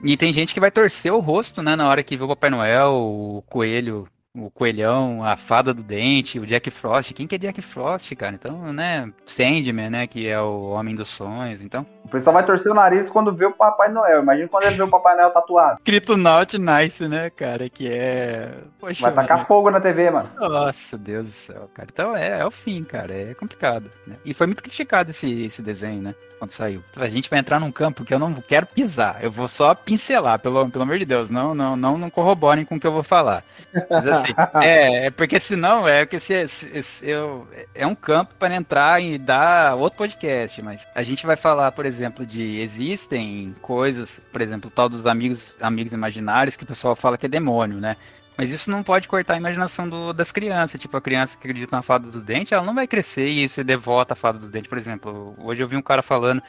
[0.03, 2.51] E tem gente que vai torcer o rosto, né, na hora que vê o Papai
[2.51, 7.13] Noel, o coelho o Coelhão, a Fada do Dente, o Jack Frost.
[7.13, 8.35] Quem que é Jack Frost, cara?
[8.35, 9.11] Então, né?
[9.25, 10.07] Sandman, né?
[10.07, 11.87] Que é o Homem dos Sonhos, então...
[12.05, 14.23] O pessoal vai torcer o nariz quando vê o Papai Noel.
[14.23, 15.79] Imagina quando ele vê o Papai Noel tatuado.
[15.79, 17.69] Escrito Not Nice, né, cara?
[17.69, 18.53] Que é...
[18.79, 19.49] Poxa, vai tacar mano.
[19.49, 20.31] fogo na TV, mano.
[20.39, 21.89] Nossa, Deus do céu, cara.
[21.93, 23.13] Então, é, é o fim, cara.
[23.13, 23.91] É complicado.
[24.07, 24.15] Né?
[24.25, 26.15] E foi muito criticado esse, esse desenho, né?
[26.39, 26.81] Quando saiu.
[26.91, 29.19] Então, a gente vai entrar num campo que eu não quero pisar.
[29.21, 31.29] Eu vou só pincelar, pelo, pelo amor de Deus.
[31.29, 33.43] Não, não, não, não corroborem com o que eu vou falar.
[33.91, 34.26] Mas assim,
[34.63, 39.03] é, é porque senão é que se, se, se, eu, é um campo para entrar
[39.03, 44.41] e dar outro podcast, mas a gente vai falar, por exemplo, de existem coisas, por
[44.41, 47.97] exemplo, o tal dos amigos, amigos imaginários que o pessoal fala que é demônio, né?
[48.37, 50.79] Mas isso não pode cortar a imaginação do, das crianças.
[50.79, 53.65] Tipo, a criança que acredita na fada do dente, ela não vai crescer e ser
[53.65, 54.69] devota à fada do dente.
[54.69, 56.43] Por exemplo, hoje eu vi um cara falando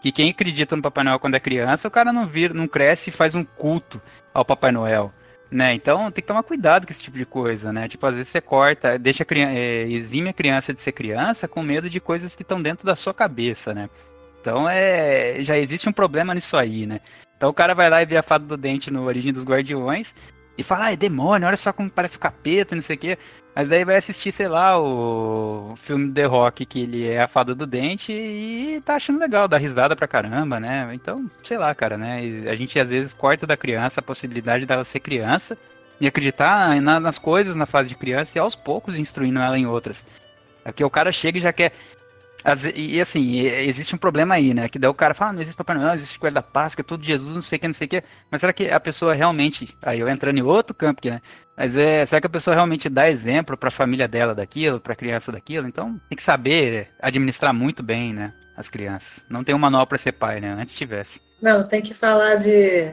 [0.00, 3.10] que quem acredita no Papai Noel quando é criança, o cara não vira, não cresce
[3.10, 4.00] e faz um culto
[4.32, 5.12] ao Papai Noel
[5.54, 5.72] né?
[5.72, 7.86] Então tem que tomar cuidado com esse tipo de coisa, né?
[7.86, 11.46] Tipo, às vezes você corta, deixa a criança, é, exime a criança de ser criança
[11.46, 13.88] com medo de coisas que estão dentro da sua cabeça, né?
[14.40, 17.00] Então é, já existe um problema nisso aí, né?
[17.36, 20.12] Então o cara vai lá e vê a fada do dente no Origem dos Guardiões
[20.56, 23.18] e fala, ah, é demônio, olha só como parece o capeta, não sei o quê.
[23.54, 27.54] Mas daí vai assistir, sei lá, o filme The Rock, que ele é a fada
[27.54, 30.90] do dente e tá achando legal, dá risada pra caramba, né?
[30.92, 32.20] Então, sei lá, cara, né?
[32.50, 35.56] A gente às vezes corta da criança a possibilidade dela ser criança
[36.00, 40.04] e acreditar nas coisas na fase de criança e aos poucos instruindo ela em outras.
[40.64, 41.72] Aqui o cara chega e já quer.
[42.74, 44.68] E assim, existe um problema aí, né?
[44.68, 46.84] Que daí o cara fala, ah, não existe Papai Noel, existe Coelho da Páscoa, é
[46.84, 48.04] tudo Jesus, não sei o que, não sei o que.
[48.30, 49.74] Mas será que a pessoa realmente.
[49.80, 51.22] Aí eu entrando em outro campo, né?
[51.56, 54.92] Mas é, será que a pessoa realmente dá exemplo para a família dela daquilo, para
[54.92, 55.66] a criança daquilo?
[55.66, 58.34] Então tem que saber administrar muito bem, né?
[58.56, 59.24] As crianças.
[59.28, 60.54] Não tem um manual para ser pai, né?
[60.58, 61.20] Antes tivesse.
[61.40, 62.92] Não, tem que falar de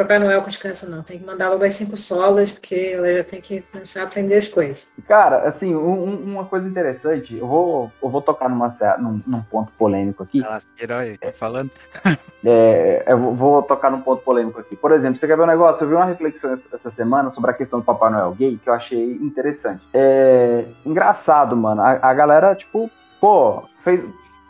[0.00, 1.02] Papai Noel com as crianças, não.
[1.02, 4.36] Tem que mandar logo as cinco solas, porque ela já tem que começar a aprender
[4.36, 4.94] as coisas.
[5.06, 9.70] Cara, assim, um, uma coisa interessante, eu vou, eu vou tocar numa, num, num ponto
[9.72, 10.42] polêmico aqui.
[10.42, 11.70] Ah, herói, tá falando?
[12.42, 14.74] é, eu vou tocar num ponto polêmico aqui.
[14.74, 15.84] Por exemplo, você quer ver um negócio?
[15.84, 18.74] Eu vi uma reflexão essa semana sobre a questão do Papai Noel gay, que eu
[18.74, 19.82] achei interessante.
[19.92, 21.82] É engraçado, mano.
[21.82, 22.90] A, a galera, tipo,
[23.20, 24.02] pô, fez,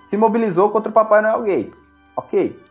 [0.08, 1.72] se mobilizou contra o Papai Noel gay.
[2.14, 2.69] Ok.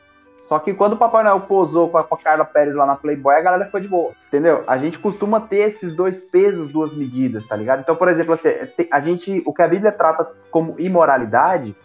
[0.50, 2.96] Só que quando o Papai Noel posou com a, com a Carla Pérez lá na
[2.96, 4.64] Playboy, a galera ficou de boa, entendeu?
[4.66, 7.82] A gente costuma ter esses dois pesos, duas medidas, tá ligado?
[7.82, 8.50] Então, por exemplo, assim,
[8.90, 11.76] a gente, o que a Bíblia trata como imoralidade,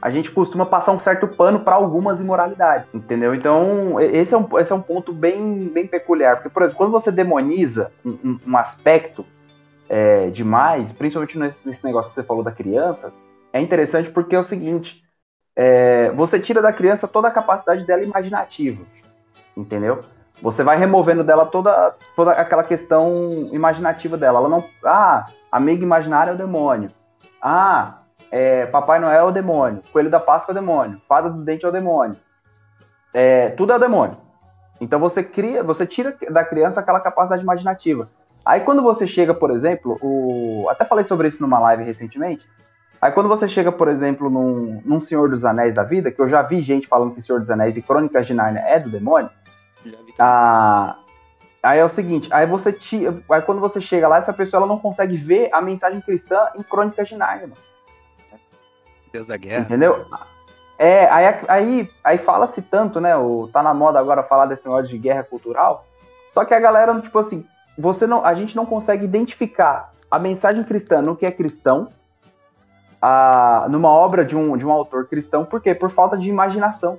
[0.00, 3.34] a gente costuma passar um certo pano para algumas imoralidades, entendeu?
[3.34, 6.92] Então, esse é um, esse é um ponto bem, bem peculiar, porque, por exemplo, quando
[6.92, 9.22] você demoniza um, um, um aspecto
[9.86, 13.12] é, demais, principalmente nesse, nesse negócio que você falou da criança,
[13.52, 15.03] é interessante porque é o seguinte,
[15.56, 18.84] é, você tira da criança toda a capacidade dela imaginativa,
[19.56, 20.02] entendeu?
[20.42, 24.40] Você vai removendo dela toda, toda aquela questão imaginativa dela.
[24.40, 24.64] Ela não.
[24.84, 26.90] Ah, amigo imaginário é o demônio.
[27.40, 28.00] Ah,
[28.30, 29.82] é, Papai Noel é o demônio.
[29.92, 31.00] Coelho da Páscoa é o demônio.
[31.08, 32.16] Fada do Dente é o demônio.
[33.12, 34.16] É, tudo é o demônio.
[34.80, 38.08] Então você cria, você tira da criança aquela capacidade imaginativa.
[38.44, 40.66] Aí quando você chega, por exemplo, o.
[40.68, 42.44] Até falei sobre isso numa live recentemente.
[43.04, 46.26] Aí quando você chega, por exemplo, num, num Senhor dos Anéis da vida, que eu
[46.26, 49.28] já vi gente falando que Senhor dos Anéis e Crônicas de Narnia é do demônio.
[50.18, 50.96] Ah,
[51.62, 54.66] aí é o seguinte, aí você tira, aí quando você chega lá, essa pessoa ela
[54.66, 57.48] não consegue ver a mensagem cristã em Crônicas de Narnia.
[57.48, 57.60] Mano.
[59.12, 59.64] Deus da guerra.
[59.64, 60.06] Entendeu?
[60.78, 63.14] É, aí, aí, aí fala-se tanto, né?
[63.14, 65.86] O, tá na moda agora falar desse negócio de guerra cultural.
[66.32, 67.46] Só que a galera, tipo assim,
[67.78, 71.90] você não, a gente não consegue identificar a mensagem cristã no que é cristão,
[73.06, 75.74] a, numa obra de um, de um autor cristão, por quê?
[75.74, 76.98] Por falta de imaginação.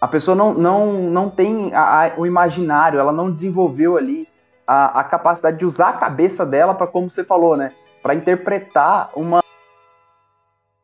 [0.00, 4.28] A pessoa não, não, não tem a, a, o imaginário, ela não desenvolveu ali
[4.64, 7.72] a, a capacidade de usar a cabeça dela para, como você falou, né?
[8.00, 9.42] Para interpretar uma,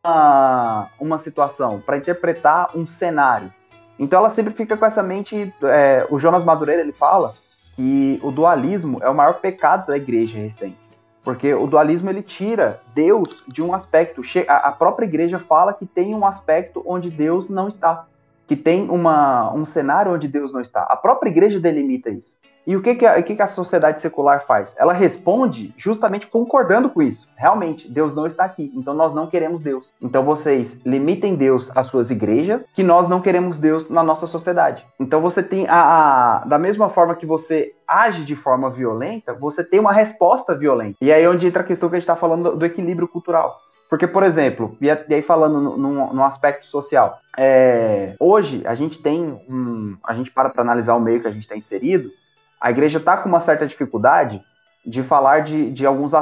[0.05, 3.55] uma, uma situação, para interpretar um cenário.
[3.97, 5.55] Então ela sempre fica com essa mente.
[5.63, 7.35] É, o Jonas Madureira ele fala
[7.77, 10.80] que o dualismo é o maior pecado da igreja recente.
[11.23, 14.23] Porque o dualismo ele tira Deus de um aspecto.
[14.49, 18.07] A própria igreja fala que tem um aspecto onde Deus não está.
[18.47, 20.83] Que tem uma, um cenário onde Deus não está.
[20.83, 22.35] A própria igreja delimita isso.
[22.71, 24.73] E o que, que, a, que, que a sociedade secular faz?
[24.79, 27.27] Ela responde justamente concordando com isso.
[27.37, 29.93] Realmente, Deus não está aqui, então nós não queremos Deus.
[30.01, 34.87] Então vocês limitem Deus às suas igrejas, que nós não queremos Deus na nossa sociedade.
[35.01, 39.65] Então você tem a, a da mesma forma que você age de forma violenta, você
[39.65, 40.97] tem uma resposta violenta.
[41.01, 43.59] E aí é onde entra a questão que a gente está falando do, equilíbrio cultural.
[43.89, 49.97] Porque, por exemplo, e aí falando no aspecto social, é, hoje a gente tem um.
[50.07, 52.13] A gente para para analisar o meio que a gente está inserido,
[52.61, 54.43] a igreja está com uma certa dificuldade
[54.85, 56.13] de falar de, de, alguns,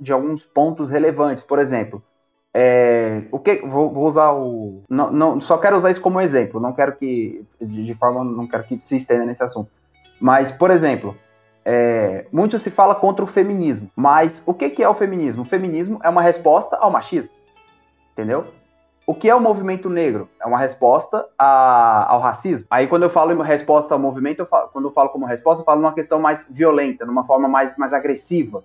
[0.00, 1.44] de alguns pontos relevantes.
[1.44, 2.02] Por exemplo,
[2.54, 6.60] é, o que vou, vou, usar o não, não, só quero usar isso como exemplo.
[6.60, 9.70] Não quero que de, de forma não quero que se estenda nesse assunto.
[10.20, 11.16] Mas, por exemplo,
[11.64, 13.90] é, muito se fala contra o feminismo.
[13.94, 15.42] Mas o que, que é o feminismo?
[15.42, 17.32] O feminismo é uma resposta ao machismo,
[18.12, 18.44] entendeu?
[19.08, 20.28] O que é o movimento negro?
[20.38, 22.66] É uma resposta a, ao racismo.
[22.68, 25.62] Aí, quando eu falo em resposta ao movimento, eu falo, quando eu falo como resposta,
[25.62, 28.62] eu falo numa questão mais violenta, numa forma mais, mais agressiva,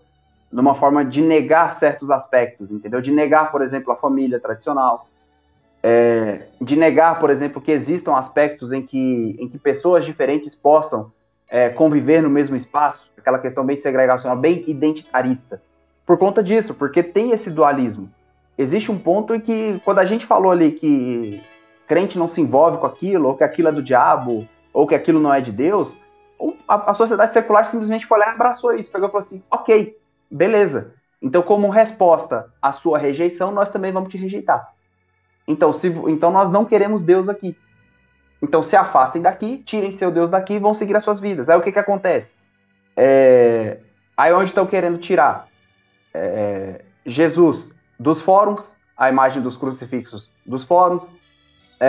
[0.52, 3.00] numa forma de negar certos aspectos, entendeu?
[3.00, 5.08] De negar, por exemplo, a família tradicional,
[5.82, 11.10] é, de negar, por exemplo, que existam aspectos em que, em que pessoas diferentes possam
[11.50, 15.62] é, conviver no mesmo espaço, aquela questão bem segregacional, bem identitarista.
[16.06, 18.12] Por conta disso, porque tem esse dualismo
[18.58, 21.42] existe um ponto em que, quando a gente falou ali que
[21.88, 25.20] crente não se envolve com aquilo, ou que aquilo é do diabo, ou que aquilo
[25.20, 25.96] não é de Deus,
[26.68, 29.98] a, a sociedade secular simplesmente foi lá e abraçou isso, pegou e falou assim: ok,
[30.30, 30.94] beleza.
[31.22, 34.74] Então, como resposta à sua rejeição, nós também vamos te rejeitar.
[35.48, 37.58] Então, se, então nós não queremos Deus aqui.
[38.44, 41.50] Então se afastem daqui, tirem seu Deus daqui e vão seguir as suas vidas.
[41.50, 42.36] Aí o que, que acontece?
[42.96, 43.78] É,
[44.18, 45.48] aí onde estão querendo tirar?
[46.14, 48.66] É, Jesus dos fóruns,
[48.98, 51.08] a imagem dos crucifixos dos fóruns.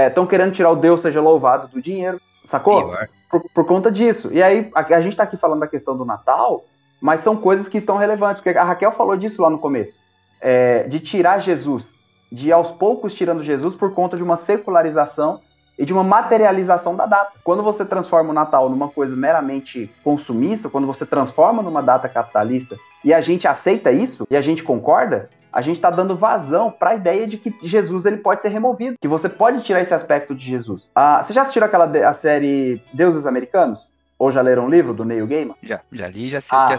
[0.08, 2.94] Estão é, querendo tirar o Deus seja louvado do dinheiro, sacou?
[3.30, 4.30] Por, por, conta disso.
[4.32, 6.64] E aí, a, a gente está aqui falando da questão do Natal,
[7.00, 9.98] mas são coisas que estão relevantes, porque a Raquel falou disso lá no começo.
[10.40, 11.96] É, de tirar Jesus,
[12.30, 15.40] de aos poucos tirando Jesus por conta de uma secularização
[15.78, 17.32] e de uma materialização da data.
[17.42, 22.76] Quando você transforma o Natal numa coisa meramente consumista, quando você transforma numa data capitalista
[23.04, 26.90] e a gente aceita isso e a gente concorda, a gente está dando vazão para
[26.90, 30.34] a ideia de que Jesus ele pode ser removido, que você pode tirar esse aspecto
[30.34, 30.90] de Jesus.
[30.92, 33.88] Ah, você já assistiu aquela a série Deuses Americanos?
[34.18, 35.54] Ou já leram um livro do Neil Gaiman?
[35.62, 36.78] Já, já li, já assisti ah.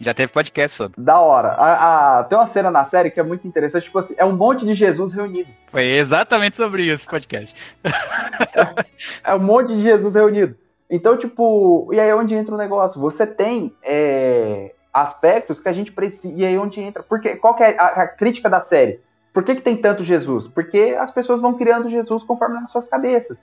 [0.00, 1.00] Já teve podcast sobre.
[1.00, 1.50] Da hora.
[1.50, 4.34] A, a, tem uma cena na série que é muito interessante, tipo assim, é um
[4.34, 5.48] monte de Jesus reunido.
[5.68, 7.54] Foi exatamente sobre isso o podcast.
[7.84, 8.84] é,
[9.30, 10.56] é, um monte de Jesus reunido.
[10.90, 13.00] Então, tipo, e aí é onde entra o negócio?
[13.00, 16.34] Você tem é, aspectos que a gente precisa.
[16.34, 17.02] E aí onde entra.
[17.02, 19.00] Porque qual é a, a crítica da série?
[19.32, 20.46] Por que, que tem tanto Jesus?
[20.46, 23.38] Porque as pessoas vão criando Jesus conforme nas suas cabeças,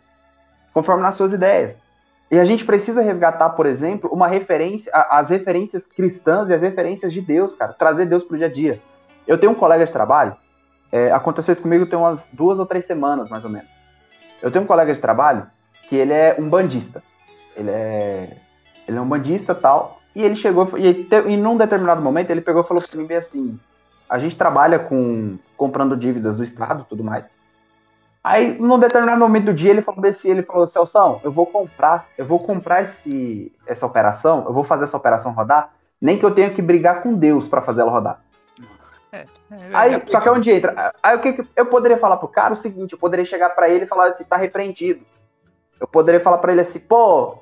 [0.74, 1.76] conforme nas suas ideias.
[2.30, 7.12] E a gente precisa resgatar, por exemplo, uma referência, as referências cristãs e as referências
[7.12, 7.74] de Deus, cara.
[7.74, 8.80] Trazer Deus pro dia a dia.
[9.26, 10.36] Eu tenho um colega de trabalho,
[10.92, 13.70] é, aconteceu isso comigo tem umas duas ou três semanas, mais ou menos.
[14.42, 15.48] Eu tenho um colega de trabalho
[15.88, 17.04] que ele é um bandista.
[17.56, 18.38] Ele é,
[18.88, 19.99] ele é um bandista tal.
[20.16, 23.18] E ele chegou, e, e num determinado momento ele pegou e falou para mim bem
[23.18, 23.60] assim:
[24.10, 27.26] a gente trabalha com comprando dívidas do Estado tudo mais.
[28.24, 32.06] Aí, num determinado momento do dia, ele falou assim, ele falou, Celção, eu vou comprar,
[32.18, 35.72] eu vou comprar esse, essa operação, eu vou fazer essa operação rodar,
[36.02, 38.20] nem que eu tenha que brigar com Deus para fazer ela rodar.
[39.12, 39.26] É, é,
[39.74, 40.94] aí, só que é onde entra.
[41.02, 43.70] Aí o que, que eu poderia falar pro cara o seguinte, eu poderia chegar para
[43.70, 45.04] ele e falar assim, tá repreendido.
[45.80, 47.40] Eu poderia falar para ele assim, pô,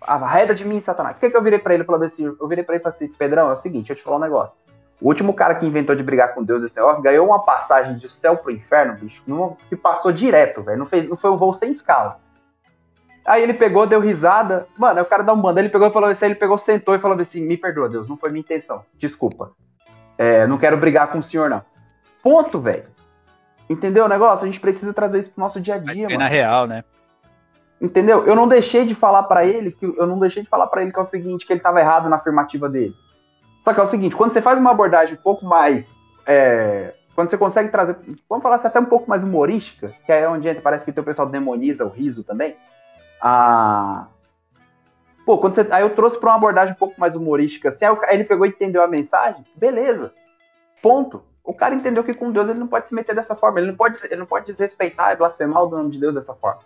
[0.00, 1.16] arreda de mim, Satanás.
[1.16, 1.82] O que, que eu virei para ele?
[1.82, 3.96] Eu, falei assim, eu virei pra ele e falei assim, Pedrão, é o seguinte, eu
[3.96, 4.54] te falar um negócio.
[5.00, 8.08] O último cara que inventou de brigar com Deus esse negócio ganhou uma passagem do
[8.08, 9.22] céu pro inferno, bicho,
[9.68, 10.78] que passou direto, velho.
[10.78, 12.20] Não, fez, não foi um voo sem escala.
[13.26, 14.66] Aí ele pegou, deu risada.
[14.78, 15.58] Mano, o cara dá um bando.
[15.58, 18.16] Ele pegou e falou assim, ele pegou, sentou e falou assim: Me perdoa, Deus, não
[18.16, 18.84] foi minha intenção.
[18.98, 19.52] Desculpa.
[20.18, 21.62] É, não quero brigar com o senhor, não.
[22.22, 22.84] Ponto, velho.
[23.68, 24.44] Entendeu o negócio?
[24.44, 26.84] A gente precisa trazer isso pro nosso dia a dia, Mas na real, né?
[27.80, 28.26] Entendeu?
[28.26, 30.92] Eu não deixei de falar para ele que eu não deixei de falar para ele
[30.92, 32.94] que é o seguinte, que ele tava errado na afirmativa dele.
[33.64, 35.90] Só que é o seguinte, quando você faz uma abordagem um pouco mais.
[36.26, 37.96] É, quando você consegue trazer.
[38.28, 41.04] Vamos falar assim, até um pouco mais humorística, que é onde entra, parece que o
[41.04, 42.56] pessoal demoniza o riso também.
[43.20, 44.08] Ah,
[45.24, 47.96] pô, quando você, aí eu trouxe para uma abordagem um pouco mais humorística, assim, aí
[48.10, 50.12] ele pegou e entendeu a mensagem, beleza.
[50.82, 51.22] Ponto.
[51.42, 53.76] O cara entendeu que com Deus ele não pode se meter dessa forma, ele não
[53.76, 56.60] pode, ele não pode desrespeitar e blasfemar o nome de Deus dessa forma.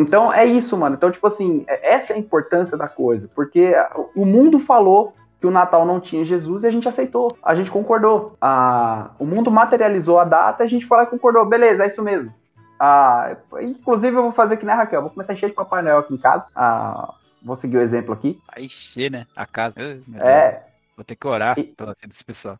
[0.00, 0.96] Então é isso, mano.
[0.96, 3.74] Então, tipo assim, é, essa é a importância da coisa, porque
[4.16, 7.70] o mundo falou que o Natal não tinha Jesus e a gente aceitou, a gente
[7.70, 8.36] concordou.
[8.40, 12.02] Ah, o mundo materializou a data e a gente falou e concordou, beleza, é isso
[12.02, 12.34] mesmo.
[12.78, 15.82] Ah, inclusive eu vou fazer que nem a Raquel, vou começar a encher de Papai
[15.82, 16.46] Noel aqui em casa.
[16.54, 18.40] Ah, vou seguir o exemplo aqui.
[18.54, 19.26] Vai encher, né?
[19.36, 19.74] A casa.
[20.18, 20.62] é.
[20.96, 21.64] Vou ter que orar e...
[21.64, 22.58] pela vida desse pessoal.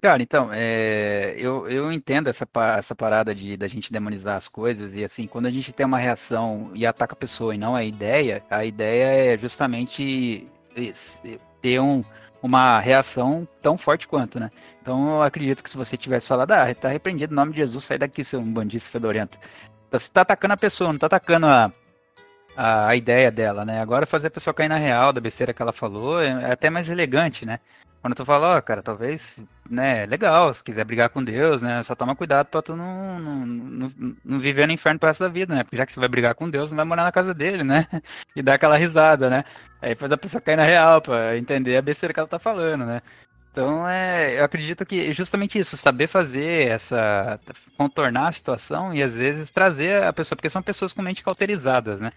[0.00, 2.46] Cara, então, é, eu, eu entendo essa,
[2.76, 5.98] essa parada de da gente demonizar as coisas e assim, quando a gente tem uma
[5.98, 10.46] reação e ataca a pessoa e não a ideia, a ideia é justamente
[11.60, 12.04] ter um,
[12.42, 14.50] uma reação tão forte quanto, né?
[14.80, 17.84] Então eu acredito que se você tivesse falado, ah, tá repreendido em nome de Jesus,
[17.84, 19.38] sai daqui, seu bandido fedorento.
[19.88, 21.72] Então, você tá atacando a pessoa, não tá atacando a,
[22.56, 23.80] a, a, ideia dela, né?
[23.80, 26.70] Agora fazer a pessoa cair na real da besteira que ela falou é, é até
[26.70, 27.58] mais elegante, né?
[28.06, 29.36] Quando tu fala, ó, cara, talvez,
[29.68, 33.44] né, legal, se quiser brigar com Deus, né, só toma cuidado pra tu não, não,
[33.44, 33.92] não,
[34.24, 36.32] não viver no inferno pro resto da vida, né, porque já que você vai brigar
[36.36, 37.88] com Deus, não vai morar na casa dele, né,
[38.36, 39.44] e dar aquela risada, né,
[39.82, 42.86] aí faz a pessoa cair na real pra entender a besteira que ela tá falando,
[42.86, 43.02] né.
[43.50, 47.40] Então, é, eu acredito que justamente isso, saber fazer essa,
[47.76, 51.98] contornar a situação e às vezes trazer a pessoa, porque são pessoas com mente cauterizadas,
[51.98, 52.12] né.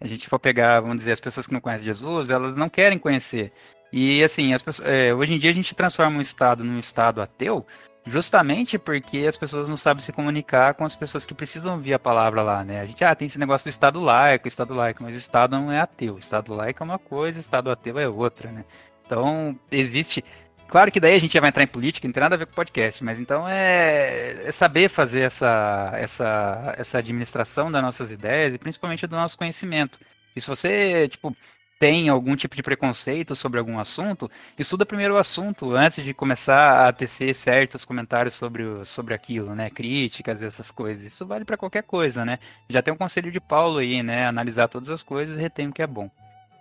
[0.00, 2.98] A gente for pegar, vamos dizer, as pessoas que não conhecem Jesus, elas não querem
[2.98, 3.52] conhecer.
[3.92, 7.66] E assim, pessoas, é, hoje em dia a gente transforma um estado num estado ateu,
[8.06, 11.98] justamente porque as pessoas não sabem se comunicar com as pessoas que precisam ouvir a
[11.98, 12.80] palavra lá, né?
[12.80, 15.72] A gente, ah, tem esse negócio do estado laico, estado laico, mas o estado não
[15.72, 16.14] é ateu.
[16.14, 18.64] O estado laico é uma coisa, o estado ateu é outra, né?
[19.06, 20.24] Então, existe.
[20.68, 22.46] Claro que daí a gente já vai entrar em política, não tem nada a ver
[22.46, 28.54] com podcast, mas então é, é saber fazer essa, essa, essa administração das nossas ideias
[28.54, 29.98] e principalmente do nosso conhecimento.
[30.36, 31.34] E se você, tipo,
[31.78, 36.88] tem algum tipo de preconceito sobre algum assunto, estuda primeiro o assunto antes de começar
[36.88, 39.70] a tecer certos comentários sobre, o, sobre aquilo, né?
[39.70, 41.04] Críticas, essas coisas.
[41.04, 42.38] Isso vale para qualquer coisa, né?
[42.68, 44.26] Já tem um conselho de Paulo aí, né?
[44.26, 46.10] Analisar todas as coisas e retém o que é bom,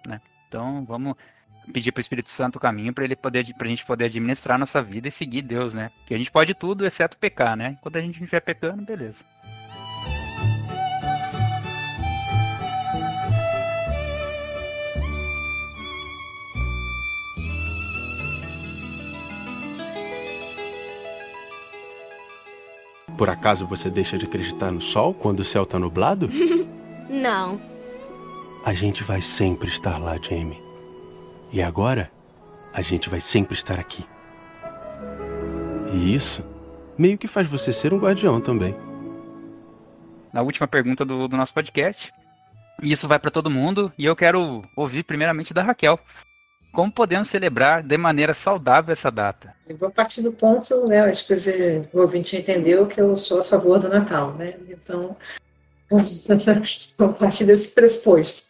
[0.06, 0.22] né?
[0.48, 1.15] Então, vamos
[1.73, 4.81] pedir para o Espírito Santo o caminho para ele poder pra gente poder administrar nossa
[4.81, 5.91] vida e seguir Deus, né?
[6.06, 7.76] Que a gente pode tudo exceto pecar, né?
[7.80, 9.26] Enquanto a gente não estiver pecando, beleza.
[23.18, 26.30] Por acaso você deixa de acreditar no sol quando o céu tá nublado?
[27.10, 27.60] Não.
[28.64, 30.61] A gente vai sempre estar lá, Jamie.
[31.52, 32.11] E agora,
[32.73, 34.06] a gente vai sempre estar aqui.
[35.94, 36.44] E isso
[36.98, 38.76] meio que faz você ser um guardião também.
[40.34, 42.14] Na última pergunta do, do nosso podcast.
[42.84, 43.91] E isso vai para todo mundo.
[43.98, 45.99] E eu quero ouvir primeiramente da Raquel.
[46.72, 49.53] Como podemos celebrar de maneira saudável essa data?
[49.68, 51.02] Eu vou partir do ponto, né?
[51.02, 51.34] Acho que
[51.94, 54.56] o ouvinte entendeu que eu sou a favor do Natal, né?
[54.69, 55.15] Então,
[56.98, 58.49] vou partir desse pressuposto.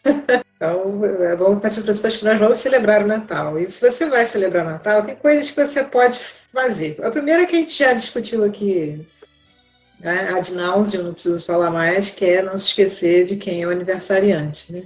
[0.56, 1.00] Então,
[1.38, 3.58] vamos partir do pressuposto que nós vamos celebrar o Natal.
[3.58, 6.98] E se você vai celebrar o Natal, tem coisas que você pode fazer.
[7.02, 9.06] A primeira que a gente já discutiu aqui
[10.00, 13.66] né, ad nauseam, não preciso falar mais, que é não se esquecer de quem é
[13.66, 14.84] o aniversariante, né?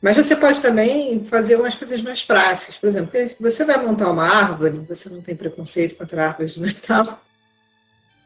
[0.00, 2.76] Mas você pode também fazer umas coisas mais práticas.
[2.76, 7.22] Por exemplo, você vai montar uma árvore, você não tem preconceito contra árvores de Natal.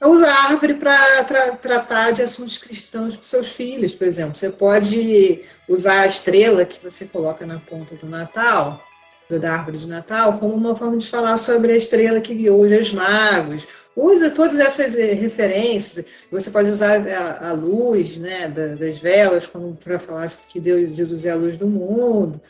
[0.00, 4.34] Usa a árvore para tra tratar de assuntos cristãos com seus filhos, por exemplo.
[4.34, 8.84] Você pode usar a estrela que você coloca na ponta do Natal,
[9.30, 12.92] da árvore de Natal, como uma forma de falar sobre a estrela que guiou os
[12.92, 16.06] magos, usa todas essas eh, referências.
[16.30, 19.48] Você pode usar a, a luz né, das velas
[19.82, 22.40] para falar que Deus, Jesus é a luz do mundo.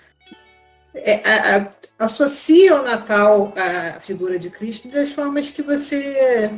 [0.95, 6.51] É, a, a, associa o Natal à figura de Cristo das formas que você,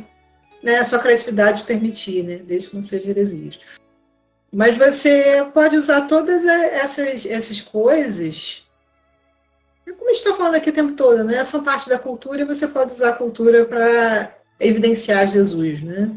[0.63, 3.59] né, a sua criatividade permitir, né, desde que não seja heresias.
[4.51, 8.67] Mas você pode usar todas essas, essas coisas
[9.95, 11.43] como a gente está falando aqui o tempo todo, né?
[11.43, 16.09] São parte da cultura e você pode usar a cultura para evidenciar Jesus, né?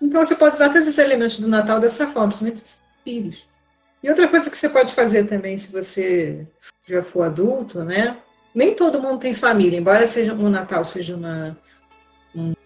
[0.00, 3.48] Então você pode usar todos esses elementos do Natal dessa forma, principalmente os filhos.
[4.02, 6.46] E outra coisa que você pode fazer também, se você
[6.88, 8.16] já for adulto, né?
[8.54, 11.56] Nem todo mundo tem família, embora seja o Natal seja uma,
[12.34, 12.56] uma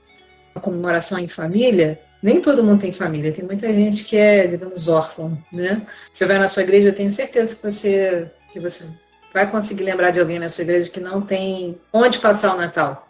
[0.63, 3.33] comemoração em família, nem todo mundo tem família.
[3.33, 5.87] Tem muita gente que é, digamos, órfão, né?
[6.13, 8.89] Você vai na sua igreja, eu tenho certeza que você que você
[9.33, 13.09] vai conseguir lembrar de alguém na sua igreja que não tem onde passar o Natal,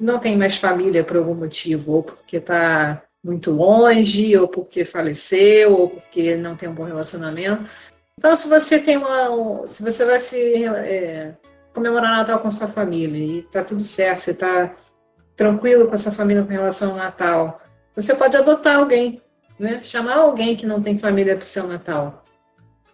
[0.00, 5.72] não tem mais família por algum motivo, ou porque está muito longe, ou porque faleceu,
[5.72, 7.64] ou porque não tem um bom relacionamento.
[8.18, 11.34] Então, se você tem uma, se você vai se é,
[11.72, 14.74] comemorar Natal com sua família e está tudo certo, você está
[15.36, 17.60] tranquilo com a sua família com relação ao Natal,
[17.94, 19.20] você pode adotar alguém,
[19.58, 19.80] né?
[19.82, 22.22] Chamar alguém que não tem família para o seu Natal.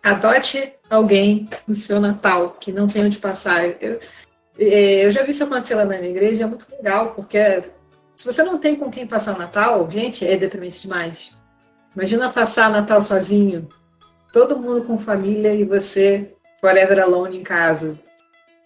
[0.03, 3.65] Adote alguém no seu Natal que não tem onde passar.
[3.83, 4.01] Eu,
[4.61, 7.63] eu já vi isso acontecer lá na minha igreja, é muito legal, porque
[8.15, 11.37] se você não tem com quem passar o Natal, gente, é deprimente demais.
[11.97, 13.69] Imagina passar Natal sozinho,
[14.33, 17.99] todo mundo com família e você forever alone em casa.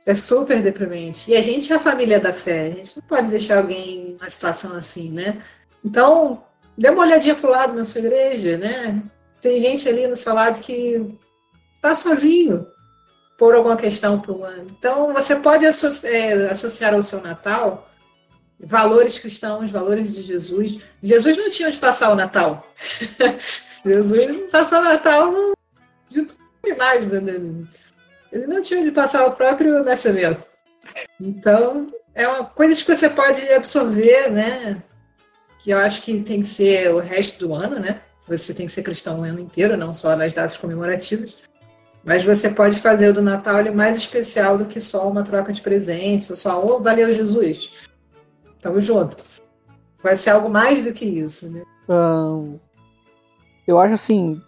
[0.05, 1.31] É super deprimente.
[1.31, 4.17] E a gente é a família da fé, a gente não pode deixar alguém em
[4.17, 5.39] uma situação assim, né?
[5.85, 6.43] Então,
[6.77, 9.01] dê uma olhadinha pro lado na sua igreja, né?
[9.41, 11.17] Tem gente ali no seu lado que
[11.77, 12.67] está sozinho
[13.37, 14.67] por alguma questão para o ano.
[14.71, 15.71] Então, você pode é,
[16.51, 17.91] associar ao seu Natal
[18.61, 20.79] valores cristãos, valores de Jesus.
[21.03, 22.67] Jesus não tinha onde passar o Natal.
[23.85, 25.53] Jesus não passou o Natal no,
[26.11, 27.13] junto com animais.
[28.33, 30.49] Ele não tinha onde passar o próprio nascimento.
[31.21, 34.83] Então, é uma coisa que você pode absorver, né?
[35.59, 38.01] Que eu acho que tem que ser o resto do ano, né?
[38.27, 41.37] Você tem que ser cristão o ano inteiro, não só nas datas comemorativas.
[42.05, 45.53] Mas você pode fazer o do Natal ele mais especial do que só uma troca
[45.53, 47.87] de presentes, ou só, oh, valeu Jesus.
[48.61, 49.17] Tamo junto.
[50.03, 51.63] Vai ser algo mais do que isso, né?
[53.67, 54.41] eu acho assim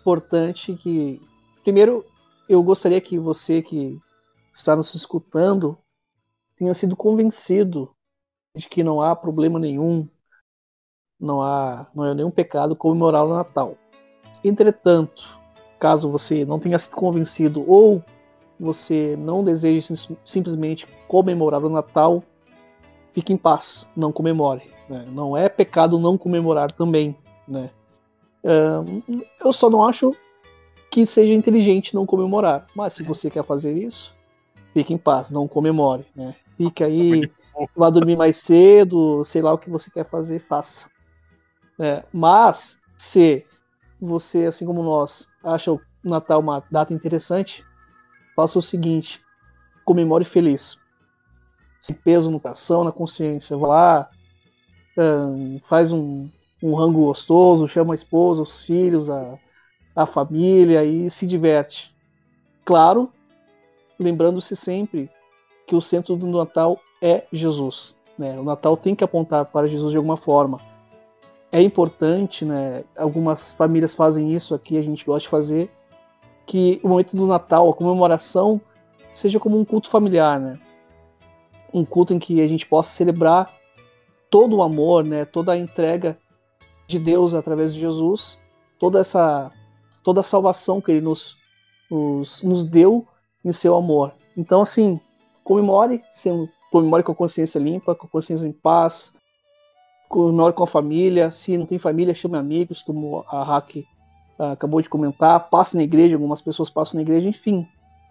[0.00, 1.20] importante que
[1.62, 2.04] primeiro
[2.48, 3.98] eu gostaria que você que
[4.54, 5.78] está nos escutando
[6.56, 7.90] tenha sido convencido
[8.54, 10.06] de que não há problema nenhum,
[11.18, 13.78] não há, não é nenhum pecado comemorar o Natal.
[14.42, 15.39] Entretanto,
[15.80, 18.04] caso você não tenha sido convencido ou
[18.58, 19.88] você não deseje
[20.22, 22.22] simplesmente comemorar o Natal,
[23.14, 24.70] fique em paz, não comemore.
[24.88, 25.06] Né?
[25.10, 27.16] Não é pecado não comemorar também.
[27.48, 27.70] Né?
[29.44, 30.14] eu só não acho
[30.90, 32.66] que seja inteligente não comemorar.
[32.74, 34.14] Mas se você quer fazer isso,
[34.74, 36.04] fique em paz, não comemore.
[36.14, 36.34] Né?
[36.56, 37.30] Fique aí,
[37.74, 40.90] vá dormir mais cedo, sei lá o que você quer fazer, faça.
[41.78, 43.44] É, mas se
[44.00, 47.64] você, assim como nós, acha o Natal uma data interessante,
[48.34, 49.20] faça o seguinte:
[49.84, 50.78] comemore feliz.
[51.80, 53.56] Sem peso no coração, na consciência.
[53.56, 54.10] Vá lá,
[55.62, 56.28] faz um,
[56.62, 59.38] um rango gostoso, chama a esposa, os filhos, a,
[59.96, 61.94] a família e se diverte.
[62.64, 63.10] Claro,
[63.98, 65.10] lembrando-se sempre
[65.66, 67.96] que o centro do Natal é Jesus.
[68.18, 68.38] Né?
[68.38, 70.69] O Natal tem que apontar para Jesus de alguma forma
[71.52, 72.84] é importante, né?
[72.96, 75.70] Algumas famílias fazem isso aqui, a gente gosta de fazer,
[76.46, 78.60] que o momento do Natal, a comemoração,
[79.12, 80.58] seja como um culto familiar, né?
[81.72, 83.52] Um culto em que a gente possa celebrar
[84.30, 85.24] todo o amor, né?
[85.24, 86.18] Toda a entrega
[86.86, 88.40] de Deus através de Jesus,
[88.78, 89.50] toda essa
[90.02, 91.36] toda a salvação que Ele nos
[91.90, 93.06] nos, nos deu
[93.44, 94.14] em seu amor.
[94.36, 95.00] Então, assim,
[95.42, 96.00] comemore,
[96.70, 99.12] comemore com a consciência limpa, com a consciência em paz,
[100.10, 101.30] comemore com a família.
[101.30, 105.48] Se não tem família, chame amigos, como a Hack uh, acabou de comentar.
[105.48, 107.66] Passe na igreja, algumas pessoas passam na igreja, enfim.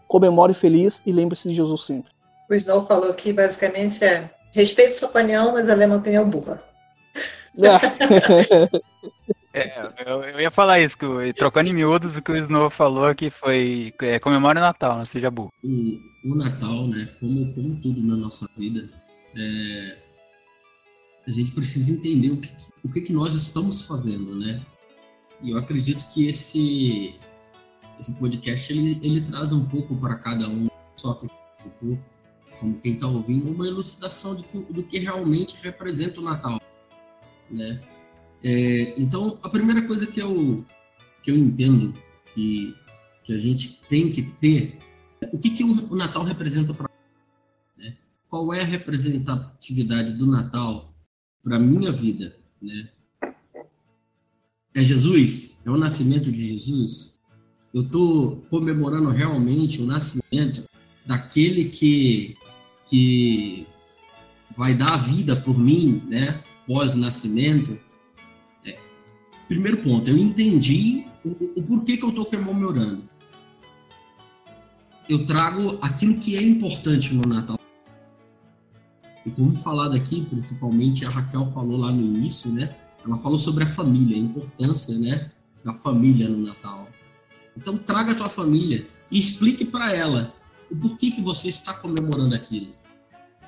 [0.08, 2.12] Comemore feliz e lembre-se de Jesus sempre.
[2.50, 6.58] O Snow falou que basicamente é respeito sua opinião, mas ela é uma opinião burra.
[9.54, 13.06] É, eu, eu, ia falar isso, que, trocando em miúdos, o que o Snow falou
[13.06, 15.52] aqui foi é, comemore o Natal, não seja burro.
[15.64, 18.90] O, o Natal, né, como, como tudo na nossa vida,
[19.36, 19.98] é,
[21.30, 22.52] a gente precisa entender o que,
[22.84, 24.66] o que, que nós estamos fazendo, né?
[25.44, 27.16] E eu acredito que esse,
[28.00, 31.28] esse podcast ele, ele traz um pouco para cada um, só que
[32.60, 36.60] como quem está ouvindo, uma elucidação de, do que realmente representa o Natal,
[37.50, 37.80] né?
[38.44, 40.66] É, então, a primeira coisa que eu,
[41.22, 41.94] que eu entendo
[42.34, 42.76] que,
[43.24, 44.80] que a gente tem que ter,
[45.32, 46.90] o que, que o, o Natal representa para
[47.78, 47.96] né?
[48.30, 50.89] Qual é a representatividade do Natal
[51.44, 52.90] para a minha vida, né?
[54.74, 55.62] É Jesus?
[55.66, 57.20] É o nascimento de Jesus?
[57.74, 60.64] Eu estou comemorando realmente o nascimento
[61.06, 62.36] daquele que,
[62.88, 63.68] que
[64.56, 66.42] vai dar a vida por mim, né?
[66.68, 67.78] Pós-nascimento.
[68.66, 68.80] É,
[69.48, 73.04] primeiro ponto, eu entendi o, o porquê que eu estou comemorando.
[75.08, 77.59] Eu trago aquilo que é importante no Natal.
[79.26, 82.76] E como falado aqui, principalmente a Raquel falou lá no início, né?
[83.06, 85.32] Ela falou sobre a família, a importância, né,
[85.64, 86.88] da família no Natal.
[87.56, 90.34] Então traga a tua família e explique para ela
[90.70, 92.74] o porquê que você está comemorando aquilo.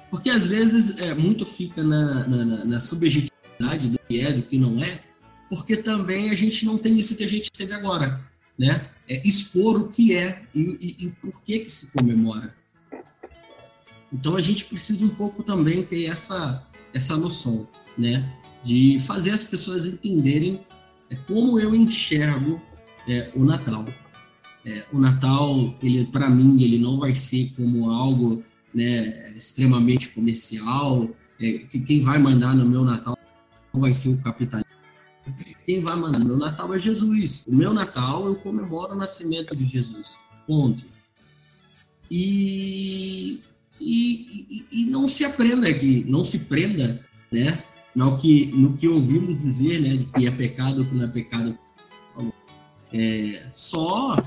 [0.10, 4.58] Porque às vezes é, muito fica na, na, na subjetividade do que é, do que
[4.58, 5.02] não é,
[5.50, 8.22] porque também a gente não tem isso que a gente teve agora,
[8.58, 8.90] né?
[9.08, 12.56] É expor o que é e, e, e por que que se comemora.
[14.12, 17.68] Então a gente precisa um pouco também ter essa essa noção,
[17.98, 18.32] né?
[18.64, 20.62] De fazer as pessoas entenderem
[21.10, 22.62] é, como eu enxergo
[23.08, 23.86] é, o Natal.
[24.64, 28.44] É, o Natal, ele para mim, ele não vai ser como algo
[28.74, 31.10] né, extremamente comercial.
[31.40, 33.18] É, que quem vai mandar no meu Natal
[33.74, 34.72] não vai ser o capitalismo.
[35.66, 37.46] Quem vai mandar no meu Natal é Jesus.
[37.48, 40.20] O meu Natal eu comemoro o nascimento de Jesus.
[40.46, 40.86] Ponto.
[42.10, 43.42] E,
[43.82, 47.62] e, e, e não se aprenda aqui, não se prenda, né?
[47.96, 49.98] No que, no que ouvimos dizer, né?
[49.98, 51.58] De que é pecado, que não é pecado.
[52.94, 54.18] É, só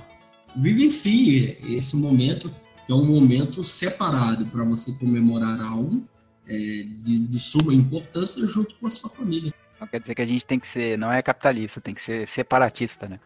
[0.56, 2.52] vivencie esse momento,
[2.85, 6.06] que é um momento separado para você comemorar algo
[6.47, 9.55] é, de, de suma importância junto com a sua família.
[9.81, 12.26] Não quer dizer que a gente tem que ser, não é capitalista, tem que ser
[12.26, 13.20] separatista, né?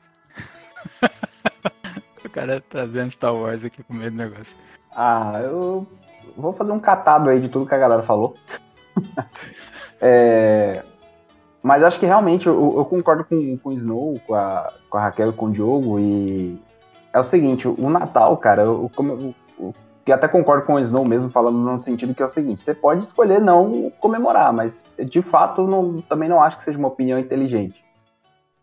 [2.25, 4.57] o cara tá vendo Star Wars aqui com medo do negócio.
[4.91, 5.87] Ah, eu
[6.39, 8.35] vou fazer um catado aí de tudo que a galera falou.
[10.01, 10.83] é,
[11.63, 15.03] mas acho que realmente eu, eu, concordo com, com o Snow, com a, com a
[15.03, 16.59] Raquel e com o Diogo, e
[17.13, 19.75] é o seguinte, o Natal, cara, eu, eu, eu,
[20.07, 22.75] eu até concordo com o Snow mesmo, falando no sentido que é o seguinte, você
[22.75, 27.19] pode escolher não comemorar, mas de fato não, também não acho que seja uma opinião
[27.19, 27.85] inteligente.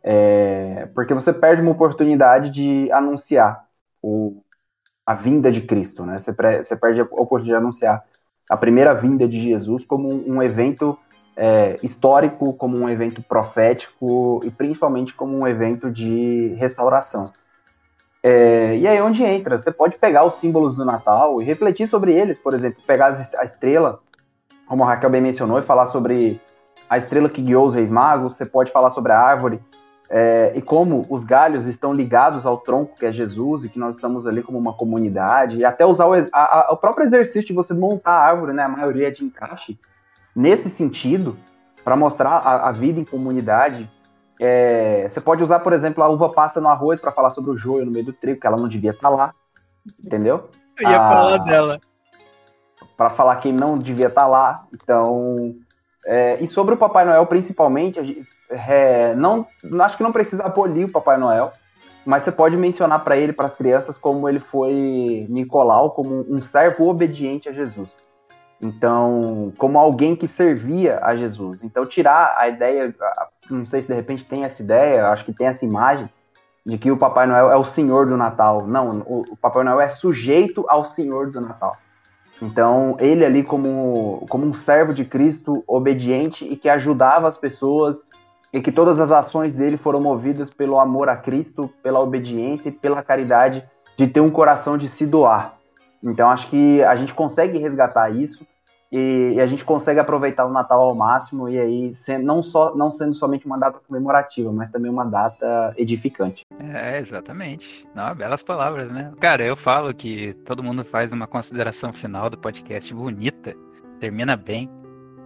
[0.02, 3.66] É, porque você perde uma oportunidade de anunciar
[4.02, 4.44] o,
[5.06, 6.20] a vinda de Cristo, né?
[6.20, 8.04] Você, você perde a oportunidade de anunciar
[8.50, 10.98] a primeira vinda de Jesus como um, um evento
[11.36, 17.32] é, histórico, como um evento profético e principalmente como um evento de restauração.
[18.24, 19.60] É, e aí onde entra?
[19.60, 23.46] Você pode pegar os símbolos do Natal e refletir sobre eles, por exemplo, pegar a
[23.46, 24.00] estrela,
[24.68, 26.42] como a Raquel bem mencionou, e falar sobre
[26.90, 29.60] a estrela que guiou os reis magos, você pode falar sobre a árvore
[30.10, 33.96] é, e como os galhos estão ligados ao tronco que é Jesus e que nós
[33.96, 37.54] estamos ali como uma comunidade, e até usar o, a, a, o próprio exercício de
[37.54, 39.80] você montar a árvore, né, a maioria é de encaixe,
[40.36, 41.38] nesse sentido,
[41.84, 43.90] para mostrar a, a vida em comunidade,
[44.40, 47.58] é, você pode usar, por exemplo, a uva passa no arroz para falar sobre o
[47.58, 49.34] joio no meio do trigo, que ela não devia estar tá lá.
[50.04, 50.50] Entendeu?
[50.78, 51.80] Eu ia ah, falar dela.
[52.98, 54.66] Para falar quem não devia estar tá lá.
[54.74, 55.56] Então.
[56.06, 59.48] É, e sobre o Papai Noel, principalmente, é, não,
[59.82, 61.52] acho que não precisa abolir o Papai Noel,
[62.06, 66.42] mas você pode mencionar para ele, para as crianças, como ele foi Nicolau, como um
[66.42, 67.96] servo obediente a Jesus.
[68.62, 71.64] Então, como alguém que servia a Jesus.
[71.64, 72.94] Então, tirar a ideia,
[73.50, 76.08] não sei se de repente tem essa ideia, acho que tem essa imagem
[76.66, 78.66] de que o Papai Noel é o Senhor do Natal.
[78.66, 81.76] Não, o, Papai Noel é sujeito ao Senhor do Natal.
[82.42, 88.02] Então, ele ali como, como um servo de Cristo, obediente e que ajudava as pessoas
[88.56, 92.72] e que todas as ações dele foram movidas pelo amor a Cristo, pela obediência e
[92.72, 93.62] pela caridade
[93.98, 95.56] de ter um coração de se doar.
[96.02, 98.48] Então, acho que a gente consegue resgatar isso
[98.90, 101.92] e, e, a gente consegue aproveitar o Natal ao máximo e aí
[102.24, 106.44] não, só, não sendo somente uma data comemorativa, mas também uma data edificante.
[106.58, 107.86] É, exatamente.
[107.94, 109.12] Não, belas palavras, né?
[109.20, 113.54] Cara, eu falo que todo mundo faz uma consideração final do podcast bonita,
[114.00, 114.70] termina bem,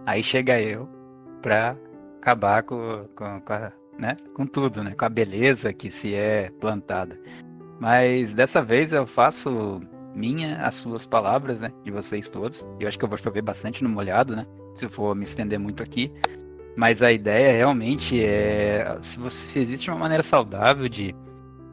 [0.04, 0.88] aí chega eu
[1.40, 1.76] pra
[2.20, 4.16] acabar com, com, com, a, né?
[4.34, 4.94] com tudo, né?
[4.94, 7.18] Com a beleza que se é plantada.
[7.80, 9.80] Mas dessa vez eu faço
[10.14, 11.72] minha as suas palavras, né?
[11.82, 12.66] De vocês todos.
[12.78, 14.46] Eu acho que eu vou chover bastante no molhado, né?
[14.74, 16.12] Se eu for me estender muito aqui.
[16.76, 21.14] Mas a ideia realmente é se, você, se existe uma maneira saudável de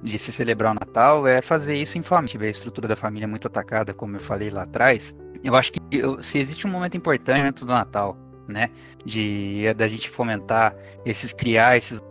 [0.01, 2.31] de se celebrar o Natal é fazer isso em família.
[2.31, 5.15] Tiver a estrutura da família muito atacada, como eu falei lá atrás.
[5.43, 8.17] Eu acho que eu, se existe um momento importante do Natal,
[8.47, 8.69] né,
[9.05, 10.75] de é da gente fomentar
[11.05, 12.01] esses criar esses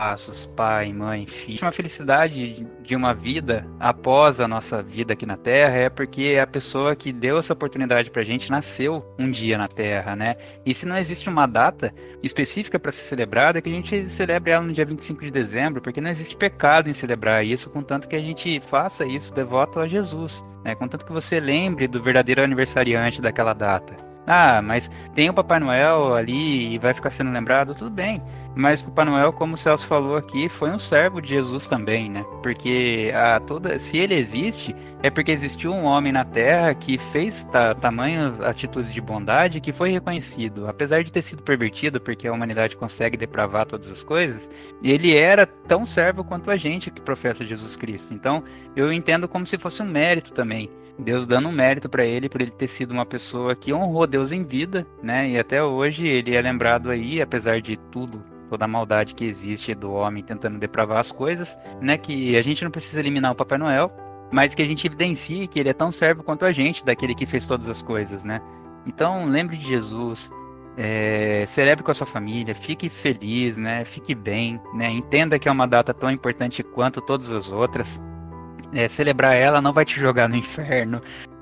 [0.00, 1.58] passos, pai, mãe, filho.
[1.60, 6.46] Uma felicidade de uma vida após a nossa vida aqui na Terra é porque a
[6.46, 10.36] pessoa que deu essa oportunidade pra gente nasceu um dia na Terra, né?
[10.64, 11.92] E se não existe uma data
[12.22, 15.82] específica para ser celebrada, é que a gente celebre ela no dia 25 de dezembro,
[15.82, 19.86] porque não existe pecado em celebrar isso, contanto que a gente faça isso devoto a
[19.86, 20.74] Jesus, né?
[20.74, 24.09] Contanto que você lembre do verdadeiro aniversariante daquela data.
[24.32, 28.22] Ah, mas tem o Papai Noel ali e vai ficar sendo lembrado, tudo bem.
[28.54, 32.24] Mas Papai Noel, como o Celso falou aqui, foi um servo de Jesus também, né?
[32.40, 37.42] Porque a toda, se ele existe, é porque existiu um homem na Terra que fez
[37.46, 42.32] ta, tamanhas atitudes de bondade que foi reconhecido, apesar de ter sido pervertido, porque a
[42.32, 44.48] humanidade consegue depravar todas as coisas.
[44.80, 48.14] Ele era tão servo quanto a gente que professa Jesus Cristo.
[48.14, 48.44] Então,
[48.76, 50.70] eu entendo como se fosse um mérito também.
[50.98, 54.32] Deus dando um mérito para ele por ele ter sido uma pessoa que honrou Deus
[54.32, 55.30] em vida, né?
[55.30, 59.74] E até hoje ele é lembrado aí, apesar de tudo toda a maldade que existe
[59.74, 61.96] do homem tentando depravar as coisas, né?
[61.96, 63.92] Que a gente não precisa eliminar o Papai Noel,
[64.32, 67.26] mas que a gente evidencie que ele é tão servo quanto a gente, daquele que
[67.26, 68.40] fez todas as coisas, né?
[68.84, 70.32] Então, lembre de Jesus,
[70.76, 73.84] é, celebre com a sua família, fique feliz, né?
[73.84, 74.90] Fique bem, né?
[74.90, 78.02] Entenda que é uma data tão importante quanto todas as outras.
[78.72, 81.00] É, celebrar ela não vai te jogar no inferno,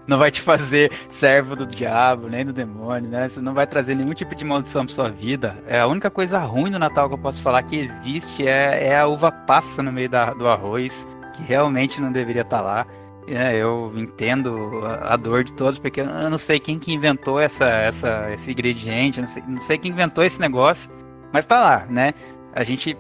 [0.09, 3.28] não vai te fazer servo do diabo, nem do demônio, né?
[3.28, 5.57] Você não vai trazer nenhum tipo de maldição pra sua vida.
[5.66, 8.99] É a única coisa ruim no Natal que eu posso falar que existe é, é
[8.99, 12.86] a uva passa no meio da, do arroz, que realmente não deveria estar tá lá.
[13.27, 17.39] É, eu entendo a, a, dor de todos, porque eu não sei quem que inventou
[17.39, 20.90] essa, essa, esse ingrediente, não sei, não sei quem inventou esse negócio,
[21.31, 22.15] mas tá lá, né?
[22.55, 22.97] A gente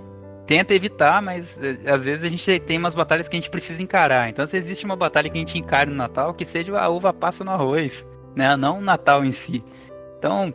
[0.48, 3.82] tenta evitar, mas eh, às vezes a gente tem umas batalhas que a gente precisa
[3.82, 4.30] encarar.
[4.30, 7.12] Então, se existe uma batalha que a gente encara no Natal, que seja a uva
[7.12, 8.56] passa no arroz, né?
[8.56, 9.62] Não o Natal em si.
[10.18, 10.52] Então,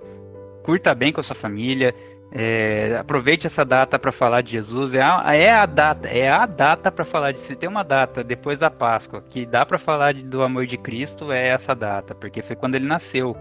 [0.64, 1.94] curta bem com a sua família.
[2.32, 4.96] É, aproveite essa data para falar de Jesus.
[4.96, 7.40] É a, é a data, é a data para falar de.
[7.40, 10.76] Se tem uma data depois da Páscoa que dá para falar de, do amor de
[10.76, 13.38] Cristo, é essa data, porque foi quando ele nasceu.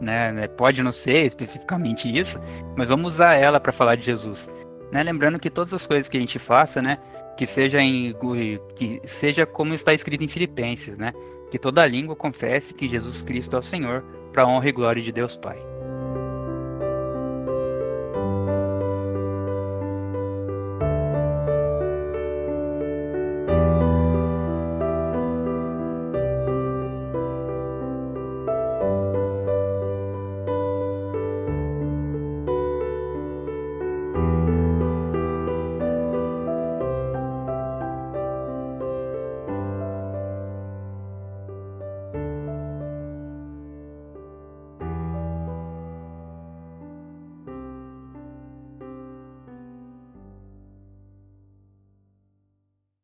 [0.00, 0.46] Né?
[0.56, 2.38] Pode não ser especificamente isso,
[2.76, 4.48] mas vamos usar ela para falar de Jesus.
[4.90, 5.02] Né?
[5.02, 6.98] Lembrando que todas as coisas que a gente faça, né,
[7.36, 8.14] que seja em
[8.76, 11.12] que seja como está escrito em Filipenses, né,
[11.50, 15.12] que toda língua confesse que Jesus Cristo é o Senhor, para honra e glória de
[15.12, 15.65] Deus Pai.